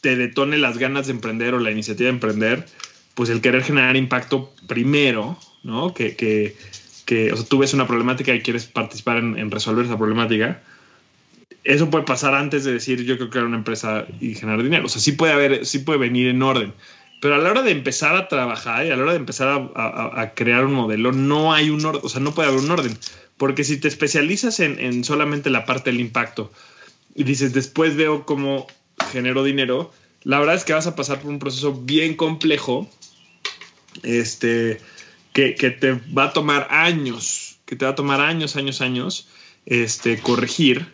te 0.00 0.16
detone 0.16 0.58
las 0.58 0.78
ganas 0.78 1.06
de 1.06 1.12
emprender 1.12 1.54
o 1.54 1.58
la 1.58 1.70
iniciativa 1.70 2.08
de 2.08 2.14
emprender, 2.14 2.66
pues 3.14 3.30
el 3.30 3.40
querer 3.40 3.62
generar 3.62 3.96
impacto 3.96 4.52
primero, 4.66 5.38
¿no? 5.62 5.92
Que, 5.92 6.16
que, 6.16 6.56
que 7.04 7.32
o 7.32 7.36
sea, 7.36 7.46
tú 7.46 7.58
ves 7.58 7.74
una 7.74 7.86
problemática 7.86 8.34
y 8.34 8.40
quieres 8.40 8.66
participar 8.66 9.18
en, 9.18 9.50
resolver 9.50 9.84
esa 9.84 9.98
problemática. 9.98 10.62
Eso 11.64 11.90
puede 11.90 12.04
pasar 12.04 12.34
antes 12.34 12.64
de 12.64 12.72
decir 12.72 13.04
yo 13.04 13.16
quiero 13.16 13.30
crear 13.30 13.46
una 13.46 13.58
empresa 13.58 14.06
y 14.20 14.34
generar 14.34 14.62
dinero. 14.62 14.86
O 14.86 14.88
sea, 14.88 15.00
sí 15.00 15.12
puede 15.12 15.32
haber, 15.32 15.66
sí 15.66 15.80
puede 15.80 15.98
venir 15.98 16.28
en 16.28 16.42
orden. 16.42 16.72
Pero 17.20 17.34
a 17.34 17.38
la 17.38 17.50
hora 17.50 17.62
de 17.62 17.70
empezar 17.70 18.16
a 18.16 18.28
trabajar 18.28 18.86
y 18.86 18.90
a 18.90 18.96
la 18.96 19.02
hora 19.02 19.12
de 19.12 19.18
empezar 19.18 19.70
a, 19.74 20.32
crear 20.34 20.64
un 20.64 20.72
modelo, 20.72 21.12
no 21.12 21.52
hay 21.52 21.68
un 21.68 21.84
orden, 21.84 22.00
o 22.02 22.08
sea, 22.08 22.20
no 22.20 22.34
puede 22.34 22.48
haber 22.48 22.60
un 22.60 22.70
orden. 22.70 22.96
Porque 23.36 23.62
si 23.62 23.76
te 23.78 23.88
especializas 23.88 24.58
en, 24.60 25.04
solamente 25.04 25.50
la 25.50 25.66
parte 25.66 25.90
del 25.90 26.00
impacto 26.00 26.50
y 27.14 27.24
dices, 27.24 27.52
después 27.52 27.94
veo 27.94 28.24
cómo 28.24 28.66
genero 29.12 29.44
dinero, 29.44 29.92
la 30.22 30.38
verdad 30.38 30.54
es 30.54 30.64
que 30.64 30.72
vas 30.72 30.86
a 30.86 30.96
pasar 30.96 31.20
por 31.20 31.30
un 31.30 31.38
proceso 31.38 31.74
bien 31.74 32.14
complejo, 32.16 32.88
este, 34.02 34.80
que, 35.34 35.52
te 35.52 36.00
va 36.16 36.24
a 36.24 36.32
tomar 36.32 36.68
años, 36.70 37.58
que 37.66 37.76
te 37.76 37.84
va 37.84 37.92
a 37.92 37.94
tomar 37.94 38.20
años, 38.20 38.56
años, 38.56 38.80
años, 38.80 39.28
este, 39.66 40.18
corregir. 40.20 40.86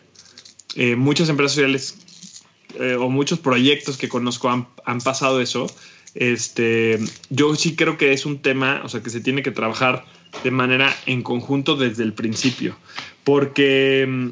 Eh, 0.77 0.95
muchas 0.95 1.27
empresas 1.27 1.55
sociales 1.55 1.97
eh, 2.79 2.95
o 2.95 3.09
muchos 3.09 3.39
proyectos 3.39 3.97
que 3.97 4.07
conozco 4.07 4.49
han, 4.49 4.67
han 4.85 5.01
pasado 5.01 5.41
eso 5.41 5.67
este, 6.19 6.99
yo 7.29 7.55
sí 7.55 7.75
creo 7.75 7.97
que 7.97 8.11
es 8.11 8.25
un 8.25 8.39
tema, 8.39 8.81
o 8.83 8.89
sea, 8.89 9.01
que 9.01 9.11
se 9.11 9.21
tiene 9.21 9.43
que 9.43 9.51
trabajar 9.51 10.03
de 10.43 10.49
manera 10.49 10.93
en 11.05 11.21
conjunto 11.21 11.75
desde 11.75 12.03
el 12.03 12.13
principio, 12.13 12.75
porque, 13.23 14.31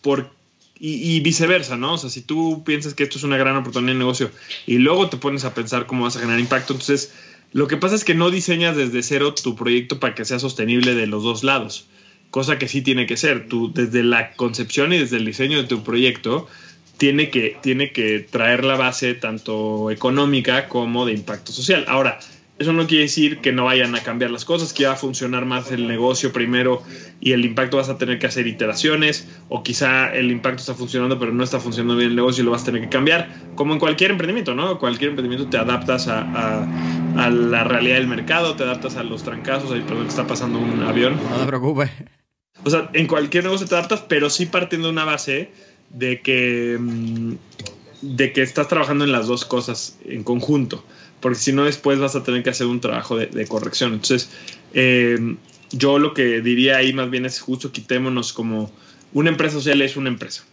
por, 0.00 0.30
y, 0.78 1.20
viceversa, 1.20 1.76
¿no? 1.76 1.94
O 1.94 1.98
sea, 1.98 2.08
si 2.08 2.22
tú 2.22 2.62
piensas 2.64 2.94
que 2.94 3.02
esto 3.02 3.18
es 3.18 3.24
una 3.24 3.36
gran 3.36 3.56
oportunidad 3.56 3.92
de 3.92 3.98
negocio 3.98 4.30
y 4.66 4.78
luego 4.78 5.10
te 5.10 5.18
pones 5.18 5.44
a 5.44 5.52
pensar 5.52 5.86
cómo 5.86 6.04
vas 6.04 6.16
a 6.16 6.20
generar 6.20 6.40
impacto, 6.40 6.72
entonces 6.72 7.12
lo 7.52 7.68
que 7.68 7.76
pasa 7.76 7.94
es 7.94 8.04
que 8.04 8.14
no 8.14 8.30
diseñas 8.30 8.74
desde 8.74 9.02
cero 9.02 9.34
tu 9.34 9.54
proyecto 9.56 10.00
para 10.00 10.14
que 10.14 10.24
sea 10.24 10.38
sostenible 10.38 10.94
de 10.94 11.06
los 11.06 11.22
dos 11.22 11.44
lados, 11.44 11.86
cosa 12.34 12.58
que 12.58 12.66
sí 12.66 12.82
tiene 12.82 13.06
que 13.06 13.16
ser. 13.16 13.46
Tú, 13.46 13.72
desde 13.72 14.02
la 14.02 14.32
concepción 14.32 14.92
y 14.92 14.98
desde 14.98 15.18
el 15.18 15.24
diseño 15.24 15.56
de 15.56 15.68
tu 15.68 15.84
proyecto, 15.84 16.48
tiene 16.96 17.30
que, 17.30 17.56
tiene 17.62 17.92
que 17.92 18.26
traer 18.28 18.64
la 18.64 18.74
base 18.74 19.14
tanto 19.14 19.88
económica 19.92 20.68
como 20.68 21.06
de 21.06 21.12
impacto 21.12 21.52
social. 21.52 21.84
Ahora, 21.86 22.18
eso 22.58 22.72
no 22.72 22.88
quiere 22.88 23.04
decir 23.04 23.38
que 23.38 23.52
no 23.52 23.66
vayan 23.66 23.94
a 23.94 24.02
cambiar 24.02 24.32
las 24.32 24.44
cosas, 24.44 24.72
que 24.72 24.84
va 24.84 24.94
a 24.94 24.96
funcionar 24.96 25.44
más 25.44 25.70
el 25.70 25.86
negocio 25.86 26.32
primero 26.32 26.82
y 27.20 27.30
el 27.30 27.44
impacto 27.44 27.76
vas 27.76 27.88
a 27.88 27.98
tener 27.98 28.18
que 28.18 28.26
hacer 28.26 28.48
iteraciones, 28.48 29.28
o 29.48 29.62
quizá 29.62 30.12
el 30.12 30.32
impacto 30.32 30.58
está 30.58 30.74
funcionando 30.74 31.20
pero 31.20 31.32
no 31.32 31.44
está 31.44 31.60
funcionando 31.60 31.94
bien 31.94 32.10
el 32.10 32.16
negocio 32.16 32.42
y 32.42 32.46
lo 32.46 32.50
vas 32.50 32.62
a 32.62 32.64
tener 32.64 32.80
que 32.80 32.88
cambiar, 32.88 33.28
como 33.54 33.74
en 33.74 33.78
cualquier 33.78 34.10
emprendimiento, 34.10 34.56
¿no? 34.56 34.80
Cualquier 34.80 35.10
emprendimiento 35.10 35.48
te 35.48 35.56
adaptas 35.56 36.08
a, 36.08 36.66
a, 37.16 37.30
la 37.30 37.62
realidad 37.62 37.98
del 37.98 38.08
mercado, 38.08 38.56
te 38.56 38.64
adaptas 38.64 38.96
a 38.96 39.04
los 39.04 39.22
trancazos, 39.22 39.70
ahí 39.70 39.84
perdón 39.86 40.08
está 40.08 40.26
pasando 40.26 40.58
un 40.58 40.82
avión. 40.82 41.16
No 41.30 41.38
te 41.38 41.46
preocupes. 41.46 41.92
O 42.64 42.70
sea, 42.70 42.90
en 42.92 43.06
cualquier 43.06 43.44
negocio 43.44 43.66
te 43.66 43.74
adaptas, 43.74 44.04
pero 44.08 44.30
sí 44.30 44.46
partiendo 44.46 44.88
de 44.88 44.92
una 44.92 45.04
base 45.04 45.50
de 45.90 46.20
que, 46.20 46.76
mm, 46.80 47.34
de 48.02 48.32
que 48.32 48.42
estás 48.42 48.68
trabajando 48.68 49.04
en 49.04 49.12
las 49.12 49.26
dos 49.26 49.44
cosas 49.44 49.98
en 50.04 50.24
conjunto 50.24 50.84
porque 51.24 51.38
si 51.38 51.52
no 51.54 51.64
después 51.64 51.98
vas 51.98 52.14
a 52.16 52.22
tener 52.22 52.42
que 52.42 52.50
hacer 52.50 52.66
un 52.66 52.82
trabajo 52.82 53.16
de, 53.16 53.46
corrección. 53.46 53.94
Entonces, 53.94 54.28
eh, 54.74 55.36
yo 55.72 55.98
lo 55.98 56.12
que 56.12 56.42
diría 56.42 56.76
ahí 56.76 56.92
más 56.92 57.08
bien 57.08 57.24
es 57.24 57.40
justo 57.40 57.72
quitémonos 57.72 58.34
como 58.34 58.70
una 59.14 59.30
empresa 59.30 59.54
social 59.54 59.80
es 59.80 59.96
una 59.96 60.10
empresa. 60.10 60.44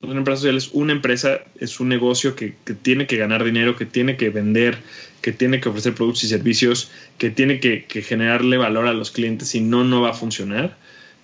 Una 0.00 0.18
empresa 0.18 0.42
social 0.42 0.56
es 0.56 0.70
una 0.74 0.92
empresa, 0.92 1.40
es 1.58 1.80
un 1.80 1.88
negocio 1.88 2.36
que, 2.36 2.54
tiene 2.82 3.08
que 3.08 3.16
ganar 3.16 3.42
dinero, 3.42 3.74
que 3.74 3.84
tiene 3.84 4.16
que 4.16 4.30
vender, 4.30 4.78
que 5.22 5.32
tiene 5.32 5.60
que 5.60 5.68
ofrecer 5.68 5.92
productos 5.92 6.22
y 6.22 6.28
servicios, 6.28 6.92
que 7.18 7.30
tiene 7.30 7.58
que, 7.58 7.84
generarle 8.02 8.58
valor 8.58 8.86
a 8.86 8.92
los 8.92 9.10
clientes, 9.10 9.48
si 9.48 9.60
no, 9.60 9.82
no 9.82 10.02
va 10.02 10.10
a 10.10 10.14
funcionar. 10.14 10.78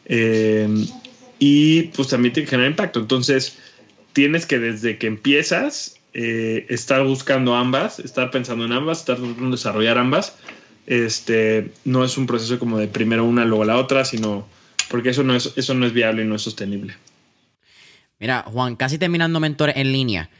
Eh, 0.09 0.87
y 1.39 1.83
pues 1.83 2.09
también 2.09 2.33
tiene 2.33 2.47
que 2.47 2.51
generar 2.51 2.71
impacto. 2.71 3.01
Entonces, 3.01 3.59
tienes 4.13 4.47
que 4.47 4.59
desde 4.59 4.99
que 4.99 5.07
empiezas 5.07 5.97
eh, 6.15 6.67
estar 6.69 7.05
buscando 7.05 7.55
ambas, 7.55 8.01
estar 8.01 8.31
pensando 8.31 8.65
en 8.65 8.73
ambas, 8.73 9.01
estar 9.01 9.17
tratando 9.17 9.45
de 9.45 9.51
desarrollar 9.53 9.99
ambas. 9.99 10.37
Este, 10.87 11.71
no 11.85 12.03
es 12.03 12.17
un 12.17 12.27
proceso 12.27 12.59
como 12.59 12.79
de 12.79 12.89
primero 12.89 13.25
una, 13.25 13.45
luego 13.45 13.65
la 13.65 13.77
otra, 13.77 14.05
sino 14.05 14.49
porque 14.91 15.11
eso 15.11 15.23
no 15.23 15.35
es, 15.35 15.53
eso 15.57 15.75
no 15.75 15.87
es 15.87 15.93
viable 15.93 16.25
y 16.25 16.27
no 16.27 16.35
es 16.35 16.43
sostenible. 16.43 16.95
Mira, 18.19 18.43
Juan, 18.47 18.75
casi 18.75 18.99
terminando 18.99 19.39
mentores 19.39 19.77
en 19.77 19.93
línea. 19.93 20.31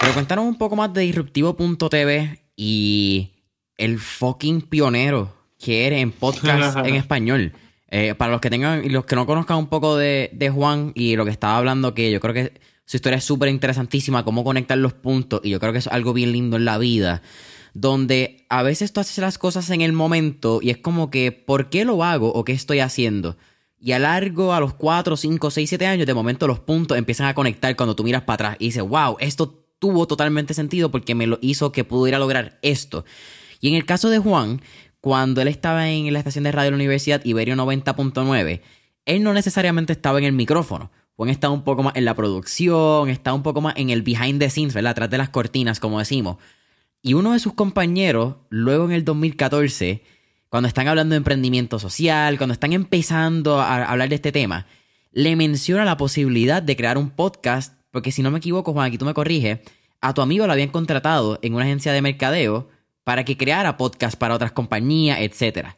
Pero 0.00 0.14
cuéntanos 0.14 0.46
un 0.46 0.56
poco 0.56 0.76
más 0.76 0.94
de 0.94 1.02
disruptivo.tv 1.02 2.40
y 2.56 3.30
el 3.76 3.98
fucking 3.98 4.62
pionero 4.62 5.36
que 5.58 5.86
eres 5.86 6.00
en 6.00 6.12
podcast 6.12 6.78
en 6.86 6.94
español. 6.94 7.52
Eh, 7.94 8.14
para 8.14 8.32
los 8.32 8.40
que 8.40 8.48
tengan 8.48 8.82
y 8.86 8.88
los 8.88 9.04
que 9.04 9.16
no 9.16 9.26
conozcan 9.26 9.58
un 9.58 9.66
poco 9.66 9.98
de, 9.98 10.30
de 10.32 10.48
Juan 10.48 10.92
y 10.94 11.14
lo 11.14 11.26
que 11.26 11.30
estaba 11.30 11.58
hablando, 11.58 11.92
que 11.92 12.10
yo 12.10 12.20
creo 12.20 12.32
que 12.32 12.58
su 12.86 12.96
historia 12.96 13.18
es 13.18 13.24
súper 13.24 13.50
interesantísima, 13.50 14.24
cómo 14.24 14.44
conectar 14.44 14.78
los 14.78 14.94
puntos, 14.94 15.42
y 15.44 15.50
yo 15.50 15.60
creo 15.60 15.72
que 15.74 15.80
es 15.80 15.88
algo 15.88 16.14
bien 16.14 16.32
lindo 16.32 16.56
en 16.56 16.64
la 16.64 16.78
vida, 16.78 17.20
donde 17.74 18.46
a 18.48 18.62
veces 18.62 18.94
tú 18.94 19.00
haces 19.00 19.18
las 19.18 19.36
cosas 19.36 19.68
en 19.68 19.82
el 19.82 19.92
momento 19.92 20.60
y 20.62 20.70
es 20.70 20.78
como 20.78 21.10
que, 21.10 21.32
¿por 21.32 21.68
qué 21.68 21.84
lo 21.84 22.02
hago 22.02 22.32
o 22.32 22.44
qué 22.44 22.52
estoy 22.52 22.80
haciendo? 22.80 23.36
Y 23.78 23.92
a 23.92 23.98
largo, 23.98 24.54
a 24.54 24.60
los 24.60 24.72
4, 24.72 25.14
5, 25.14 25.50
6, 25.50 25.68
7 25.68 25.86
años, 25.86 26.06
de 26.06 26.14
momento 26.14 26.46
los 26.46 26.60
puntos 26.60 26.96
empiezan 26.96 27.26
a 27.26 27.34
conectar 27.34 27.76
cuando 27.76 27.94
tú 27.94 28.04
miras 28.04 28.22
para 28.22 28.34
atrás 28.34 28.56
y 28.58 28.68
dices, 28.68 28.84
wow, 28.84 29.16
esto 29.20 29.66
tuvo 29.78 30.06
totalmente 30.06 30.54
sentido 30.54 30.90
porque 30.90 31.14
me 31.14 31.26
lo 31.26 31.38
hizo 31.42 31.72
que 31.72 31.84
pudiera 31.84 32.18
lograr 32.18 32.58
esto. 32.62 33.04
Y 33.60 33.68
en 33.68 33.74
el 33.74 33.84
caso 33.84 34.08
de 34.08 34.18
Juan, 34.18 34.62
cuando 35.02 35.42
él 35.42 35.48
estaba 35.48 35.90
en 35.90 36.10
la 36.10 36.18
estación 36.20 36.44
de 36.44 36.52
radio 36.52 36.68
de 36.68 36.70
la 36.70 36.76
Universidad 36.76 37.22
Iberio 37.26 37.54
90.9, 37.56 38.62
él 39.04 39.22
no 39.22 39.34
necesariamente 39.34 39.92
estaba 39.92 40.18
en 40.18 40.24
el 40.24 40.32
micrófono 40.32 40.90
Juan 41.16 41.28
está 41.28 41.50
un 41.50 41.62
poco 41.62 41.82
más 41.82 41.94
en 41.96 42.04
la 42.04 42.14
producción, 42.14 43.08
está 43.08 43.34
un 43.34 43.42
poco 43.42 43.60
más 43.60 43.74
en 43.76 43.90
el 43.90 44.02
behind 44.02 44.40
the 44.40 44.48
scenes, 44.48 44.74
¿verdad? 44.74 44.92
Atrás 44.92 45.10
de 45.10 45.18
las 45.18 45.28
cortinas, 45.28 45.78
como 45.78 45.98
decimos. 45.98 46.38
Y 47.02 47.14
uno 47.14 47.32
de 47.32 47.38
sus 47.38 47.52
compañeros, 47.52 48.36
luego 48.48 48.86
en 48.86 48.92
el 48.92 49.04
2014, 49.04 50.02
cuando 50.48 50.68
están 50.68 50.88
hablando 50.88 51.12
de 51.12 51.18
emprendimiento 51.18 51.78
social, 51.78 52.38
cuando 52.38 52.54
están 52.54 52.72
empezando 52.72 53.60
a 53.60 53.84
hablar 53.84 54.08
de 54.08 54.14
este 54.14 54.32
tema, 54.32 54.66
le 55.12 55.36
menciona 55.36 55.84
la 55.84 55.96
posibilidad 55.96 56.62
de 56.62 56.76
crear 56.76 56.96
un 56.96 57.10
podcast, 57.10 57.74
porque 57.90 58.12
si 58.12 58.22
no 58.22 58.30
me 58.30 58.38
equivoco, 58.38 58.72
Juan, 58.72 58.86
aquí 58.86 58.98
tú 58.98 59.04
me 59.04 59.14
corriges, 59.14 59.60
a 60.00 60.14
tu 60.14 60.22
amigo 60.22 60.46
lo 60.46 60.52
habían 60.52 60.70
contratado 60.70 61.38
en 61.42 61.54
una 61.54 61.64
agencia 61.64 61.92
de 61.92 62.02
mercadeo 62.02 62.68
para 63.04 63.24
que 63.24 63.36
creara 63.36 63.76
podcast 63.76 64.16
para 64.16 64.34
otras 64.34 64.52
compañías, 64.52 65.20
etcétera. 65.20 65.76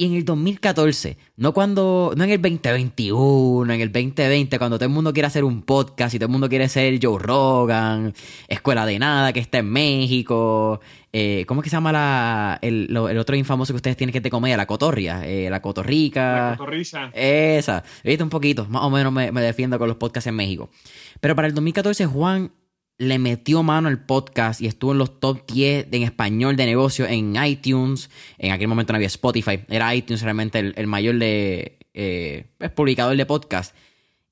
Y 0.00 0.06
en 0.06 0.14
el 0.14 0.24
2014, 0.24 1.18
no 1.36 1.52
cuando, 1.52 2.12
no 2.16 2.22
en 2.22 2.30
el 2.30 2.40
2021, 2.40 3.74
en 3.74 3.80
el 3.80 3.90
2020, 3.90 4.56
cuando 4.56 4.78
todo 4.78 4.86
el 4.86 4.94
mundo 4.94 5.12
quiere 5.12 5.26
hacer 5.26 5.42
un 5.42 5.62
podcast 5.62 6.14
y 6.14 6.20
todo 6.20 6.26
el 6.26 6.30
mundo 6.30 6.48
quiere 6.48 6.68
ser 6.68 7.00
Joe 7.02 7.18
Rogan, 7.18 8.14
Escuela 8.46 8.86
de 8.86 9.00
Nada 9.00 9.32
que 9.32 9.40
está 9.40 9.58
en 9.58 9.68
México, 9.72 10.80
eh, 11.12 11.44
¿cómo 11.48 11.62
es 11.62 11.64
que 11.64 11.70
se 11.70 11.76
llama 11.76 11.90
la, 11.90 12.60
el, 12.62 12.96
otro 12.96 13.34
infamoso 13.34 13.72
que 13.72 13.78
ustedes 13.78 13.96
tienen 13.96 14.12
que 14.12 14.20
te 14.20 14.30
comedia? 14.30 14.56
La 14.56 14.66
cotorria, 14.68 15.26
eh, 15.26 15.50
la 15.50 15.60
cotorrica. 15.60 16.50
La 16.50 16.56
cotorriza. 16.56 17.10
Esa, 17.12 17.82
viste 18.04 18.22
un 18.22 18.30
poquito, 18.30 18.66
más 18.66 18.84
o 18.84 18.90
menos 18.90 19.12
me, 19.12 19.32
me 19.32 19.42
defiendo 19.42 19.80
con 19.80 19.88
los 19.88 19.96
podcasts 19.96 20.28
en 20.28 20.36
México. 20.36 20.70
Pero 21.18 21.34
para 21.34 21.48
el 21.48 21.54
2014 21.54 22.06
Juan 22.06 22.52
le 22.98 23.18
metió 23.20 23.62
mano 23.62 23.88
al 23.88 24.04
podcast 24.04 24.60
y 24.60 24.66
estuvo 24.66 24.92
en 24.92 24.98
los 24.98 25.20
top 25.20 25.46
10 25.46 25.86
en 25.92 26.02
español 26.02 26.56
de 26.56 26.66
negocio 26.66 27.06
en 27.06 27.36
iTunes. 27.42 28.10
En 28.38 28.50
aquel 28.50 28.66
momento 28.66 28.92
no 28.92 28.96
había 28.96 29.06
Spotify, 29.06 29.60
era 29.68 29.94
iTunes 29.94 30.22
realmente 30.22 30.58
el, 30.58 30.86
mayor 30.88 31.16
de, 31.16 31.78
eh, 31.94 32.46
publicador 32.74 33.16
de 33.16 33.24
podcast. 33.24 33.74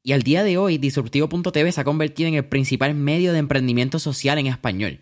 Y 0.02 0.12
al 0.12 0.22
día 0.22 0.44
de 0.44 0.58
hoy, 0.58 0.78
Disruptivo.tv 0.78 1.72
se 1.72 1.80
ha 1.80 1.84
convertido 1.84 2.28
en 2.28 2.34
el 2.34 2.44
principal 2.44 2.94
medio 2.94 3.32
de 3.32 3.38
emprendimiento 3.38 3.98
social 3.98 4.38
en 4.38 4.46
español, 4.46 4.98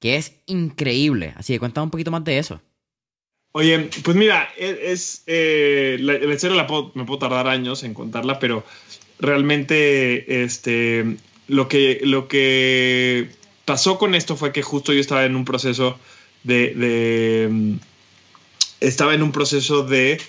que 0.00 0.16
es 0.16 0.40
increíble. 0.46 1.34
Así 1.36 1.52
que 1.52 1.60
cuéntame 1.60 1.84
un 1.84 1.90
poquito 1.90 2.10
más 2.10 2.24
de 2.24 2.38
eso. 2.38 2.60
Oye, 3.52 3.90
pues 4.02 4.16
mira, 4.16 4.48
e, 4.56 4.92
es, 4.92 5.22
eh, 5.26 5.98
la, 6.00 6.14
historia 6.34 6.56
la 6.56 6.68
me 6.94 7.04
puedo 7.04 7.18
tardar 7.18 7.46
años 7.46 7.84
en 7.84 7.94
contarla, 7.94 8.40
pero 8.40 8.64
realmente 9.20 10.42
este, 10.42 11.16
lo 11.48 11.68
que, 11.68 12.00
lo 12.02 12.28
que 12.28 13.30
pasó 13.64 13.98
con 13.98 14.14
esto 14.14 14.36
fue 14.36 14.52
que 14.52 14.62
justo 14.62 14.92
yo 14.92 15.00
estaba 15.00 15.24
en 15.24 15.36
un 15.36 15.44
proceso 15.44 15.98
de, 16.42 17.48
mm, 17.50 17.74
estaba 18.80 19.14
en 19.14 19.22
un 19.22 19.32
proceso 19.32 19.82
de 19.82 20.20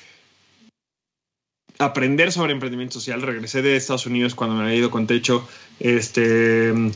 aprender 1.77 2.31
sobre 2.31 2.53
emprendimiento 2.53 2.93
social. 2.95 3.21
Regresé 3.21 3.61
de 3.61 3.75
Estados 3.75 4.05
Unidos 4.05 4.35
cuando 4.35 4.55
me 4.55 4.63
había 4.63 4.75
ido 4.75 4.91
con 4.91 5.07
techo. 5.07 5.47
Este, 5.79 6.71
mm, 6.73 6.87
eh, 6.87 6.93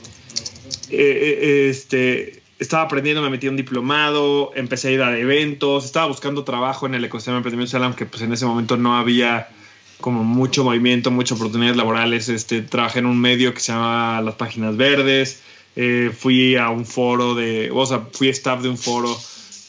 eh, 0.91 1.69
este, 1.69 2.41
estaba 2.59 2.83
aprendiendo, 2.83 3.21
me 3.21 3.29
metí 3.29 3.47
a 3.47 3.49
un 3.49 3.57
diplomado, 3.57 4.51
empecé 4.55 4.89
a 4.89 4.91
ir 4.91 5.01
a 5.01 5.17
eventos, 5.17 5.85
estaba 5.85 6.07
buscando 6.07 6.43
trabajo 6.43 6.85
en 6.85 6.95
el 6.95 7.03
ecosistema 7.03 7.35
de 7.35 7.39
emprendimiento 7.39 7.71
social, 7.71 7.83
aunque 7.83 8.05
pues 8.05 8.21
en 8.21 8.33
ese 8.33 8.45
momento 8.45 8.77
no 8.77 8.97
había 8.97 9.49
como 9.99 10.23
mucho 10.23 10.63
movimiento, 10.63 11.11
muchas 11.11 11.37
oportunidades 11.37 11.77
laborales. 11.77 12.29
Este, 12.29 12.61
trabajé 12.61 12.99
en 12.99 13.05
un 13.05 13.19
medio 13.19 13.53
que 13.53 13.59
se 13.59 13.71
llama 13.71 14.21
Las 14.21 14.35
Páginas 14.35 14.77
Verdes. 14.77 15.41
Eh, 15.75 16.11
fui 16.17 16.55
a 16.55 16.69
un 16.69 16.85
foro 16.85 17.35
de, 17.35 17.69
o 17.73 17.85
sea, 17.85 18.07
fui 18.11 18.29
staff 18.29 18.61
de 18.61 18.69
un 18.69 18.77
foro 18.77 19.17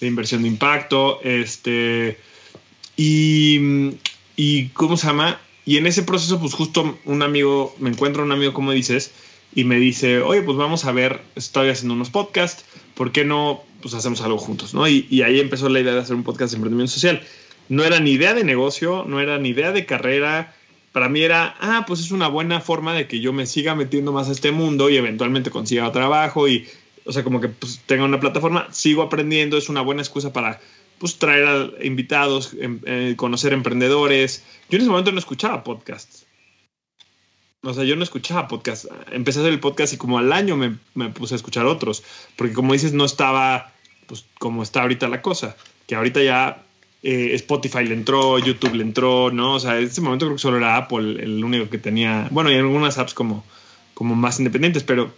de 0.01 0.07
inversión 0.07 0.43
de 0.43 0.49
impacto. 0.49 1.21
Este, 1.23 2.19
y, 2.97 3.91
y, 4.37 4.69
¿cómo 4.69 4.97
se 4.97 5.09
llama? 5.09 5.41
Y 5.67 5.77
en 5.77 5.87
ese 5.87 6.03
proceso, 6.03 6.41
pues 6.41 6.55
justo 6.55 6.99
un 7.05 7.23
amigo, 7.23 7.75
me 7.79 7.91
encuentro 7.91 8.23
un 8.23 8.33
amigo, 8.33 8.53
como 8.53 8.73
dices, 8.73 9.13
y 9.55 9.65
me 9.65 9.77
dice, 9.77 10.21
oye, 10.21 10.43
pues 10.43 10.57
vamos 10.57 10.85
a 10.85 10.93
ver, 10.93 11.21
estoy 11.35 11.69
haciendo 11.69 11.95
unos 11.95 12.11
podcasts, 12.11 12.65
¿por 12.95 13.13
qué 13.13 13.25
no 13.25 13.63
pues 13.83 13.95
hacemos 13.95 14.21
algo 14.21 14.39
juntos? 14.39 14.75
¿no? 14.75 14.87
Y, 14.87 15.07
y 15.11 15.23
ahí 15.23 15.41
empezó 15.41 15.69
la 15.69 15.81
idea 15.81 15.95
de 15.95 16.01
hacer 16.01 16.15
un 16.15 16.23
podcast 16.23 16.53
de 16.53 16.57
emprendimiento 16.57 16.93
social 16.93 17.23
no 17.71 17.85
era 17.85 18.01
ni 18.01 18.11
idea 18.11 18.35
de 18.35 18.43
negocio, 18.43 19.05
no 19.07 19.21
era 19.21 19.39
ni 19.39 19.51
idea 19.51 19.71
de 19.71 19.87
carrera. 19.87 20.53
Para 20.91 21.09
mí 21.09 21.23
era, 21.23 21.55
ah, 21.61 21.85
pues 21.87 22.01
es 22.01 22.11
una 22.11 22.27
buena 22.27 22.61
forma 22.61 22.93
de 22.95 23.07
que 23.07 23.21
yo 23.21 23.33
me 23.33 23.47
siga 23.47 23.77
metiendo 23.77 24.13
más 24.13 24.29
a 24.29 24.33
este 24.33 24.51
mundo 24.51 24.91
y 24.91 24.97
eventualmente 24.97 25.51
consiga 25.51 25.93
trabajo 25.93 26.49
y, 26.49 26.67
o 27.05 27.13
sea, 27.13 27.23
como 27.23 27.41
que 27.41 27.49
pues, 27.49 27.81
tenga 27.87 28.05
una 28.05 28.19
plataforma, 28.19 28.67
sigo 28.73 29.03
aprendiendo, 29.03 29.57
es 29.57 29.69
una 29.69 29.83
buena 29.83 30.03
excusa 30.03 30.33
para 30.33 30.61
pues 30.99 31.17
traer 31.19 31.47
a 31.47 31.85
invitados, 31.85 32.57
em, 32.61 32.81
eh, 32.85 33.15
conocer 33.17 33.53
emprendedores. 33.53 34.45
Yo 34.69 34.77
en 34.77 34.83
ese 34.83 34.91
momento 34.91 35.13
no 35.13 35.21
escuchaba 35.21 35.63
podcasts. 35.63 36.27
O 37.63 37.73
sea, 37.73 37.85
yo 37.85 37.95
no 37.95 38.03
escuchaba 38.03 38.49
podcasts. 38.49 38.89
Empecé 39.13 39.39
a 39.39 39.43
hacer 39.43 39.53
el 39.53 39.61
podcast 39.61 39.93
y 39.93 39.97
como 39.97 40.19
al 40.19 40.33
año 40.33 40.57
me, 40.57 40.77
me, 40.95 41.11
puse 41.11 41.35
a 41.35 41.37
escuchar 41.37 41.67
otros. 41.67 42.03
Porque 42.35 42.53
como 42.53 42.73
dices, 42.73 42.95
no 42.95 43.05
estaba 43.05 43.73
pues 44.07 44.25
como 44.41 44.65
está 44.65 44.83
ahorita 44.83 45.07
la 45.07 45.23
cosa. 45.23 45.57
Que 45.87 45.95
ahorita 45.95 46.21
ya 46.21 46.65
eh, 47.03 47.31
Spotify 47.35 47.85
le 47.85 47.95
entró, 47.95 48.39
YouTube 48.39 48.75
le 48.75 48.83
entró, 48.83 49.31
¿no? 49.31 49.55
O 49.55 49.61
sea, 49.61 49.79
en 49.79 49.85
ese 49.85 50.01
momento 50.01 50.27
creo 50.27 50.37
que 50.37 50.43
solo 50.43 50.59
era 50.59 50.77
Apple 50.77 51.23
el 51.23 51.43
único 51.43 51.71
que 51.71 51.79
tenía, 51.79 52.29
bueno, 52.31 52.51
y 52.51 52.57
algunas 52.57 52.99
apps 52.99 53.15
como, 53.15 53.45
como 53.95 54.15
más 54.15 54.39
independientes, 54.39 54.83
pero, 54.83 55.13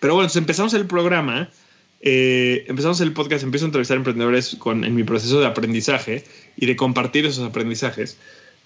pero 0.00 0.14
bueno, 0.14 0.24
entonces 0.24 0.40
empezamos 0.40 0.74
el 0.74 0.86
programa, 0.86 1.48
eh, 2.00 2.64
empezamos 2.68 3.00
el 3.00 3.12
podcast, 3.12 3.42
empiezo 3.42 3.64
a 3.64 3.68
entrevistar 3.68 3.96
emprendedores 3.96 4.56
en 4.64 4.94
mi 4.94 5.02
proceso 5.04 5.40
de 5.40 5.46
aprendizaje 5.46 6.24
y 6.56 6.66
de 6.66 6.76
compartir 6.76 7.24
esos 7.26 7.46
aprendizajes. 7.46 8.18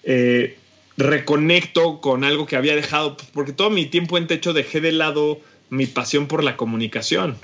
Eh, 0.03 0.57
reconecto 0.97 2.01
con 2.01 2.23
algo 2.23 2.45
que 2.45 2.55
había 2.55 2.75
dejado, 2.75 3.17
pues, 3.17 3.29
porque 3.33 3.53
todo 3.53 3.69
mi 3.69 3.85
tiempo 3.85 4.17
en 4.17 4.27
techo 4.27 4.53
dejé 4.53 4.81
de 4.81 4.91
lado 4.91 5.39
mi 5.69 5.85
pasión 5.85 6.27
por 6.27 6.43
la 6.43 6.57
comunicación. 6.57 7.37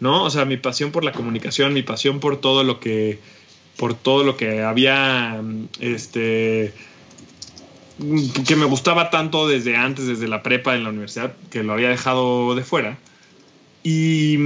¿no? 0.00 0.24
O 0.24 0.30
sea, 0.30 0.44
mi 0.44 0.56
pasión 0.56 0.92
por 0.92 1.04
la 1.04 1.12
comunicación, 1.12 1.72
mi 1.72 1.82
pasión 1.82 2.20
por 2.20 2.40
todo 2.40 2.64
lo 2.64 2.80
que, 2.80 3.18
por 3.76 3.94
todo 3.94 4.24
lo 4.24 4.36
que 4.36 4.62
había, 4.62 5.40
este, 5.80 6.72
que 8.46 8.56
me 8.56 8.64
gustaba 8.64 9.10
tanto 9.10 9.48
desde 9.48 9.76
antes, 9.76 10.06
desde 10.06 10.28
la 10.28 10.42
prepa 10.42 10.74
en 10.74 10.84
la 10.84 10.90
universidad, 10.90 11.34
que 11.50 11.62
lo 11.62 11.72
había 11.72 11.88
dejado 11.88 12.54
de 12.54 12.62
fuera. 12.62 12.98
Y, 13.82 14.38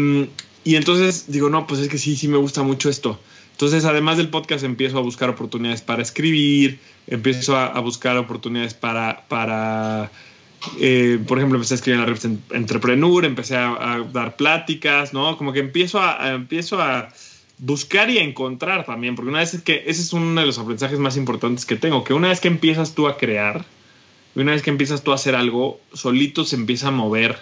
y 0.64 0.76
entonces 0.76 1.26
digo, 1.28 1.48
no, 1.50 1.66
pues 1.66 1.80
es 1.80 1.88
que 1.88 1.98
sí, 1.98 2.16
sí 2.16 2.28
me 2.28 2.38
gusta 2.38 2.62
mucho 2.62 2.88
esto. 2.88 3.20
Entonces, 3.52 3.84
además 3.84 4.16
del 4.16 4.28
podcast, 4.28 4.62
empiezo 4.64 4.98
a 4.98 5.00
buscar 5.00 5.28
oportunidades 5.30 5.82
para 5.82 6.00
escribir, 6.00 6.78
empiezo 7.08 7.56
a, 7.56 7.80
buscar 7.80 8.16
oportunidades 8.16 8.72
para, 8.72 9.24
para 9.26 10.12
eh, 10.80 11.18
por 11.26 11.38
ejemplo, 11.38 11.56
empecé 11.56 11.74
a 11.74 11.76
escribir 11.76 11.94
en 11.94 12.00
la 12.00 12.06
revista 12.06 12.28
Entrepreneur, 12.54 13.24
empecé 13.24 13.56
a, 13.56 14.06
dar 14.12 14.36
pláticas, 14.36 15.12
¿no? 15.12 15.36
Como 15.36 15.52
que 15.52 15.58
empiezo 15.58 16.00
a, 16.00 16.34
empiezo 16.34 16.80
a 16.80 17.08
buscar 17.58 18.10
y 18.10 18.18
encontrar 18.18 18.86
también, 18.86 19.14
porque 19.14 19.30
una 19.30 19.40
vez 19.40 19.60
que 19.62 19.84
ese 19.86 20.02
es 20.02 20.12
uno 20.12 20.40
de 20.40 20.46
los 20.46 20.58
aprendizajes 20.58 20.98
más 20.98 21.16
importantes 21.16 21.66
que 21.66 21.76
tengo, 21.76 22.04
que 22.04 22.14
una 22.14 22.28
vez 22.28 22.40
que 22.40 22.48
empiezas 22.48 22.94
tú 22.94 23.08
a 23.08 23.16
crear, 23.16 23.64
una 24.34 24.52
vez 24.52 24.62
que 24.62 24.70
empiezas 24.70 25.02
tú 25.02 25.12
a 25.12 25.16
hacer 25.16 25.34
algo, 25.34 25.80
solito 25.92 26.44
se 26.44 26.56
empieza 26.56 26.88
a 26.88 26.92
mover 26.92 27.38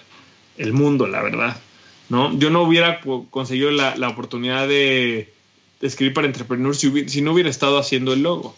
el 0.56 0.72
mundo, 0.72 1.06
la 1.06 1.22
verdad, 1.22 1.60
¿no? 2.08 2.36
Yo 2.38 2.50
no 2.50 2.62
hubiera 2.62 3.00
conseguido 3.30 3.70
la, 3.70 3.96
la 3.96 4.08
oportunidad 4.08 4.66
de 4.66 5.32
escribir 5.80 6.14
para 6.14 6.26
Entrepreneur 6.26 6.74
si, 6.74 7.22
no 7.22 7.32
hubiera 7.32 7.50
estado 7.50 7.78
haciendo 7.78 8.12
el 8.12 8.22
logo, 8.22 8.56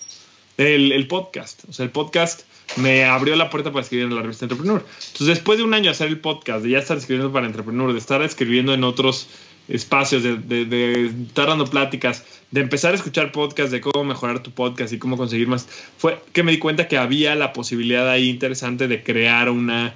el, 0.57 1.07
podcast. 1.09 1.65
O 1.69 1.73
sea, 1.73 1.85
el 1.85 1.91
podcast 1.91 2.43
me 2.77 3.05
abrió 3.05 3.37
la 3.37 3.51
puerta 3.51 3.71
para 3.71 3.83
escribir 3.83 4.07
en 4.07 4.15
la 4.15 4.23
revista 4.23 4.45
Entrepreneur. 4.45 4.85
Entonces, 4.85 5.27
después 5.27 5.59
de 5.59 5.65
un 5.65 5.75
año 5.75 5.85
de 5.85 5.91
hacer 5.91 6.09
el 6.09 6.21
podcast, 6.21 6.65
de 6.65 6.71
ya 6.71 6.79
estar 6.79 6.97
escribiendo 6.97 7.33
para 7.33 7.47
Entrepreneur, 7.47 7.93
de 7.93 7.99
estar 7.99 8.23
escribiendo 8.23 8.75
en 8.75 8.85
otros 8.85 9.29
espacios, 9.69 10.23
de, 10.23 10.37
de, 10.37 11.07
estar 11.27 11.47
dando 11.47 11.67
pláticas, 11.67 12.25
de 12.51 12.61
empezar 12.61 12.93
a 12.93 12.97
escuchar 12.97 13.33
podcasts 13.33 13.71
de 13.71 13.81
cómo 13.81 14.05
mejorar 14.05 14.43
tu 14.43 14.51
podcast 14.51 14.93
y 14.93 14.99
cómo 14.99 15.17
conseguir 15.17 15.49
más, 15.49 15.69
fue 15.99 16.19
que 16.33 16.43
me 16.43 16.53
di 16.53 16.59
cuenta 16.59 16.89
que 16.89 16.97
había 16.97 17.35
la 17.35 17.53
posibilidad 17.53 18.09
ahí 18.09 18.29
interesante 18.29 18.89
de 18.89 19.03
crear 19.03 19.51
una, 19.51 19.95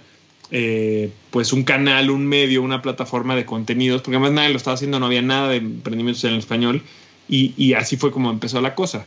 eh, 0.50 1.10
pues 1.30 1.52
un 1.54 1.64
canal, 1.64 2.10
un 2.10 2.26
medio, 2.26 2.62
una 2.62 2.82
plataforma 2.82 3.34
de 3.34 3.46
contenidos, 3.46 4.02
porque 4.02 4.16
además 4.16 4.32
nadie 4.32 4.50
lo 4.50 4.58
estaba 4.58 4.74
haciendo, 4.74 5.00
no 5.00 5.06
había 5.06 5.22
nada 5.22 5.48
de 5.48 5.56
emprendimientos 5.56 6.22
en 6.24 6.34
español. 6.34 6.82
Y, 7.28 7.72
así 7.72 7.96
fue 7.96 8.10
como 8.10 8.30
empezó 8.30 8.60
la 8.60 8.74
cosa. 8.74 9.06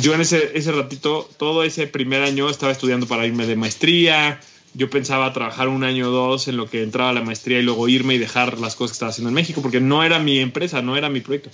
Yo 0.00 0.14
en 0.14 0.22
ese, 0.22 0.50
ese 0.54 0.72
ratito, 0.72 1.30
todo 1.36 1.62
ese 1.62 1.86
primer 1.86 2.22
año 2.24 2.50
estaba 2.50 2.72
estudiando 2.72 3.06
para 3.06 3.24
irme 3.24 3.46
de 3.46 3.54
maestría. 3.54 4.40
Yo 4.74 4.88
pensaba 4.88 5.32
trabajar 5.32 5.68
un 5.68 5.84
año 5.84 6.08
o 6.08 6.10
dos 6.10 6.48
en 6.48 6.56
lo 6.56 6.68
que 6.68 6.82
entraba 6.82 7.12
la 7.12 7.22
maestría 7.22 7.58
y 7.58 7.62
luego 7.62 7.88
irme 7.88 8.14
y 8.14 8.18
dejar 8.18 8.58
las 8.58 8.74
cosas 8.74 8.92
que 8.92 8.94
estaba 8.96 9.10
haciendo 9.10 9.28
en 9.28 9.34
México, 9.34 9.60
porque 9.62 9.80
no 9.80 10.02
era 10.02 10.18
mi 10.18 10.38
empresa, 10.38 10.82
no 10.82 10.96
era 10.96 11.08
mi 11.08 11.20
proyecto. 11.20 11.50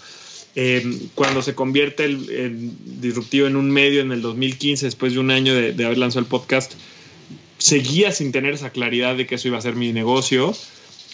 Eh, 0.55 0.85
cuando 1.14 1.43
se 1.43 1.55
convierte 1.55 2.05
el, 2.05 2.73
disruptivo 3.01 3.47
en 3.47 3.57
un 3.57 3.71
medio 3.71 4.01
en 4.01 4.12
el 4.12 4.23
2015, 4.23 4.87
después 4.87 5.12
de 5.12 5.19
un 5.19 5.31
año 5.31 5.55
de, 5.55 5.85
haber 5.85 5.99
lanzado 5.99 6.21
el 6.21 6.27
podcast, 6.27 6.73
seguía 7.59 8.12
sin 8.12 8.33
tener 8.33 8.55
esa 8.55 8.71
claridad 8.71 9.16
de 9.16 9.27
que 9.27 9.35
eso 9.35 9.49
iba 9.49 9.59
a 9.59 9.62
ser 9.62 9.75
mi 9.75 9.93
negocio, 9.93 10.55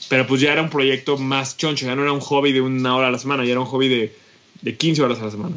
pero 0.09 0.27
pues 0.27 0.41
ya 0.41 0.53
era 0.53 0.63
un 0.63 0.71
proyecto 0.71 1.17
más 1.17 1.57
choncho, 1.57 1.87
ya 1.87 1.97
no 1.97 2.03
era 2.03 2.13
un 2.13 2.21
hobby 2.21 2.53
de 2.53 2.61
una 2.61 2.97
hora 2.97 3.09
a 3.09 3.11
la 3.11 3.19
semana, 3.19 3.45
ya 3.45 3.53
era 3.53 3.61
un 3.61 3.67
hobby 3.67 3.89
de 3.89 4.25
de 4.65 4.77
15 4.77 5.03
horas 5.03 5.21
a 5.21 5.27
la 5.27 5.31
semana. 5.31 5.55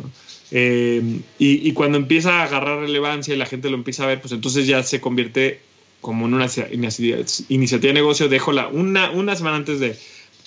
Eh, 0.52 1.02
y, 1.40 1.72
cuando 1.74 1.98
empieza 1.98 2.40
a 2.40 2.44
agarrar 2.44 2.80
relevancia 2.80 3.34
y 3.34 3.38
la 3.38 3.46
gente 3.46 3.70
lo 3.70 3.76
empieza 3.76 4.04
a 4.04 4.08
ver, 4.08 4.22
pues 4.22 4.34
entonces 4.34 4.68
ya 4.68 4.84
se 4.84 5.02
convierte 5.02 5.62
como 6.02 6.26
en 6.28 6.34
una 6.34 6.48
iniciativa 6.70 7.88
de 7.88 7.94
negocio. 7.94 8.30
Dejo 8.30 8.52
la, 8.52 8.68
una, 8.68 9.36
semana 9.36 9.58
antes 9.58 9.80
de 9.80 9.98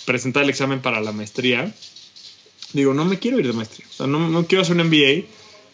presentar 0.05 0.43
el 0.43 0.49
examen 0.49 0.81
para 0.81 1.01
la 1.01 1.11
maestría. 1.11 1.73
Digo, 2.73 2.93
no 2.93 3.05
me 3.05 3.19
quiero 3.19 3.39
ir 3.39 3.47
de 3.47 3.53
maestría. 3.53 3.85
No, 3.99 4.29
no 4.29 4.45
quiero 4.47 4.63
hacer 4.63 4.75
un 4.75 4.87
MBA. 4.87 5.25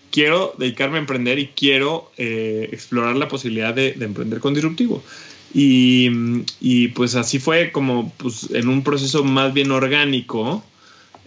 Quiero 0.09 0.53
dedicarme 0.57 0.97
a 0.97 1.01
emprender 1.01 1.37
y 1.37 1.47
quiero 1.47 2.11
eh, 2.17 2.69
explorar 2.71 3.15
la 3.17 3.27
posibilidad 3.27 3.73
de, 3.73 3.93
de, 3.93 4.05
emprender 4.05 4.39
con 4.39 4.53
disruptivo. 4.53 5.03
Y, 5.53 6.09
y, 6.59 6.89
pues 6.89 7.15
así 7.15 7.39
fue 7.39 7.71
como 7.71 8.11
pues, 8.17 8.49
en 8.51 8.67
un 8.67 8.83
proceso 8.83 9.23
más 9.23 9.53
bien 9.53 9.71
orgánico 9.71 10.63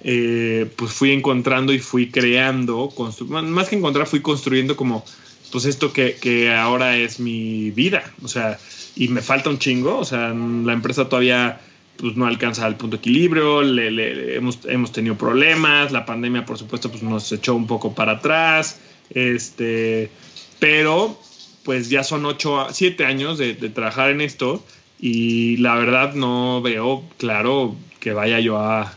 eh, 0.03 0.70
pues 0.76 0.92
fui 0.92 1.12
encontrando 1.12 1.74
y 1.74 1.78
fui 1.78 2.11
creando, 2.11 2.90
más 3.28 3.68
que 3.68 3.76
encontrar, 3.76 4.07
fui 4.07 4.20
construyendo 4.20 4.74
como, 4.74 5.05
pues 5.51 5.64
esto 5.64 5.92
que, 5.92 6.53
ahora 6.53 6.96
es 6.96 7.20
mi 7.20 7.70
vida, 7.70 8.03
o 8.22 8.28
sea, 8.28 8.59
y 8.96 9.09
me 9.09 9.22
falta 9.22 9.51
un 9.51 9.59
chingo, 9.59 9.98
o 9.98 10.05
sea, 10.05 10.28
la 10.28 10.72
empresa 10.72 11.09
todavía 11.09 11.61
pues 11.96 12.16
no 12.16 12.26
alcanza 12.26 12.66
el 12.66 12.76
punto 12.76 12.96
de 12.96 13.01
equilibrio, 13.01 13.62
le, 13.62 14.36
hemos, 14.36 14.61
hemos, 14.64 14.90
tenido 14.90 15.16
problemas, 15.16 15.92
la 15.92 16.07
pandemia 16.07 16.46
por 16.46 16.57
supuesto 16.57 16.90
pues 16.90 17.03
nos 17.03 17.30
echó 17.30 17.55
un 17.55 17.66
poco 17.66 17.94
para 17.94 18.12
atrás, 18.12 18.80
este, 19.11 20.11
pero 20.59 21.20
pues 21.62 21.90
ya 21.90 22.03
son 22.03 22.24
ocho, 22.24 22.66
siete 22.72 23.05
años 23.05 23.36
de, 23.36 23.55
de 23.55 23.68
trabajar 23.68 24.11
en 24.11 24.22
esto 24.22 24.64
y 24.98 25.59
la 25.59 25.74
verdad 25.74 26.14
no 26.14 26.62
veo 26.62 27.05
claro 27.18 27.76
que 27.98 28.12
vaya 28.12 28.40
yo 28.40 28.59
a 28.59 28.96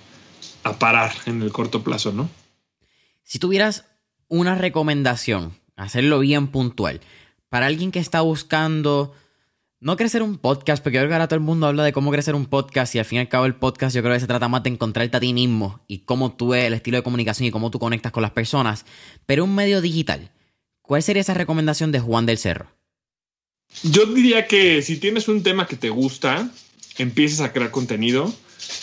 a 0.64 0.80
parar 0.80 1.12
en 1.26 1.42
el 1.42 1.52
corto 1.52 1.84
plazo, 1.84 2.12
¿no? 2.12 2.30
Si 3.24 3.40
tuvieras 3.40 3.86
una 4.28 4.56
recomendación, 4.56 5.54
hacerlo 5.76 6.20
bien 6.20 6.48
puntual, 6.48 7.02
para 7.50 7.68
alguien 7.68 7.92
que 7.92 8.00
está 8.00 8.22
buscando 8.22 9.14
no 9.80 9.98
crecer 9.98 10.24
un 10.24 10.38
podcast, 10.38 10.82
porque 10.82 10.98
yo 10.98 11.06
creo 11.06 11.28
todo 11.28 11.36
el 11.36 11.42
mundo 11.42 11.68
habla 11.68 11.84
de 11.84 11.92
cómo 11.92 12.12
crecer 12.12 12.36
un 12.36 12.46
podcast 12.46 12.96
y 12.96 13.00
al 13.00 13.06
fin 13.06 13.18
y 13.18 13.20
al 13.20 13.28
cabo 13.28 13.46
el 13.46 13.56
podcast 13.56 13.96
yo 13.96 14.02
creo 14.02 14.14
que 14.14 14.22
se 14.22 14.28
trata 14.28 14.48
más 14.48 14.64
de 14.64 14.70
encontrarte 14.70 15.18
a 15.18 15.20
ti 15.20 15.34
mismo 15.34 15.82
y 15.88 16.00
cómo 16.00 16.34
tú 16.34 16.50
ves 16.50 16.66
el 16.66 16.74
estilo 16.74 16.98
de 16.98 17.04
comunicación 17.04 17.48
y 17.48 17.52
cómo 17.52 17.70
tú 17.70 17.80
conectas 17.80 18.12
con 18.12 18.24
las 18.24 18.32
personas, 18.32 18.86
pero 19.26 19.44
un 19.44 19.54
medio 19.54 19.82
digital. 19.82 20.32
¿Cuál 20.82 21.04
sería 21.04 21.22
esa 21.22 21.34
recomendación 21.34 21.92
de 21.92 22.00
Juan 22.00 22.26
del 22.26 22.38
Cerro? 22.38 22.72
Yo 23.84 24.06
diría 24.06 24.48
que 24.48 24.82
si 24.82 24.98
tienes 24.98 25.28
un 25.28 25.44
tema 25.44 25.68
que 25.68 25.76
te 25.76 25.90
gusta, 25.90 26.50
empieces 26.98 27.42
a 27.42 27.52
crear 27.52 27.72
contenido 27.72 28.34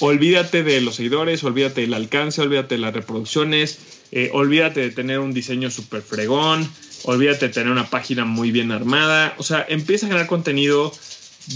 olvídate 0.00 0.62
de 0.62 0.80
los 0.80 0.96
seguidores, 0.96 1.44
olvídate 1.44 1.82
del 1.82 1.94
alcance, 1.94 2.40
olvídate 2.40 2.76
de 2.76 2.80
las 2.80 2.94
reproducciones, 2.94 3.78
eh, 4.12 4.30
olvídate 4.32 4.80
de 4.80 4.90
tener 4.90 5.18
un 5.18 5.32
diseño 5.32 5.70
súper 5.70 6.02
fregón, 6.02 6.68
olvídate 7.04 7.48
de 7.48 7.54
tener 7.54 7.70
una 7.70 7.88
página 7.88 8.24
muy 8.24 8.50
bien 8.50 8.72
armada. 8.72 9.34
O 9.38 9.42
sea, 9.42 9.64
empieza 9.68 10.06
a 10.06 10.08
generar 10.08 10.26
contenido 10.26 10.92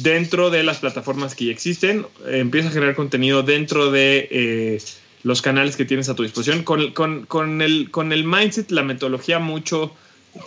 dentro 0.02 0.50
de 0.50 0.62
las 0.62 0.78
plataformas 0.78 1.34
que 1.34 1.46
ya 1.46 1.52
existen, 1.52 2.06
empieza 2.26 2.68
a 2.68 2.72
generar 2.72 2.94
contenido 2.94 3.42
dentro 3.42 3.90
de 3.90 4.28
eh, 4.30 4.82
los 5.22 5.42
canales 5.42 5.76
que 5.76 5.84
tienes 5.84 6.08
a 6.08 6.14
tu 6.14 6.22
disposición, 6.22 6.62
con, 6.62 6.92
con, 6.92 7.62
el, 7.62 7.90
con 7.90 8.12
el 8.12 8.24
mindset, 8.24 8.70
la 8.70 8.82
metodología 8.82 9.38
mucho 9.38 9.94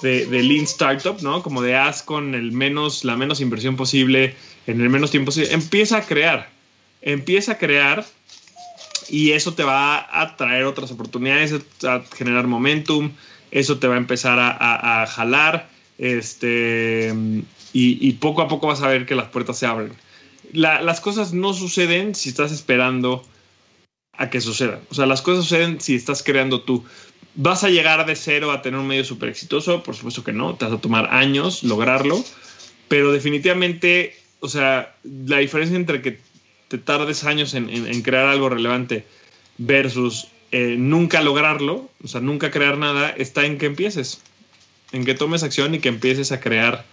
de, 0.02 0.26
de, 0.26 0.44
Lean 0.44 0.66
Startup, 0.66 1.18
¿no? 1.22 1.44
Como 1.44 1.62
de 1.62 1.76
haz 1.76 2.04
con 2.04 2.36
el 2.36 2.52
menos, 2.52 3.06
la 3.06 3.16
menos 3.16 3.42
inversión 3.42 3.76
posible, 3.76 4.36
en 4.66 4.82
el 4.82 4.90
menos 4.90 5.12
tiempo 5.12 5.28
posible. 5.28 5.54
Empieza 5.54 5.98
a 5.98 6.02
crear 6.06 6.58
empieza 7.02 7.54
a 7.54 7.58
crear 7.58 8.06
y 9.10 9.32
eso 9.32 9.54
te 9.54 9.64
va 9.64 10.08
a 10.22 10.36
traer 10.36 10.66
otras 10.66 10.92
oportunidades, 10.92 11.54
a 11.84 12.04
generar 12.16 12.48
momentum, 12.48 13.12
eso 13.52 13.80
te 13.80 13.88
va 13.88 13.96
a 13.96 13.98
empezar 13.98 14.38
a, 14.40 15.06
jalar, 15.08 15.70
este, 15.98 17.14
y, 17.74 18.12
poco 18.14 18.42
a 18.42 18.48
poco 18.48 18.68
vas 18.68 18.82
a 18.82 18.88
ver 18.88 19.06
que 19.06 19.16
las 19.16 19.30
puertas 19.30 19.58
se 19.58 19.66
abren. 19.66 19.94
las 20.52 21.02
cosas 21.02 21.34
no 21.34 21.54
suceden 21.54 22.16
si 22.16 22.30
estás 22.30 22.52
esperando 22.52 23.26
a 24.18 24.30
que 24.30 24.42
sucedan. 24.42 24.80
O 24.90 24.96
sea, 24.96 25.06
las 25.06 25.22
cosas 25.22 25.46
suceden 25.46 25.80
si 25.80 25.96
estás 25.96 26.24
creando 26.24 26.62
tú. 26.62 26.84
¿Vas 27.36 27.64
a 27.64 27.70
llegar 27.70 28.06
de 28.06 28.16
cero 28.16 28.52
a 28.52 28.62
tener 28.62 28.80
un 28.80 28.88
medio 28.88 29.04
súper 29.04 29.30
exitoso? 29.30 29.84
Por 29.84 29.96
supuesto 29.96 30.24
que 30.24 30.34
no, 30.34 30.56
te 30.56 30.66
vas 30.66 30.74
a 30.74 30.82
tomar 30.82 31.14
años 31.14 31.64
lograrlo, 31.64 32.24
pero 32.88 33.12
definitivamente, 33.12 34.16
o 34.40 34.50
sea, 34.50 34.96
la 35.04 35.38
diferencia 35.38 35.76
entre 35.76 36.02
que 36.02 36.20
te 36.68 36.78
tardes 36.78 37.24
años 37.24 37.54
en, 37.54 38.02
crear 38.02 38.28
algo 38.28 38.50
relevante 38.50 39.06
versus 39.58 40.28
eh, 40.52 40.76
nunca 40.78 41.22
lograrlo, 41.22 41.90
o 42.04 42.08
sea, 42.08 42.22
nunca 42.22 42.52
crear 42.52 42.78
nada, 42.78 43.10
está 43.10 43.46
en 43.46 43.58
que 43.58 43.66
empieces, 43.66 44.22
en 44.92 45.06
que 45.06 45.14
tomes 45.14 45.44
acción 45.44 45.76
y 45.76 45.80
que 45.80 45.90
empieces 45.90 46.32
a 46.32 46.40
crear, 46.40 46.86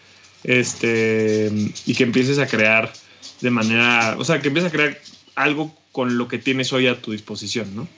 este, 0.44 1.50
y 1.86 1.94
que 1.94 2.04
empieces 2.04 2.38
a 2.38 2.46
crear 2.46 2.92
de 3.40 3.50
manera, 3.50 4.16
o 4.18 4.24
sea, 4.24 4.40
que 4.40 4.48
empieces 4.48 4.72
a 4.72 4.76
crear 4.76 4.98
algo 5.34 5.74
con 5.92 6.18
lo 6.18 6.28
que 6.28 6.38
tienes 6.38 6.72
hoy 6.72 6.86
a 6.86 7.00
tu 7.00 7.12
disposición, 7.12 7.74
¿no? 7.74 7.88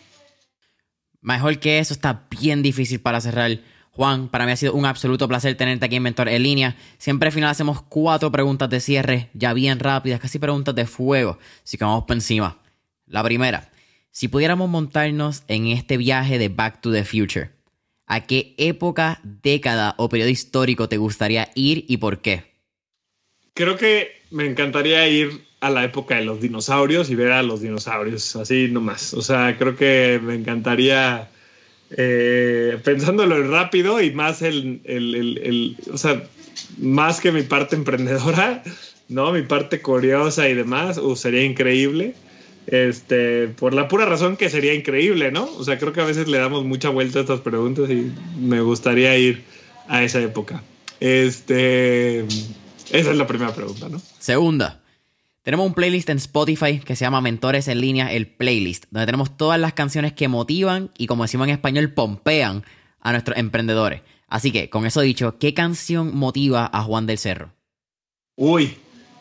Mejor 1.23 1.59
que 1.59 1.79
eso 1.79 1.93
está 1.93 2.27
bien 2.41 2.63
difícil 2.63 3.01
para 3.01 3.21
cerrar 3.21 3.59
Juan, 3.97 4.29
para 4.29 4.45
mí 4.45 4.53
ha 4.53 4.57
sido 4.57 4.75
un 4.75 4.85
absoluto 4.85 5.27
placer 5.27 5.57
tenerte 5.57 5.87
aquí 5.87 5.97
en 5.97 6.03
Mentor 6.03 6.29
en 6.29 6.43
línea. 6.43 6.77
Siempre 6.99 7.29
al 7.29 7.33
final 7.33 7.49
hacemos 7.49 7.81
cuatro 7.81 8.31
preguntas 8.31 8.69
de 8.69 8.81
cierre, 8.81 9.31
ya 9.33 9.55
bien 9.55 9.79
rápidas, 9.79 10.21
casi 10.21 10.39
preguntas 10.39 10.75
de 10.75 10.87
fuego. 10.87 11.39
Así 11.65 11.79
que 11.79 11.85
vamos 11.85 12.05
por 12.05 12.15
encima. 12.15 12.59
La 13.07 13.25
primera, 13.25 13.71
si 14.11 14.29
pudiéramos 14.29 14.69
montarnos 14.69 15.45
en 15.49 15.69
este 15.69 15.97
viaje 15.97 16.39
de 16.39 16.51
Back 16.51 16.83
to 16.83 16.93
the 16.93 17.05
Future, 17.05 17.51
¿a 18.07 18.27
qué 18.27 18.55
época, 18.59 19.21
década 19.23 19.95
o 19.97 20.11
periodo 20.11 20.29
histórico 20.29 20.91
te 20.91 20.99
gustaría 20.99 21.51
ir 21.55 21.87
y 21.89 21.97
por 21.97 22.21
qué? 22.21 22.53
Creo 23.55 23.79
que 23.79 24.11
me 24.31 24.45
encantaría 24.45 25.09
ir 25.09 25.47
a 25.61 25.71
la 25.71 25.85
época 25.85 26.17
de 26.17 26.25
los 26.27 26.43
dinosaurios 26.43 27.09
y 27.09 27.15
ver 27.15 27.33
a 27.33 27.43
los 27.43 27.63
dinosaurios, 27.63 28.37
así 28.37 28.69
nomás. 28.71 29.15
O 29.15 29.23
sea, 29.23 29.57
creo 29.59 29.75
que 29.75 30.21
me 30.23 30.35
encantaría, 30.35 31.31
eh, 31.91 32.79
pensándolo 32.85 33.43
rápido 33.49 34.01
y 34.01 34.11
más 34.13 34.43
el, 34.43 34.81
el, 34.85 35.15
el, 35.15 35.77
o 35.93 35.99
sea, 35.99 36.23
más 36.79 37.21
que 37.21 37.33
mi 37.33 37.43
parte 37.43 37.77
emprendedora, 37.77 38.63
¿no? 39.09 39.33
Mi 39.33 39.43
parte 39.43 39.81
curiosa 39.81 40.49
y 40.49 40.55
demás, 40.55 40.99
uh, 40.99 41.17
sería 41.17 41.45
increíble. 41.45 42.15
Este, 42.67 43.47
por 43.47 43.75
la 43.75 43.87
pura 43.87 44.07
razón 44.07 44.37
que 44.37 44.51
sería 44.51 44.75
increíble, 44.75 45.31
¿no? 45.31 45.45
O 45.45 45.63
sea, 45.63 45.79
creo 45.79 45.93
que 45.93 46.01
a 46.01 46.05
veces 46.05 46.27
le 46.27 46.39
damos 46.39 46.65
mucha 46.65 46.89
vuelta 46.89 47.21
a 47.21 47.23
estas 47.23 47.41
preguntas 47.41 47.89
y 47.91 48.11
me 48.41 48.61
gustaría 48.61 49.17
ir 49.17 49.45
a 49.87 50.03
esa 50.03 50.21
época. 50.21 50.65
Este, 50.99 52.21
esa 52.21 53.11
es 53.11 53.17
la 53.17 53.27
primera 53.29 53.55
pregunta, 53.55 53.89
¿no? 53.89 54.01
Segunda. 54.19 54.81
Tenemos 55.47 55.69
un 55.69 55.75
playlist 55.75 56.11
en 56.11 56.17
Spotify 56.17 56.81
que 56.81 56.97
se 56.97 57.05
llama 57.05 57.21
Mentores 57.21 57.69
en 57.69 57.81
línea, 57.81 58.13
el 58.13 58.27
playlist, 58.27 58.87
donde 58.91 59.07
tenemos 59.07 59.37
todas 59.37 59.61
las 59.61 59.75
canciones 59.75 60.13
que 60.13 60.27
motivan 60.27 60.91
y 60.99 61.07
como 61.07 61.23
decimos 61.23 61.47
en 61.47 61.55
español, 61.55 61.93
pompean 61.93 62.65
a 63.01 63.13
nuestros 63.13 63.39
emprendedores. 63.39 64.01
Así 64.27 64.51
que, 64.51 64.69
con 64.71 64.87
eso 64.87 65.03
dicho, 65.03 65.39
¿qué 65.39 65.55
canción 65.55 66.17
motiva 66.17 66.69
a 66.73 66.83
Juan 66.83 67.07
del 67.07 67.19
Cerro? 67.19 67.53
Uy, 68.35 68.75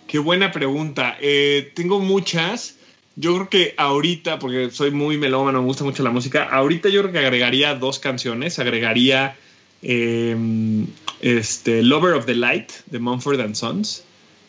qué 0.07 0.17
buena 0.17 0.51
pregunta. 0.51 1.15
Eh, 1.21 1.71
tengo 1.75 1.99
muchas. 1.99 2.77
Yo 3.15 3.35
creo 3.35 3.49
que 3.51 3.75
ahorita, 3.77 4.39
porque 4.39 4.71
soy 4.71 4.89
muy 4.89 5.19
melómano, 5.19 5.61
me 5.61 5.67
gusta 5.67 5.83
mucho 5.83 6.01
la 6.01 6.09
música, 6.09 6.49
ahorita 6.49 6.89
yo 6.89 7.01
creo 7.01 7.13
que 7.13 7.19
agregaría 7.19 7.75
dos 7.75 7.99
canciones. 7.99 8.57
Agregaría 8.57 9.37
em, 9.83 10.87
este, 11.21 11.83
Lover 11.83 12.15
of 12.15 12.25
the 12.25 12.33
Light 12.33 12.71
de 12.87 12.97
Mumford 12.97 13.41
and 13.41 13.53
Sons. 13.53 14.04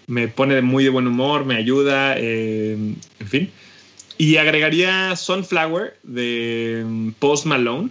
Me 0.07 0.29
pone 0.29 0.61
muy 0.63 0.85
de 0.85 0.91
buen 0.91 1.07
humor, 1.07 1.45
me 1.45 1.57
ayuda, 1.57 2.17
em, 2.19 2.97
en 3.21 3.29
fin. 3.29 3.51
Y 4.19 4.37
agregaría 4.37 5.15
Sunflower 5.17 5.99
de 6.03 6.81
em, 6.81 7.13
Post 7.13 7.47
Malone 7.47 7.91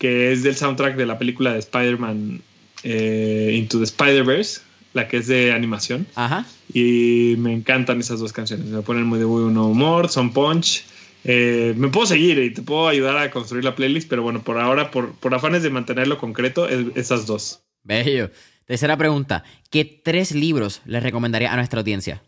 que 0.00 0.32
es 0.32 0.42
del 0.42 0.56
soundtrack 0.56 0.96
de 0.96 1.04
la 1.04 1.18
película 1.18 1.52
de 1.52 1.58
Spider-Man 1.58 2.40
eh, 2.84 3.52
Into 3.54 3.78
the 3.78 3.84
Spider-Verse, 3.84 4.62
la 4.94 5.06
que 5.06 5.18
es 5.18 5.26
de 5.26 5.52
animación. 5.52 6.06
Ajá. 6.14 6.46
Y 6.72 7.34
me 7.36 7.52
encantan 7.52 8.00
esas 8.00 8.18
dos 8.18 8.32
canciones. 8.32 8.66
Me 8.66 8.80
ponen 8.80 9.04
muy 9.04 9.18
de 9.18 9.26
buen 9.26 9.56
humor, 9.58 10.08
son 10.08 10.32
punch. 10.32 10.84
Eh, 11.24 11.74
me 11.76 11.88
puedo 11.88 12.06
seguir 12.06 12.38
y 12.38 12.48
te 12.54 12.62
puedo 12.62 12.88
ayudar 12.88 13.18
a 13.18 13.30
construir 13.30 13.62
la 13.62 13.76
playlist, 13.76 14.08
pero 14.08 14.22
bueno, 14.22 14.42
por 14.42 14.58
ahora, 14.58 14.90
por, 14.90 15.12
por 15.12 15.34
afanes 15.34 15.62
de 15.62 15.68
mantenerlo 15.68 16.16
concreto, 16.16 16.66
esas 16.66 17.26
dos. 17.26 17.60
Bello. 17.84 18.30
Tercera 18.70 18.96
pregunta. 18.96 19.42
¿Qué 19.68 19.84
tres 19.84 20.30
libros 20.30 20.80
les 20.84 21.02
recomendaría 21.02 21.52
a 21.52 21.56
nuestra 21.56 21.80
audiencia? 21.80 22.22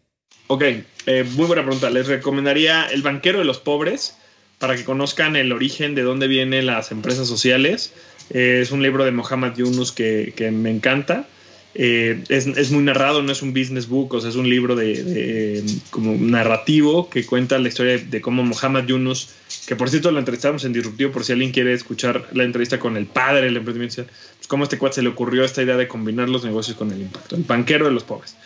Ok, 0.49 0.65
eh, 1.07 1.25
muy 1.37 1.47
buena 1.47 1.63
pregunta. 1.63 1.89
Les 1.89 2.09
recomendaría 2.09 2.85
El 2.87 3.03
banquero 3.03 3.39
de 3.39 3.45
los 3.45 3.61
pobres 3.61 4.17
para 4.59 4.75
que 4.75 4.85
conozcan 4.85 5.37
el 5.37 5.53
origen 5.53 5.95
de 5.95 6.03
dónde 6.03 6.27
vienen 6.27 6.67
las 6.67 6.91
empresas 6.91 7.29
sociales. 7.29 7.93
Eh, 8.31 8.59
es 8.61 8.73
un 8.73 8.83
libro 8.83 9.05
de 9.05 9.13
Mohamed 9.13 9.55
Yunus 9.55 9.93
que, 9.93 10.51
me 10.53 10.71
encanta. 10.71 11.29
Eh, 11.77 12.25
es, 12.29 12.73
muy 12.73 12.83
narrado, 12.83 13.23
no 13.23 13.31
es 13.31 13.41
un 13.41 13.55
business 13.55 13.87
book, 13.87 14.13
o 14.13 14.21
sea, 14.21 14.31
es 14.31 14.37
un 14.37 14.51
libro 14.51 14.75
de, 14.75 15.65
como 15.91 16.13
narrativo 16.15 17.09
que 17.09 17.25
cuenta 17.25 17.57
la 17.61 17.69
historia 17.69 17.99
de, 17.99 18.21
cómo 18.21 18.43
Mohamed 18.43 18.87
Yunus, 18.87 19.29
que 19.69 19.77
por 19.77 19.89
cierto 19.89 20.11
lo 20.11 20.19
entrevistamos 20.19 20.65
en 20.65 20.73
Disruptivo, 20.73 21.13
por 21.13 21.25
si 21.25 21.33
alguien 21.33 21.53
quiere 21.53 21.73
escuchar 21.73 22.29
la 22.33 22.43
entrevista 22.43 22.81
con 22.81 22.97
el 22.97 23.07
padre 23.07 23.43
del 23.43 23.59
emprendimiento, 23.59 24.05
pues 24.05 24.09
cómo 24.53 24.65
a 24.65 24.67
este 24.67 24.77
cuate 24.77 24.97
se 24.97 25.03
le 25.03 25.09
ocurrió 25.09 25.45
esta 25.45 25.63
idea 25.63 25.79
de 25.79 25.89
combinar 25.89 26.29
los 26.29 26.45
negocios 26.45 26.77
con 26.77 26.93
el 26.93 27.01
impacto, 27.01 27.37
el 27.37 27.45
banquero 27.45 27.87
de 27.87 27.93
los 27.93 28.05
pobres. 28.05 28.37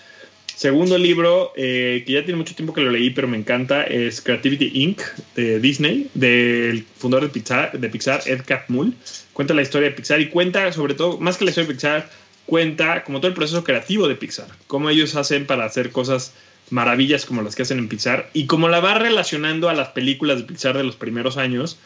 Segundo 0.55 0.99
libro, 0.99 1.53
eh, 1.57 2.05
que 2.07 2.13
ya 2.13 2.25
tiene 2.25 2.39
mucho 2.39 2.55
tiempo 2.55 2.73
que 2.73 2.81
lo 2.81 2.93
leí, 2.93 3.11
pero 3.11 3.27
me 3.27 3.37
encanta, 3.37 3.83
es 3.83 4.21
Creativity 4.21 4.71
Inc. 4.73 5.01
de 5.35 5.59
Disney, 5.59 6.09
del 6.15 6.85
fundador 6.97 7.27
de 7.27 7.33
Pixar, 7.33 7.77
de 7.77 7.89
Pixar, 7.89 8.23
Ed 8.25 8.43
Catmull. 8.47 8.95
Cuenta 9.33 9.53
la 9.53 9.63
historia 9.63 9.89
de 9.89 9.97
Pixar 9.97 10.21
y 10.21 10.29
cuenta, 10.29 10.71
sobre 10.71 10.95
todo, 10.95 11.19
más 11.19 11.39
que 11.39 11.45
la 11.45 11.51
historia 11.51 11.67
de 11.67 11.75
Pixar, 11.75 12.11
cuenta 12.47 13.03
como 13.03 13.19
todo 13.19 13.27
el 13.27 13.35
proceso 13.35 13.65
creativo 13.65 14.07
de 14.07 14.15
Pixar, 14.15 14.47
cómo 14.69 14.91
ellos 14.91 15.17
hacen 15.17 15.45
para 15.45 15.65
hacer 15.65 15.91
cosas 15.91 16.35
maravillas 16.71 17.27
como 17.27 17.43
las 17.43 17.57
que 17.57 17.63
hacen 17.63 17.79
en 17.79 17.89
Pixar 17.89 18.31
y 18.33 18.47
cómo 18.47 18.69
la 18.69 18.79
va 18.79 18.95
relacionando 18.95 19.69
a 19.69 19.75
las 19.75 19.89
películas 19.89 20.39
de 20.39 20.45
Pixar 20.45 20.77
de 20.77 20.85
los 20.85 20.95
primeros 20.95 21.37
años 21.37 21.81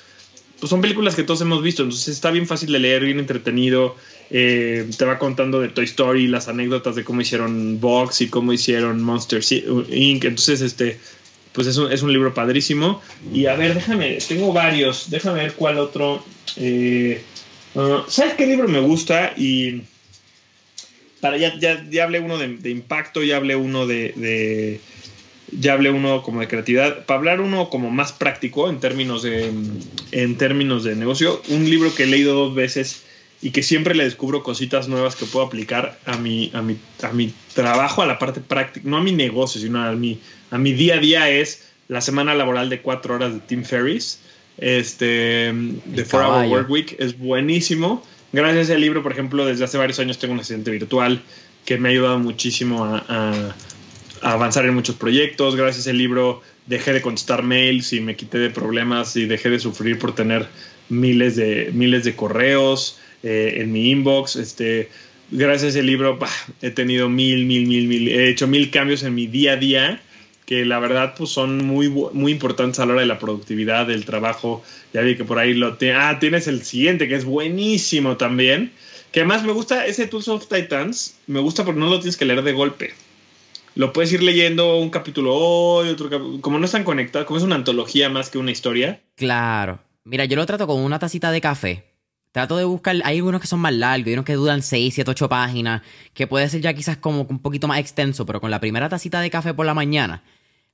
pues 0.60 0.68
son 0.68 0.82
películas 0.82 1.14
que 1.14 1.22
todos 1.22 1.40
hemos 1.40 1.62
visto, 1.62 1.82
entonces 1.82 2.08
está 2.08 2.30
bien 2.30 2.46
fácil 2.46 2.70
de 2.70 2.78
leer, 2.78 3.02
bien 3.04 3.18
entretenido. 3.18 3.96
Eh, 4.30 4.88
te 4.96 5.04
va 5.06 5.18
contando 5.18 5.58
de 5.60 5.68
Toy 5.68 5.86
Story, 5.86 6.28
las 6.28 6.48
anécdotas 6.48 6.94
de 6.94 7.02
cómo 7.02 7.22
hicieron 7.22 7.80
Box 7.80 8.20
y 8.20 8.28
cómo 8.28 8.52
hicieron 8.52 9.02
Monster 9.02 9.42
Inc. 9.50 10.24
Entonces, 10.24 10.60
este, 10.60 11.00
pues 11.52 11.66
es 11.66 11.78
un, 11.78 11.90
es 11.90 12.02
un 12.02 12.12
libro 12.12 12.34
padrísimo. 12.34 13.00
Y 13.32 13.46
a 13.46 13.54
ver, 13.54 13.74
déjame, 13.74 14.18
tengo 14.28 14.52
varios, 14.52 15.08
déjame 15.08 15.40
ver 15.40 15.54
cuál 15.54 15.78
otro. 15.78 16.22
Eh, 16.56 17.22
uh, 17.74 18.02
¿Sabes 18.06 18.34
qué 18.34 18.46
libro 18.46 18.68
me 18.68 18.80
gusta? 18.80 19.32
Y 19.38 19.80
para 21.22 21.38
ya, 21.38 21.58
ya, 21.58 21.86
ya 21.90 22.04
hablé 22.04 22.20
uno 22.20 22.36
de, 22.36 22.70
impacto, 22.70 23.22
ya 23.22 23.38
hablé 23.38 23.56
uno 23.56 23.86
de 23.86 24.80
ya 25.52 25.72
hablé 25.72 25.90
uno 25.90 26.22
como 26.22 26.40
de 26.40 26.48
creatividad. 26.48 27.04
Para 27.06 27.18
hablar 27.18 27.40
uno 27.40 27.70
como 27.70 27.90
más 27.90 28.12
práctico 28.12 28.68
en 28.68 28.80
términos 28.80 29.22
de, 29.22 29.50
en 30.12 30.36
términos 30.36 30.84
de 30.84 30.96
negocio, 30.96 31.42
un 31.48 31.68
libro 31.68 31.94
que 31.94 32.04
he 32.04 32.06
leído 32.06 32.34
dos 32.34 32.54
veces 32.54 33.04
y 33.42 33.50
que 33.50 33.62
siempre 33.62 33.94
le 33.94 34.04
descubro 34.04 34.42
cositas 34.42 34.88
nuevas 34.88 35.16
que 35.16 35.24
puedo 35.24 35.46
aplicar 35.46 35.98
a 36.04 36.16
mi, 36.18 36.50
a 36.52 36.62
mi, 36.62 36.76
a 37.02 37.12
mi 37.12 37.32
trabajo, 37.54 38.02
a 38.02 38.06
la 38.06 38.18
parte 38.18 38.40
práctica, 38.40 38.88
no 38.88 38.98
a 38.98 39.02
mi 39.02 39.12
negocio, 39.12 39.60
sino 39.60 39.82
a 39.82 39.92
mi, 39.92 40.20
a 40.50 40.58
mi 40.58 40.72
día 40.72 40.96
a 40.96 40.98
día 40.98 41.30
es 41.30 41.68
la 41.88 42.00
semana 42.00 42.34
laboral 42.34 42.68
de 42.68 42.82
cuatro 42.82 43.14
horas 43.14 43.32
de 43.32 43.40
Tim 43.40 43.64
Ferris, 43.64 44.20
este, 44.58 45.52
de 45.52 46.04
Four 46.04 46.22
Hour 46.22 46.46
Work 46.46 46.70
Week, 46.70 46.96
es 46.98 47.18
buenísimo. 47.18 48.04
Gracias 48.32 48.58
a 48.58 48.60
ese 48.72 48.78
libro, 48.78 49.02
por 49.02 49.12
ejemplo, 49.12 49.46
desde 49.46 49.64
hace 49.64 49.78
varios 49.78 49.98
años 49.98 50.18
tengo 50.18 50.34
un 50.34 50.40
asistente 50.40 50.70
virtual 50.70 51.20
que 51.64 51.78
me 51.78 51.88
ha 51.88 51.92
ayudado 51.92 52.18
muchísimo 52.18 52.84
a 52.84 53.56
avanzar 54.22 54.64
en 54.66 54.74
muchos 54.74 54.96
proyectos. 54.96 55.56
Gracias 55.56 55.86
al 55.86 55.98
libro 55.98 56.42
dejé 56.66 56.92
de 56.92 57.02
contestar 57.02 57.42
mails 57.42 57.92
y 57.92 58.00
me 58.00 58.16
quité 58.16 58.38
de 58.38 58.50
problemas 58.50 59.16
y 59.16 59.26
dejé 59.26 59.50
de 59.50 59.58
sufrir 59.58 59.98
por 59.98 60.14
tener 60.14 60.46
miles 60.88 61.36
de, 61.36 61.70
miles 61.72 62.04
de 62.04 62.14
correos 62.14 62.98
eh, 63.22 63.54
en 63.58 63.72
mi 63.72 63.90
inbox. 63.90 64.36
Este, 64.36 64.88
gracias 65.30 65.64
a 65.64 65.68
ese 65.68 65.82
libro 65.82 66.18
he 66.62 66.70
tenido 66.70 67.08
mil, 67.08 67.46
mil, 67.46 67.66
mil, 67.66 67.86
mil, 67.88 68.08
he 68.08 68.28
hecho 68.28 68.46
mil 68.46 68.70
cambios 68.70 69.02
en 69.02 69.14
mi 69.14 69.26
día 69.26 69.52
a 69.52 69.56
día 69.56 70.02
que 70.46 70.64
la 70.64 70.80
verdad 70.80 71.14
pues 71.16 71.30
son 71.30 71.64
muy, 71.64 71.88
muy 71.88 72.32
importantes 72.32 72.80
a 72.80 72.86
la 72.86 72.94
hora 72.94 73.02
de 73.02 73.06
la 73.06 73.20
productividad, 73.20 73.86
del 73.86 74.04
trabajo. 74.04 74.64
Ya 74.92 75.00
vi 75.00 75.16
que 75.16 75.24
por 75.24 75.38
ahí 75.38 75.54
lo 75.54 75.76
tienes. 75.76 75.98
Ah, 76.00 76.18
tienes 76.18 76.48
el 76.48 76.64
siguiente 76.64 77.06
que 77.06 77.14
es 77.14 77.24
buenísimo 77.24 78.16
también. 78.16 78.72
Que 79.12 79.20
además 79.20 79.44
me 79.44 79.52
gusta 79.52 79.86
ese 79.86 80.08
Tools 80.08 80.26
of 80.26 80.48
Titans, 80.48 81.16
me 81.28 81.38
gusta 81.38 81.64
porque 81.64 81.78
no 81.78 81.88
lo 81.88 82.00
tienes 82.00 82.16
que 82.16 82.24
leer 82.24 82.42
de 82.42 82.52
golpe 82.52 82.94
lo 83.80 83.94
puedes 83.94 84.12
ir 84.12 84.22
leyendo 84.22 84.76
un 84.76 84.90
capítulo 84.90 85.34
hoy, 85.34 85.88
otro 85.88 86.10
capítulo, 86.10 86.42
como 86.42 86.58
no 86.58 86.66
están 86.66 86.84
conectados, 86.84 87.26
como 87.26 87.38
es 87.38 87.44
una 87.44 87.54
antología 87.54 88.10
más 88.10 88.28
que 88.28 88.36
una 88.36 88.50
historia. 88.50 89.00
Claro. 89.14 89.78
Mira, 90.04 90.26
yo 90.26 90.36
lo 90.36 90.44
trato 90.44 90.66
con 90.66 90.82
una 90.82 90.98
tacita 90.98 91.30
de 91.30 91.40
café. 91.40 91.86
Trato 92.30 92.58
de 92.58 92.64
buscar, 92.64 92.96
hay 93.04 93.16
algunos 93.16 93.40
que 93.40 93.46
son 93.46 93.58
más 93.60 93.72
largos, 93.72 94.08
hay 94.08 94.12
unos 94.12 94.26
que 94.26 94.34
duran 94.34 94.62
6, 94.62 94.92
7, 94.92 95.10
8 95.10 95.28
páginas, 95.30 95.80
que 96.12 96.26
puede 96.26 96.46
ser 96.50 96.60
ya 96.60 96.74
quizás 96.74 96.98
como 96.98 97.22
un 97.22 97.38
poquito 97.38 97.68
más 97.68 97.78
extenso, 97.78 98.26
pero 98.26 98.38
con 98.38 98.50
la 98.50 98.60
primera 98.60 98.90
tacita 98.90 99.22
de 99.22 99.30
café 99.30 99.54
por 99.54 99.64
la 99.64 99.72
mañana, 99.72 100.24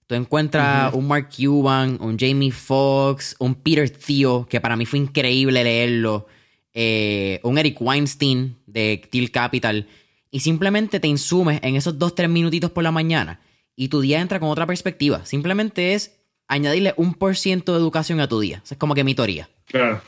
tú 0.09 0.17
encuentras 0.17 0.93
un 0.93 1.07
Mark 1.07 1.29
Cuban, 1.29 1.99
un 2.01 2.19
Jamie 2.19 2.51
Foxx, 2.51 3.37
un 3.39 3.55
Peter 3.55 3.89
Thiel, 3.89 4.47
que 4.49 4.61
para 4.61 4.75
mí 4.75 4.85
fue 4.85 4.99
increíble 4.99 5.63
leerlo, 5.63 6.27
eh, 6.75 7.39
un 7.45 7.57
Eric 7.57 7.81
Weinstein 7.81 8.57
de 8.67 9.01
Till 9.09 9.31
Capital, 9.31 9.87
y 10.31 10.41
simplemente 10.41 11.01
te 11.01 11.09
insumes 11.09 11.61
en 11.63 11.77
esos 11.77 11.99
dos, 11.99 12.15
tres 12.15 12.29
minutitos 12.29 12.71
por 12.71 12.83
la 12.85 12.91
mañana 12.91 13.41
y 13.77 13.89
tu 13.89 14.01
día 14.01 14.21
entra 14.21 14.41
con 14.41 14.49
otra 14.49 14.67
perspectiva. 14.67 15.25
Simplemente 15.27 15.95
es 15.95 16.13
añadirle 16.49 16.95
un 16.97 17.15
por 17.15 17.37
ciento 17.37 17.73
de 17.73 17.79
educación 17.79 18.21
a 18.21 18.29
tu 18.29 18.41
día. 18.41 18.63
es 18.69 18.77
como 18.79 18.95
que 18.95 19.05
mi 19.05 19.15
teoría. 19.15 19.49
Claro. 19.67 20.01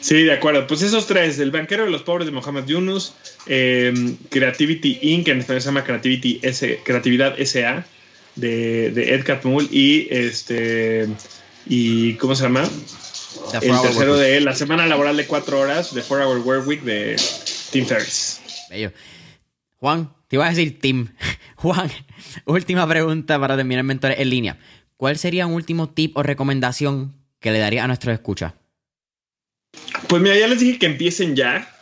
Sí, 0.00 0.22
de 0.22 0.32
acuerdo. 0.32 0.66
Pues 0.66 0.82
esos 0.82 1.06
tres, 1.06 1.38
el 1.38 1.50
banquero 1.50 1.84
de 1.84 1.90
los 1.90 2.02
pobres 2.02 2.26
de 2.26 2.32
Mohamed 2.32 2.66
Yunus, 2.66 3.14
eh, 3.46 3.92
Creativity 4.30 4.98
Inc., 5.02 5.28
en 5.28 5.40
español 5.40 5.60
se 5.60 5.66
llama 5.66 5.84
Creativity 5.84 6.40
S, 6.42 6.80
Creatividad 6.84 7.36
SA, 7.44 7.84
de, 8.36 8.90
de 8.92 9.14
Ed 9.14 9.24
Catmull, 9.24 9.68
y 9.72 10.06
este, 10.10 11.08
y 11.66 12.14
¿cómo 12.14 12.36
se 12.36 12.44
llama? 12.44 12.68
el 13.60 13.80
tercero 13.80 14.16
de 14.16 14.36
él, 14.36 14.44
la 14.44 14.54
semana 14.54 14.86
laboral 14.86 15.16
de 15.16 15.26
cuatro 15.26 15.60
horas, 15.60 15.94
de 15.94 16.02
Four 16.02 16.20
Hour 16.20 16.38
Work 16.38 16.66
Week 16.66 16.82
de 16.82 17.16
Tim 17.70 17.84
Ferriss. 17.84 18.40
Bello. 18.68 18.92
Juan, 19.76 20.12
te 20.28 20.36
iba 20.36 20.46
a 20.46 20.50
decir 20.50 20.78
Tim. 20.80 21.08
Juan, 21.56 21.90
última 22.46 22.86
pregunta 22.88 23.38
para 23.38 23.56
terminar 23.56 23.84
Mentores 23.84 24.18
en 24.18 24.30
línea. 24.30 24.58
¿Cuál 24.96 25.16
sería 25.16 25.46
un 25.46 25.54
último 25.54 25.88
tip 25.88 26.16
o 26.16 26.22
recomendación 26.22 27.14
que 27.40 27.52
le 27.52 27.60
daría 27.60 27.84
a 27.84 27.86
nuestros 27.86 28.12
escuchas? 28.12 28.54
Pues 30.08 30.22
mira, 30.22 30.36
ya 30.36 30.48
les 30.48 30.60
dije 30.60 30.78
que 30.78 30.86
empiecen 30.86 31.36
ya, 31.36 31.72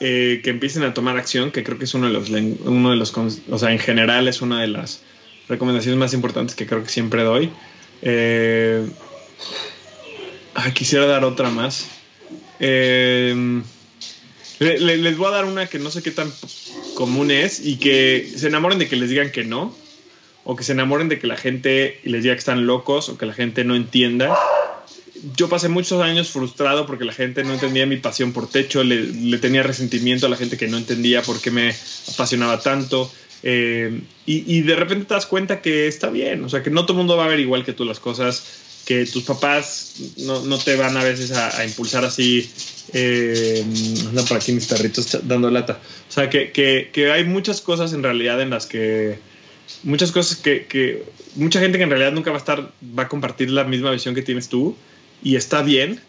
eh, 0.00 0.40
que 0.42 0.50
empiecen 0.50 0.82
a 0.82 0.94
tomar 0.94 1.16
acción, 1.16 1.50
que 1.50 1.62
creo 1.62 1.78
que 1.78 1.84
es 1.84 1.94
uno 1.94 2.06
de 2.06 2.12
los, 2.12 2.30
uno 2.30 2.90
de 2.90 2.96
los, 2.96 3.16
o 3.16 3.58
sea, 3.58 3.72
en 3.72 3.78
general 3.78 4.26
es 4.28 4.40
una 4.40 4.62
de 4.62 4.68
las 4.68 5.02
recomendaciones 5.48 5.98
más 5.98 6.14
importantes 6.14 6.56
que 6.56 6.66
creo 6.66 6.82
que 6.82 6.88
siempre 6.88 7.22
doy. 7.22 7.50
Eh, 8.00 8.88
quisiera 10.74 11.06
dar 11.06 11.24
otra 11.24 11.50
más. 11.50 11.88
Eh, 12.58 13.62
les 14.62 15.16
voy 15.16 15.28
a 15.28 15.30
dar 15.30 15.44
una 15.44 15.66
que 15.66 15.78
no 15.78 15.90
sé 15.90 16.02
qué 16.02 16.10
tan 16.10 16.32
común 16.94 17.30
es 17.30 17.64
y 17.64 17.76
que 17.76 18.30
se 18.36 18.48
enamoren 18.48 18.78
de 18.78 18.88
que 18.88 18.96
les 18.96 19.10
digan 19.10 19.30
que 19.30 19.44
no, 19.44 19.74
o 20.44 20.56
que 20.56 20.64
se 20.64 20.72
enamoren 20.72 21.08
de 21.08 21.18
que 21.18 21.26
la 21.26 21.36
gente 21.36 22.00
les 22.04 22.22
diga 22.22 22.34
que 22.34 22.40
están 22.40 22.66
locos, 22.66 23.08
o 23.08 23.18
que 23.18 23.26
la 23.26 23.34
gente 23.34 23.64
no 23.64 23.76
entienda. 23.76 24.36
Yo 25.36 25.48
pasé 25.48 25.68
muchos 25.68 26.02
años 26.02 26.30
frustrado 26.30 26.86
porque 26.86 27.04
la 27.04 27.12
gente 27.12 27.44
no 27.44 27.54
entendía 27.54 27.86
mi 27.86 27.96
pasión 27.96 28.32
por 28.32 28.48
techo, 28.48 28.82
le, 28.82 29.38
tenía 29.38 29.62
resentimiento 29.62 30.26
a 30.26 30.28
la 30.28 30.36
gente 30.36 30.56
que 30.56 30.66
no 30.66 30.78
entendía 30.78 31.22
por 31.22 31.40
qué 31.40 31.50
me 31.50 31.74
apasionaba 32.12 32.60
tanto. 32.60 33.10
Eh, 33.44 34.00
y, 34.26 34.56
y, 34.56 34.62
de 34.62 34.76
repente 34.76 35.04
te 35.06 35.14
das 35.14 35.26
cuenta 35.26 35.60
que 35.60 35.88
está 35.88 36.10
bien, 36.10 36.44
o 36.44 36.48
sea, 36.48 36.62
que 36.62 36.70
no 36.70 36.86
todo 36.86 36.92
el 36.92 36.98
mundo 36.98 37.16
va 37.16 37.24
a 37.24 37.28
ver 37.28 37.40
igual 37.40 37.64
que 37.64 37.72
tú 37.72 37.84
las 37.84 37.98
cosas, 37.98 38.44
que 38.84 39.06
tus 39.06 39.22
papás 39.22 39.94
no, 40.18 40.42
no 40.44 40.58
te 40.58 40.76
van 40.76 40.96
a 40.96 41.04
veces 41.04 41.32
a, 41.32 41.64
impulsar 41.64 42.04
así, 42.04 42.50
eh, 42.92 43.64
andan 44.08 44.24
por 44.26 44.36
aquí 44.36 44.52
mis 44.52 44.66
perritos 44.66 45.18
dando 45.22 45.50
lata. 45.50 45.80
O 46.08 46.12
sea, 46.12 46.28
que, 46.28 46.52
que, 46.52 46.90
que, 46.92 47.12
hay 47.12 47.24
muchas 47.24 47.60
cosas 47.60 47.92
en 47.92 48.02
realidad 48.02 48.40
en 48.40 48.50
las 48.50 48.66
que, 48.66 49.18
muchas 49.82 50.12
cosas 50.12 50.36
que, 50.36 50.66
que, 50.66 51.04
mucha 51.36 51.60
gente 51.60 51.78
que 51.78 51.84
en 51.84 51.90
realidad 51.90 52.12
nunca 52.12 52.30
va 52.30 52.36
a 52.36 52.40
estar, 52.40 52.72
va 52.98 53.04
a 53.04 53.08
compartir 53.08 53.50
la 53.50 53.64
misma 53.64 53.90
visión 53.90 54.14
que 54.14 54.22
tienes 54.22 54.48
tú 54.48 54.76
y 55.22 55.36
está 55.36 55.62
bien, 55.62 56.00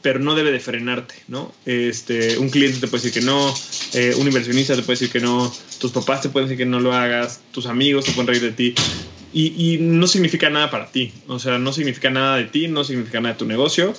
pero 0.00 0.18
no 0.18 0.34
debe 0.34 0.52
de 0.52 0.60
frenarte, 0.60 1.14
¿no? 1.26 1.52
Este, 1.66 2.38
un 2.38 2.50
cliente 2.50 2.78
te 2.78 2.88
puede 2.88 3.02
decir 3.02 3.20
que 3.20 3.26
no, 3.26 3.54
eh, 3.94 4.14
un 4.16 4.26
inversionista 4.26 4.74
te 4.74 4.82
puede 4.82 4.98
decir 4.98 5.10
que 5.10 5.20
no, 5.20 5.52
tus 5.78 5.92
papás 5.92 6.22
te 6.22 6.28
pueden 6.28 6.48
decir 6.48 6.58
que 6.58 6.70
no 6.70 6.80
lo 6.80 6.92
hagas, 6.92 7.40
tus 7.52 7.66
amigos 7.66 8.04
te 8.04 8.12
pueden 8.12 8.28
reír 8.28 8.42
de 8.42 8.52
ti. 8.52 8.74
Y, 9.32 9.78
no 9.80 10.06
significa 10.06 10.48
nada 10.48 10.70
para 10.70 10.90
ti, 10.90 11.12
o 11.26 11.38
sea, 11.38 11.58
no 11.58 11.72
significa 11.72 12.10
nada 12.10 12.36
de 12.36 12.44
ti, 12.44 12.68
no 12.68 12.82
significa 12.84 13.20
nada 13.20 13.34
de 13.34 13.38
tu 13.38 13.44
negocio. 13.44 13.92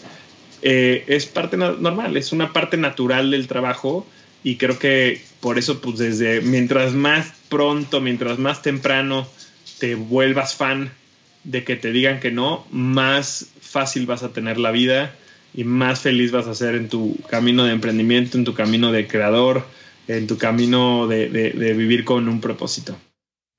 Eh, 0.61 1.03
es 1.07 1.25
parte 1.25 1.55
normal, 1.55 2.17
es 2.17 2.31
una 2.31 2.51
parte 2.51 2.77
natural 2.77 3.31
del 3.31 3.47
trabajo 3.47 4.05
y 4.43 4.55
creo 4.55 4.79
que 4.79 5.21
por 5.39 5.57
eso, 5.57 5.81
pues 5.81 5.97
desde 5.97 6.41
mientras 6.41 6.93
más 6.93 7.33
pronto, 7.47 8.01
mientras 8.01 8.39
más 8.39 8.61
temprano 8.61 9.27
te 9.79 9.95
vuelvas 9.95 10.55
fan 10.55 10.91
de 11.43 11.63
que 11.63 11.75
te 11.75 11.91
digan 11.91 12.19
que 12.19 12.31
no, 12.31 12.65
más 12.71 13.51
fácil 13.61 14.05
vas 14.05 14.23
a 14.23 14.33
tener 14.33 14.57
la 14.57 14.71
vida 14.71 15.15
y 15.53 15.63
más 15.63 16.01
feliz 16.01 16.31
vas 16.31 16.47
a 16.47 16.55
ser 16.55 16.75
en 16.75 16.89
tu 16.89 17.15
camino 17.29 17.63
de 17.63 17.71
emprendimiento, 17.71 18.37
en 18.37 18.43
tu 18.43 18.53
camino 18.53 18.91
de 18.91 19.07
creador, 19.07 19.65
en 20.07 20.27
tu 20.27 20.37
camino 20.37 21.07
de, 21.07 21.29
de 21.29 21.73
vivir 21.73 22.03
con 22.03 22.27
un 22.27 22.41
propósito. 22.41 22.97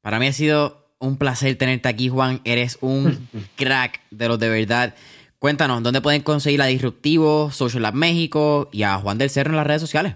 Para 0.03 0.19
mí 0.19 0.27
ha 0.27 0.33
sido 0.33 0.80
un 1.01 1.17
placer 1.17 1.57
tenerte 1.57 1.89
aquí, 1.89 2.09
Juan. 2.09 2.41
Eres 2.45 2.79
un 2.81 3.29
crack 3.57 4.01
de 4.11 4.29
los 4.29 4.39
de 4.39 4.49
verdad. 4.49 4.95
Cuéntanos, 5.41 5.83
¿dónde 5.83 6.01
pueden 6.01 6.23
conseguir 6.23 6.63
a 6.63 6.67
Disruptivo, 6.67 7.51
Social 7.51 7.83
Lab 7.83 7.95
México 7.95 8.69
y 8.73 8.85
a 8.85 8.99
Juan 8.99 9.19
del 9.19 9.31
Cerro 9.31 9.51
en 9.51 9.57
las 9.57 9.67
redes 9.67 9.81
sociales? 9.81 10.15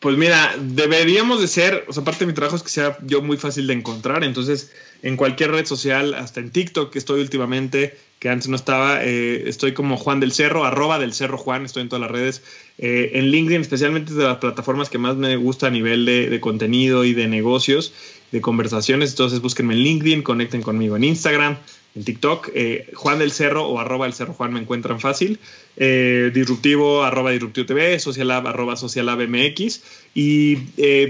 Pues 0.00 0.16
mira, 0.16 0.54
deberíamos 0.58 1.40
de 1.40 1.46
ser, 1.48 1.84
o 1.88 1.92
sea, 1.92 2.04
parte 2.04 2.20
de 2.20 2.26
mi 2.26 2.32
trabajo 2.32 2.56
es 2.56 2.62
que 2.62 2.68
sea 2.68 2.98
yo 3.02 3.22
muy 3.22 3.36
fácil 3.36 3.66
de 3.66 3.74
encontrar, 3.74 4.24
entonces 4.24 4.72
en 5.02 5.16
cualquier 5.16 5.52
red 5.52 5.64
social, 5.64 6.14
hasta 6.14 6.40
en 6.40 6.50
TikTok 6.50 6.92
que 6.92 6.98
estoy 6.98 7.20
últimamente, 7.20 7.98
antes 8.28 8.48
no 8.48 8.56
estaba, 8.56 9.04
eh, 9.04 9.48
estoy 9.48 9.72
como 9.72 9.96
Juan 9.96 10.20
del 10.20 10.32
Cerro, 10.32 10.64
arroba 10.64 10.98
del 10.98 11.12
Cerro 11.12 11.38
Juan, 11.38 11.64
estoy 11.64 11.82
en 11.82 11.88
todas 11.88 12.00
las 12.00 12.10
redes, 12.10 12.42
eh, 12.78 13.12
en 13.14 13.30
LinkedIn 13.30 13.60
especialmente 13.60 14.14
de 14.14 14.24
las 14.24 14.38
plataformas 14.38 14.90
que 14.90 14.98
más 14.98 15.16
me 15.16 15.36
gusta 15.36 15.68
a 15.68 15.70
nivel 15.70 16.04
de, 16.04 16.38
contenido 16.40 17.04
y 17.04 17.14
de 17.14 17.28
negocios, 17.28 17.92
de 18.32 18.40
conversaciones. 18.40 19.10
Entonces 19.10 19.40
búsquenme 19.40 19.74
en 19.74 19.80
LinkedIn, 19.80 20.22
conecten 20.22 20.62
conmigo 20.62 20.96
en 20.96 21.04
Instagram, 21.04 21.56
en 21.94 22.04
TikTok, 22.04 22.50
eh, 22.54 22.90
Juan 22.94 23.18
del 23.18 23.32
Cerro 23.32 23.66
o 23.66 23.78
arroba 23.78 24.06
el 24.06 24.12
Cerro 24.12 24.34
Juan 24.34 24.52
me 24.52 24.60
encuentran 24.60 25.00
fácil. 25.00 25.38
Eh, 25.76 26.30
disruptivo 26.34 27.04
arroba 27.04 27.30
disruptivo 27.30 27.66
TV, 27.66 27.98
socialab 27.98 28.46
arroba 28.46 28.76
socialab 28.76 29.26
MX. 29.26 29.82
Y 30.14 30.56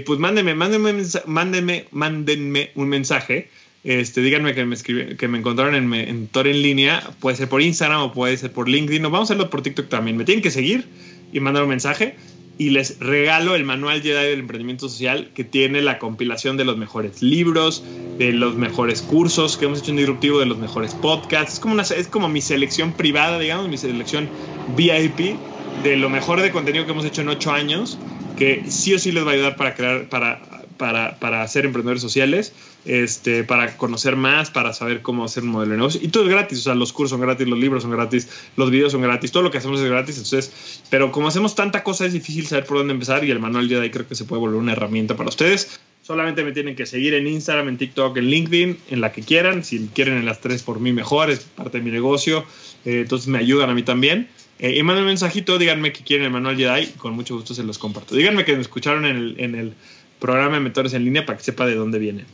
pues 0.05 0.19
mándenme, 0.19 0.55
mándenme, 0.55 1.03
mándenme, 1.25 1.85
mándenme 1.91 2.71
un 2.75 2.89
mensaje. 2.89 3.49
Este, 3.83 4.21
díganme 4.21 4.53
que 4.53 4.65
me, 4.65 4.75
que 4.75 5.27
me 5.27 5.37
encontraron 5.37 5.75
en 5.75 5.87
Mentor 5.87 6.47
en 6.47 6.61
línea. 6.61 7.01
Puede 7.19 7.37
ser 7.37 7.47
por 7.47 7.61
Instagram 7.61 8.01
o 8.01 8.13
puede 8.13 8.35
ser 8.37 8.51
por 8.51 8.67
LinkedIn. 8.67 9.05
O 9.05 9.09
vamos 9.09 9.29
a 9.29 9.33
hacerlo 9.33 9.49
por 9.49 9.61
TikTok 9.61 9.87
también. 9.87 10.17
Me 10.17 10.25
tienen 10.25 10.41
que 10.41 10.51
seguir 10.51 10.85
y 11.31 11.39
mandar 11.39 11.63
un 11.63 11.69
mensaje 11.69 12.15
y 12.57 12.71
les 12.71 12.99
regalo 12.99 13.55
el 13.55 13.63
manual 13.63 14.01
Jedi 14.01 14.29
del 14.29 14.39
emprendimiento 14.39 14.89
social 14.89 15.29
que 15.35 15.43
tiene 15.43 15.81
la 15.81 15.99
compilación 15.99 16.57
de 16.57 16.65
los 16.65 16.77
mejores 16.77 17.21
libros, 17.21 17.83
de 18.17 18.31
los 18.33 18.55
mejores 18.55 19.01
cursos 19.01 19.57
que 19.57 19.65
hemos 19.65 19.79
hecho 19.79 19.91
en 19.91 19.97
Disruptivo, 19.97 20.39
de 20.39 20.47
los 20.47 20.57
mejores 20.57 20.95
podcasts. 20.95 21.55
Es 21.55 21.59
como, 21.59 21.75
una, 21.75 21.83
es 21.83 22.07
como 22.07 22.29
mi 22.29 22.41
selección 22.41 22.93
privada, 22.93 23.37
digamos, 23.37 23.69
mi 23.69 23.77
selección 23.77 24.27
VIP 24.75 25.37
de 25.83 25.97
lo 25.97 26.09
mejor 26.09 26.41
de 26.41 26.51
contenido 26.51 26.85
que 26.85 26.91
hemos 26.91 27.05
hecho 27.05 27.21
en 27.21 27.29
ocho 27.29 27.51
años, 27.51 27.99
que 28.37 28.63
sí 28.69 28.93
o 28.95 28.99
sí 28.99 29.11
les 29.11 29.25
va 29.25 29.31
a 29.31 29.33
ayudar 29.35 29.55
para 29.55 29.75
crear, 29.75 30.09
para, 30.09 30.41
para, 30.77 31.19
para 31.19 31.47
ser 31.47 31.65
emprendedores 31.65 32.01
sociales 32.01 32.53
este, 32.87 33.43
para 33.43 33.75
conocer 33.75 34.15
más, 34.15 34.49
para 34.49 34.73
saber 34.73 35.01
cómo 35.01 35.25
hacer 35.25 35.43
un 35.43 35.49
modelo 35.49 35.71
de 35.71 35.77
negocio. 35.77 36.01
Y 36.01 36.07
todo 36.07 36.23
es 36.23 36.29
gratis, 36.29 36.59
o 36.59 36.61
sea, 36.61 36.75
los 36.75 36.93
cursos 36.93 37.11
son 37.11 37.21
gratis, 37.21 37.47
los 37.47 37.59
libros 37.59 37.83
son 37.83 37.91
gratis, 37.91 38.29
los 38.55 38.71
videos 38.71 38.93
son 38.93 39.01
gratis, 39.01 39.31
todo 39.31 39.43
lo 39.43 39.51
que 39.51 39.57
hacemos 39.57 39.81
es 39.81 39.89
gratis. 39.89 40.15
Entonces, 40.17 40.81
pero 40.89 41.11
como 41.11 41.27
hacemos 41.27 41.53
tanta 41.53 41.83
cosa, 41.83 42.05
es 42.05 42.13
difícil 42.13 42.47
saber 42.47 42.65
por 42.65 42.77
dónde 42.77 42.93
empezar 42.93 43.23
y 43.25 43.31
el 43.31 43.39
manual 43.39 43.67
de 43.67 43.79
ahí 43.79 43.91
creo 43.91 44.07
que 44.07 44.15
se 44.15 44.23
puede 44.23 44.39
volver 44.39 44.59
una 44.59 44.71
herramienta 44.71 45.17
para 45.17 45.29
ustedes. 45.29 45.79
Solamente 46.01 46.45
me 46.45 46.53
tienen 46.53 46.77
que 46.77 46.85
seguir 46.85 47.13
en 47.13 47.27
Instagram, 47.27 47.67
en 47.67 47.77
TikTok, 47.77 48.15
en 48.15 48.27
LinkedIn, 48.27 48.77
en 48.91 49.01
la 49.01 49.11
que 49.11 49.21
quieran. 49.21 49.65
Si 49.65 49.89
quieren 49.93 50.17
en 50.17 50.25
las 50.25 50.39
tres 50.39 50.63
por 50.63 50.79
mí 50.79 50.93
mejor, 50.93 51.29
es 51.29 51.39
parte 51.39 51.79
de 51.79 51.83
mi 51.83 51.91
negocio. 51.91 52.45
Eh, 52.85 53.01
entonces 53.01 53.27
me 53.27 53.39
ayudan 53.39 53.69
a 53.69 53.73
mí 53.73 53.83
también. 53.83 54.29
Eh, 54.59 54.77
y 54.77 54.83
manden 54.83 55.03
un 55.03 55.09
mensajito, 55.09 55.57
díganme 55.57 55.91
que 55.91 56.05
quieren 56.05 56.27
el 56.27 56.31
manual 56.31 56.55
Jedi, 56.55 56.87
con 56.97 57.13
mucho 57.13 57.35
gusto 57.35 57.53
se 57.53 57.63
los 57.63 57.77
comparto. 57.77 58.15
Díganme 58.15 58.45
que 58.45 58.55
me 58.55 58.61
escucharon 58.61 59.05
en 59.05 59.17
el, 59.17 59.35
en 59.39 59.55
el 59.55 59.73
programa 60.19 60.55
de 60.55 60.61
Mentores 60.61 60.93
en 60.93 61.03
Línea 61.03 61.25
para 61.25 61.37
que 61.37 61.43
sepa 61.43 61.65
de 61.65 61.75
dónde 61.75 61.99
vienen. 61.99 62.25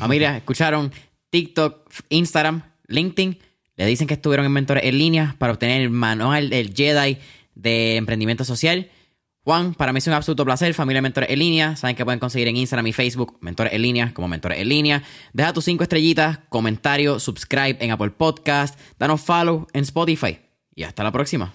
Ah, 0.00 0.08
mira, 0.08 0.36
escucharon 0.36 0.92
TikTok, 1.30 1.90
Instagram, 2.08 2.62
LinkedIn. 2.88 3.38
Le 3.76 3.86
dicen 3.86 4.06
que 4.06 4.14
estuvieron 4.14 4.44
en 4.46 4.52
Mentores 4.52 4.84
en 4.84 4.98
línea 4.98 5.36
para 5.38 5.52
obtener 5.52 5.80
el 5.82 5.90
manual 5.90 6.50
del 6.50 6.74
Jedi 6.74 7.18
de 7.54 7.96
emprendimiento 7.96 8.44
social. 8.44 8.90
Juan, 9.42 9.74
para 9.74 9.92
mí 9.92 9.98
es 9.98 10.06
un 10.06 10.12
absoluto 10.12 10.44
placer. 10.44 10.74
Familia 10.74 11.00
Mentores 11.00 11.30
en 11.30 11.38
línea. 11.38 11.76
Saben 11.76 11.96
que 11.96 12.04
pueden 12.04 12.20
conseguir 12.20 12.48
en 12.48 12.56
Instagram 12.56 12.86
y 12.88 12.92
Facebook 12.92 13.38
Mentores 13.40 13.72
en 13.72 13.82
línea 13.82 14.12
como 14.12 14.28
Mentores 14.28 14.58
en 14.58 14.68
línea. 14.68 15.02
Deja 15.32 15.52
tus 15.52 15.64
cinco 15.64 15.82
estrellitas, 15.82 16.40
comentario, 16.50 17.18
subscribe 17.18 17.78
en 17.80 17.90
Apple 17.90 18.10
Podcast. 18.10 18.78
Danos 18.98 19.22
follow 19.22 19.66
en 19.72 19.82
Spotify. 19.84 20.38
Y 20.74 20.82
hasta 20.82 21.02
la 21.02 21.10
próxima. 21.10 21.52